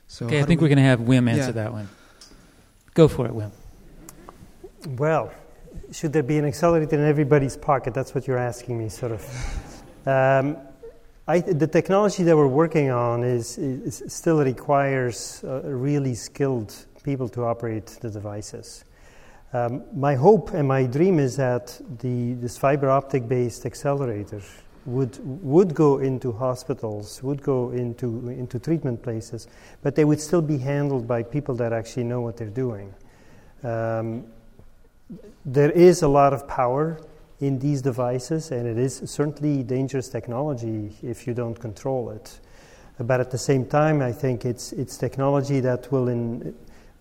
So 0.08 0.28
okay, 0.28 0.40
I 0.40 0.44
think 0.44 0.62
we, 0.62 0.68
are 0.68 0.70
going 0.70 0.78
to 0.78 0.84
have 0.84 1.00
Wim 1.00 1.30
answer 1.30 1.48
yeah. 1.48 1.64
that 1.64 1.74
one. 1.74 1.90
Go 2.94 3.08
for 3.08 3.26
it, 3.26 3.34
Wim. 3.34 3.52
Well, 4.88 5.32
should 5.92 6.12
there 6.12 6.24
be 6.24 6.38
an 6.38 6.46
accelerator 6.46 6.96
in 6.96 7.06
everybody's 7.06 7.56
pocket? 7.56 7.94
That's 7.94 8.14
what 8.14 8.28
you're 8.28 8.38
asking 8.38 8.78
me, 8.78 8.90
sort 8.90 9.14
of. 9.14 9.74
Um, 10.06 10.58
I, 11.26 11.40
the 11.40 11.68
technology 11.68 12.24
that 12.24 12.36
we're 12.36 12.48
working 12.48 12.90
on 12.90 13.24
is, 13.24 13.58
is 13.58 14.04
still 14.08 14.44
requires 14.44 15.42
uh, 15.46 15.62
really 15.64 16.16
skilled 16.16 16.76
people 17.04 17.30
to 17.30 17.46
operate 17.46 17.86
the 18.02 18.10
devices. 18.10 18.84
Um, 19.54 19.84
my 19.96 20.16
hope 20.16 20.54
and 20.54 20.68
my 20.68 20.86
dream 20.86 21.20
is 21.20 21.38
that 21.38 21.80
the, 22.00 22.34
this 22.34 22.58
fiber 22.58 22.90
optic 22.90 23.30
based 23.30 23.66
accelerator 23.66 24.42
would, 24.86 25.18
would 25.44 25.74
go 25.74 26.00
into 26.00 26.34
hospitals, 26.34 27.24
would 27.24 27.42
go 27.42 27.72
into, 27.72 28.28
into 28.28 28.60
treatment 28.60 29.02
places, 29.02 29.48
but 29.82 29.96
they 29.96 30.04
would 30.04 30.20
still 30.20 30.42
be 30.42 30.58
handled 30.58 31.08
by 31.08 31.24
people 31.24 31.56
that 31.56 31.72
actually 31.72 32.04
know 32.04 32.20
what 32.20 32.36
they're 32.36 32.48
doing. 32.48 32.94
Um, 33.64 34.26
there 35.46 35.72
is 35.72 36.02
a 36.02 36.08
lot 36.08 36.34
of 36.34 36.48
power 36.48 37.00
in 37.40 37.60
these 37.60 37.82
devices, 37.82 38.52
and 38.52 38.68
it 38.68 38.78
is 38.78 39.02
certainly 39.06 39.64
dangerous 39.64 40.08
technology 40.08 40.94
if 41.02 41.28
you 41.28 41.34
don't 41.34 41.60
control 41.60 42.10
it. 42.10 42.40
But 43.00 43.20
at 43.20 43.32
the 43.32 43.38
same 43.38 43.66
time, 43.66 44.02
I 44.02 44.12
think 44.12 44.46
it's, 44.46 44.72
it's 44.72 44.98
technology 44.98 45.60
that 45.60 45.92
will 45.92 46.08
in, 46.08 46.56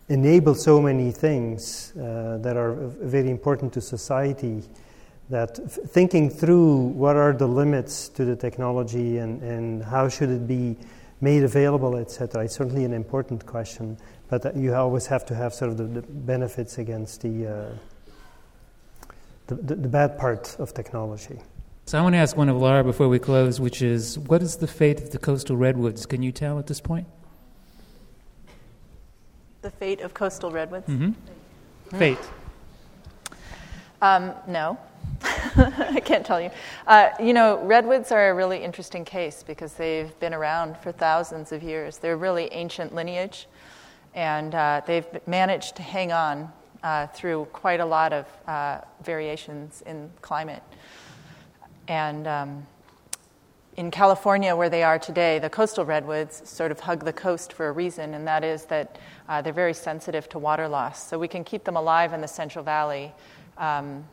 enable 0.09 0.55
so 0.55 0.81
many 0.81 1.13
things 1.13 1.93
uh, 1.97 2.39
that 2.43 2.57
are 2.57 2.75
very 2.75 3.31
important 3.31 3.73
to 3.75 3.81
society 3.81 4.63
that 5.31 5.61
f- 5.61 5.79
thinking 5.89 6.29
through 6.29 6.77
what 6.77 7.17
are 7.17 7.33
the 7.33 7.47
limits 7.47 8.09
to 8.09 8.25
the 8.25 8.35
technology 8.35 9.19
and, 9.19 9.43
and 9.43 9.85
how 9.85 10.09
should 10.09 10.31
it 10.31 10.47
be 10.49 10.77
made 11.21 11.45
available, 11.45 11.97
etc., 11.97 12.45
is 12.45 12.53
certainly 12.53 12.85
an 12.85 12.93
important 12.93 13.47
question. 13.47 13.97
But 14.29 14.57
you 14.57 14.75
always 14.75 15.07
have 15.07 15.25
to 15.27 15.35
have 15.35 15.55
sort 15.55 15.71
of 15.71 15.77
the, 15.77 15.85
the 15.85 16.03
benefits 16.03 16.79
against 16.79 17.23
the, 17.23 17.47
uh, 17.47 17.69
the, 19.47 19.55
the, 19.57 19.75
the 19.75 19.89
bad 19.89 20.19
part 20.19 20.57
of 20.59 20.75
technology. 20.75 21.39
So 21.87 21.99
I 21.99 22.03
want 22.03 22.15
to 22.15 22.19
ask 22.19 22.37
one 22.37 22.49
of 22.49 22.57
Laura 22.57 22.85
before 22.85 23.09
we 23.09 23.19
close, 23.19 23.61
which 23.61 23.83
is, 23.83 24.19
what 24.19 24.41
is 24.41 24.57
the 24.57 24.67
fate 24.67 25.01
of 25.01 25.11
the 25.11 25.19
coastal 25.19 25.57
redwoods? 25.57 26.07
Can 26.07 26.23
you 26.23 26.33
tell 26.33 26.59
at 26.59 26.67
this 26.67 26.81
point? 26.81 27.07
The 29.63 29.71
fate 29.71 30.01
of 30.01 30.15
coastal 30.15 30.51
redwoods? 30.51 30.87
Mm-hmm. 30.89 31.99
Fate. 31.99 32.19
Um, 34.01 34.33
no. 34.47 34.79
I 35.57 36.01
can't 36.05 36.25
tell 36.25 36.41
you. 36.41 36.51
Uh, 36.87 37.11
you 37.21 37.33
know, 37.33 37.63
redwoods 37.65 38.11
are 38.11 38.31
a 38.31 38.35
really 38.35 38.63
interesting 38.63 39.05
case 39.05 39.43
because 39.43 39.75
they've 39.75 40.19
been 40.19 40.35
around 40.35 40.77
for 40.79 40.93
thousands 40.93 41.53
of 41.53 41.63
years. 41.63 41.99
They're 41.99 42.17
really 42.17 42.49
ancient 42.53 42.95
lineage, 42.95 43.47
and 44.15 44.55
uh, 44.55 44.83
they've 44.87 45.07
managed 45.27 45.77
to 45.77 45.83
hang 45.83 46.13
on 46.13 46.53
uh, 46.83 47.07
through 47.09 47.47
quite 47.53 47.81
a 47.81 47.85
lot 47.85 48.13
of 48.13 48.27
uh, 48.47 48.81
variations 49.03 49.83
in 49.87 50.11
climate. 50.21 50.63
And 51.89 52.27
um, 52.27 52.67
in 53.77 53.91
California, 53.91 54.55
where 54.55 54.69
they 54.69 54.83
are 54.83 54.99
today, 54.99 55.39
the 55.39 55.49
coastal 55.49 55.85
redwoods 55.85 56.43
sort 56.49 56.71
of 56.71 56.81
hug 56.81 57.05
the 57.05 57.13
coast 57.13 57.53
for 57.53 57.69
a 57.69 57.73
reason, 57.73 58.15
and 58.15 58.27
that 58.27 58.45
is 58.45 58.67
that 58.67 58.99
uh, 59.29 59.41
they're 59.41 59.53
very 59.53 59.75
sensitive 59.75 60.29
to 60.29 60.39
water 60.39 60.69
loss. 60.69 61.09
So 61.09 61.19
we 61.19 61.29
can 61.29 61.43
keep 61.43 61.65
them 61.65 61.77
alive 61.77 62.13
in 62.13 62.21
the 62.21 62.29
Central 62.29 62.65
Valley 62.65 63.13
um, 63.57 64.05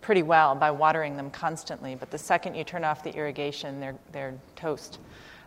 pretty 0.00 0.22
well 0.22 0.54
by 0.54 0.70
watering 0.70 1.16
them 1.16 1.30
constantly. 1.30 1.94
But 1.94 2.10
the 2.10 2.18
second 2.18 2.54
you 2.54 2.64
turn 2.64 2.84
off 2.84 3.02
the 3.02 3.14
irrigation, 3.14 3.80
they're, 3.80 3.96
they're 4.12 4.34
toast. 4.54 4.98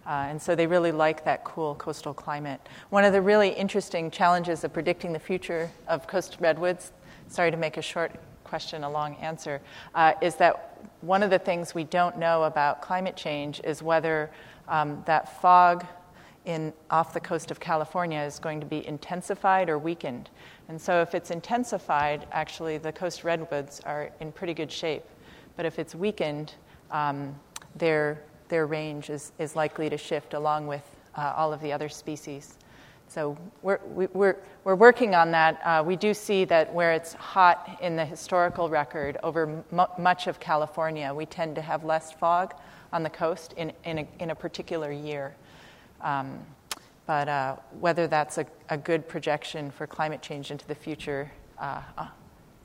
Uh, 0.06 0.28
and 0.30 0.42
so 0.42 0.56
they 0.56 0.68
really 0.68 0.92
like 0.92 1.24
that 1.26 1.44
cool 1.44 1.76
coastal 1.76 2.14
climate. 2.14 2.60
One 2.90 3.06
of 3.06 3.14
the 3.14 3.22
really 3.22 3.50
interesting 3.50 4.12
challenges 4.12 4.64
of 4.64 4.74
predicting 4.74 5.14
the 5.14 5.20
future 5.20 5.72
of 5.88 6.08
coastal 6.08 6.38
redwoods, 6.42 6.92
sorry 7.28 7.52
to 7.52 7.58
make 7.58 7.78
a 7.78 7.82
short 7.82 8.12
question 8.44 8.84
a 8.84 8.90
long 8.90 9.16
answer, 9.16 9.62
uh, 9.96 10.14
is 10.22 10.36
that 10.36 10.88
one 11.02 11.24
of 11.24 11.30
the 11.30 11.40
things 11.40 11.74
we 11.74 11.84
don't 11.86 12.18
know 12.18 12.44
about 12.44 12.82
climate 12.82 13.16
change 13.16 13.62
is 13.64 13.82
whether 13.82 14.30
um, 14.68 15.02
that 15.06 15.42
fog 15.42 15.86
in, 16.46 16.74
off 16.90 17.14
the 17.14 17.20
coast 17.20 17.52
of 17.52 17.60
California 17.60 18.20
is 18.22 18.40
going 18.40 18.60
to 18.60 18.66
be 18.66 18.86
intensified 18.88 19.70
or 19.70 19.78
weakened. 19.78 20.30
And 20.68 20.80
so, 20.80 21.02
if 21.02 21.16
it's 21.16 21.32
intensified, 21.32 22.28
actually, 22.32 22.78
the 22.78 22.92
coast 22.92 23.24
redwoods 23.24 23.82
are 23.86 24.12
in 24.20 24.32
pretty 24.32 24.54
good 24.54 24.72
shape. 24.72 25.04
But 25.56 25.66
if 25.66 25.80
it's 25.80 25.96
weakened, 25.96 26.54
um, 26.92 27.36
their, 27.76 28.22
their 28.54 28.68
range 28.68 29.10
is, 29.10 29.32
is 29.40 29.56
likely 29.56 29.90
to 29.90 29.98
shift 29.98 30.36
along 30.36 30.68
with 30.68 30.84
uh, 31.16 31.34
all 31.36 31.52
of 31.52 31.60
the 31.60 31.74
other 31.74 31.90
species. 31.90 32.60
So, 33.08 33.36
we're, 33.64 33.80
we, 33.96 34.06
we're, 34.14 34.38
we're 34.64 34.76
working 34.76 35.16
on 35.16 35.32
that. 35.32 35.60
Uh, 35.66 35.84
we 35.84 35.96
do 35.96 36.14
see 36.14 36.46
that 36.46 36.72
where 36.72 36.94
it's 36.94 37.14
hot 37.14 37.80
in 37.82 37.96
the 37.96 38.06
historical 38.06 38.70
record 38.70 39.18
over 39.24 39.64
m- 39.72 39.88
much 39.98 40.28
of 40.28 40.40
California, 40.40 41.12
we 41.12 41.26
tend 41.26 41.56
to 41.56 41.64
have 41.64 41.84
less 41.84 42.12
fog 42.12 42.54
on 42.92 43.02
the 43.02 43.10
coast 43.10 43.56
in, 43.58 43.74
in, 43.86 43.98
a, 43.98 44.08
in 44.20 44.30
a 44.30 44.36
particular 44.36 44.92
year. 44.92 45.34
Um, 46.02 46.38
but 47.08 47.28
uh, 47.28 47.56
whether 47.80 48.06
that's 48.06 48.38
a, 48.38 48.46
a, 48.70 48.78
good 48.78 49.08
projection 49.08 49.72
for 49.72 49.88
climate 49.88 50.22
change 50.22 50.52
into 50.52 50.68
the 50.68 50.76
future, 50.76 51.32
uh 51.58 51.82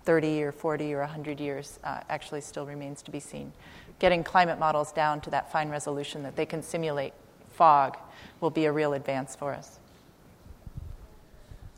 30 0.09 0.43
or 0.43 0.53
40 0.53 0.95
or 0.95 1.01
100 1.01 1.39
years, 1.39 1.79
uh, 1.85 2.01
actually 2.09 2.41
still 2.41 2.65
remains 2.65 3.03
to 3.03 3.11
be 3.11 3.21
seen. 3.21 3.53
Getting 3.99 4.23
climate 4.23 4.59
models 4.59 4.93
down 4.93 5.21
to 5.23 5.31
that 5.31 5.51
fine 5.51 5.69
resolution 5.69 6.23
that 6.23 6.37
they 6.37 6.47
can 6.47 6.63
simulate 6.63 7.13
fog 7.55 7.97
will 8.41 8.51
be 8.51 8.67
a 8.67 8.73
real 8.73 8.93
advance 8.93 9.35
for 9.35 9.53
us. 9.53 9.79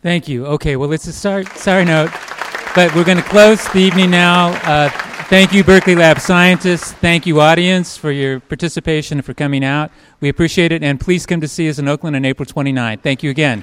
Thank 0.03 0.29
you. 0.29 0.47
Okay, 0.47 0.77
well, 0.77 0.93
it's 0.93 1.07
a 1.07 1.13
sorry, 1.13 1.45
sorry 1.47 1.85
note, 1.85 2.11
but 2.75 2.95
we're 2.95 3.05
going 3.05 3.19
to 3.19 3.25
close 3.25 3.67
the 3.69 3.81
evening 3.81 4.11
now. 4.11 4.49
Uh, 4.65 4.91
Thank 5.31 5.53
you, 5.53 5.63
Berkeley 5.63 5.95
Lab 5.95 6.19
scientists. 6.19 6.91
Thank 6.91 7.25
you, 7.25 7.41
audience, 7.41 7.97
for 7.97 8.11
your 8.11 8.41
participation 8.41 9.19
and 9.19 9.25
for 9.25 9.33
coming 9.33 9.65
out. 9.65 9.93
We 10.19 10.29
appreciate 10.29 10.73
it, 10.73 10.83
and 10.83 10.99
please 10.99 11.25
come 11.25 11.41
to 11.41 11.47
see 11.47 11.69
us 11.69 11.79
in 11.79 11.87
Oakland 11.87 12.17
on 12.17 12.25
April 12.25 12.45
29th. 12.45 13.03
Thank 13.03 13.23
you 13.23 13.31
again. 13.31 13.63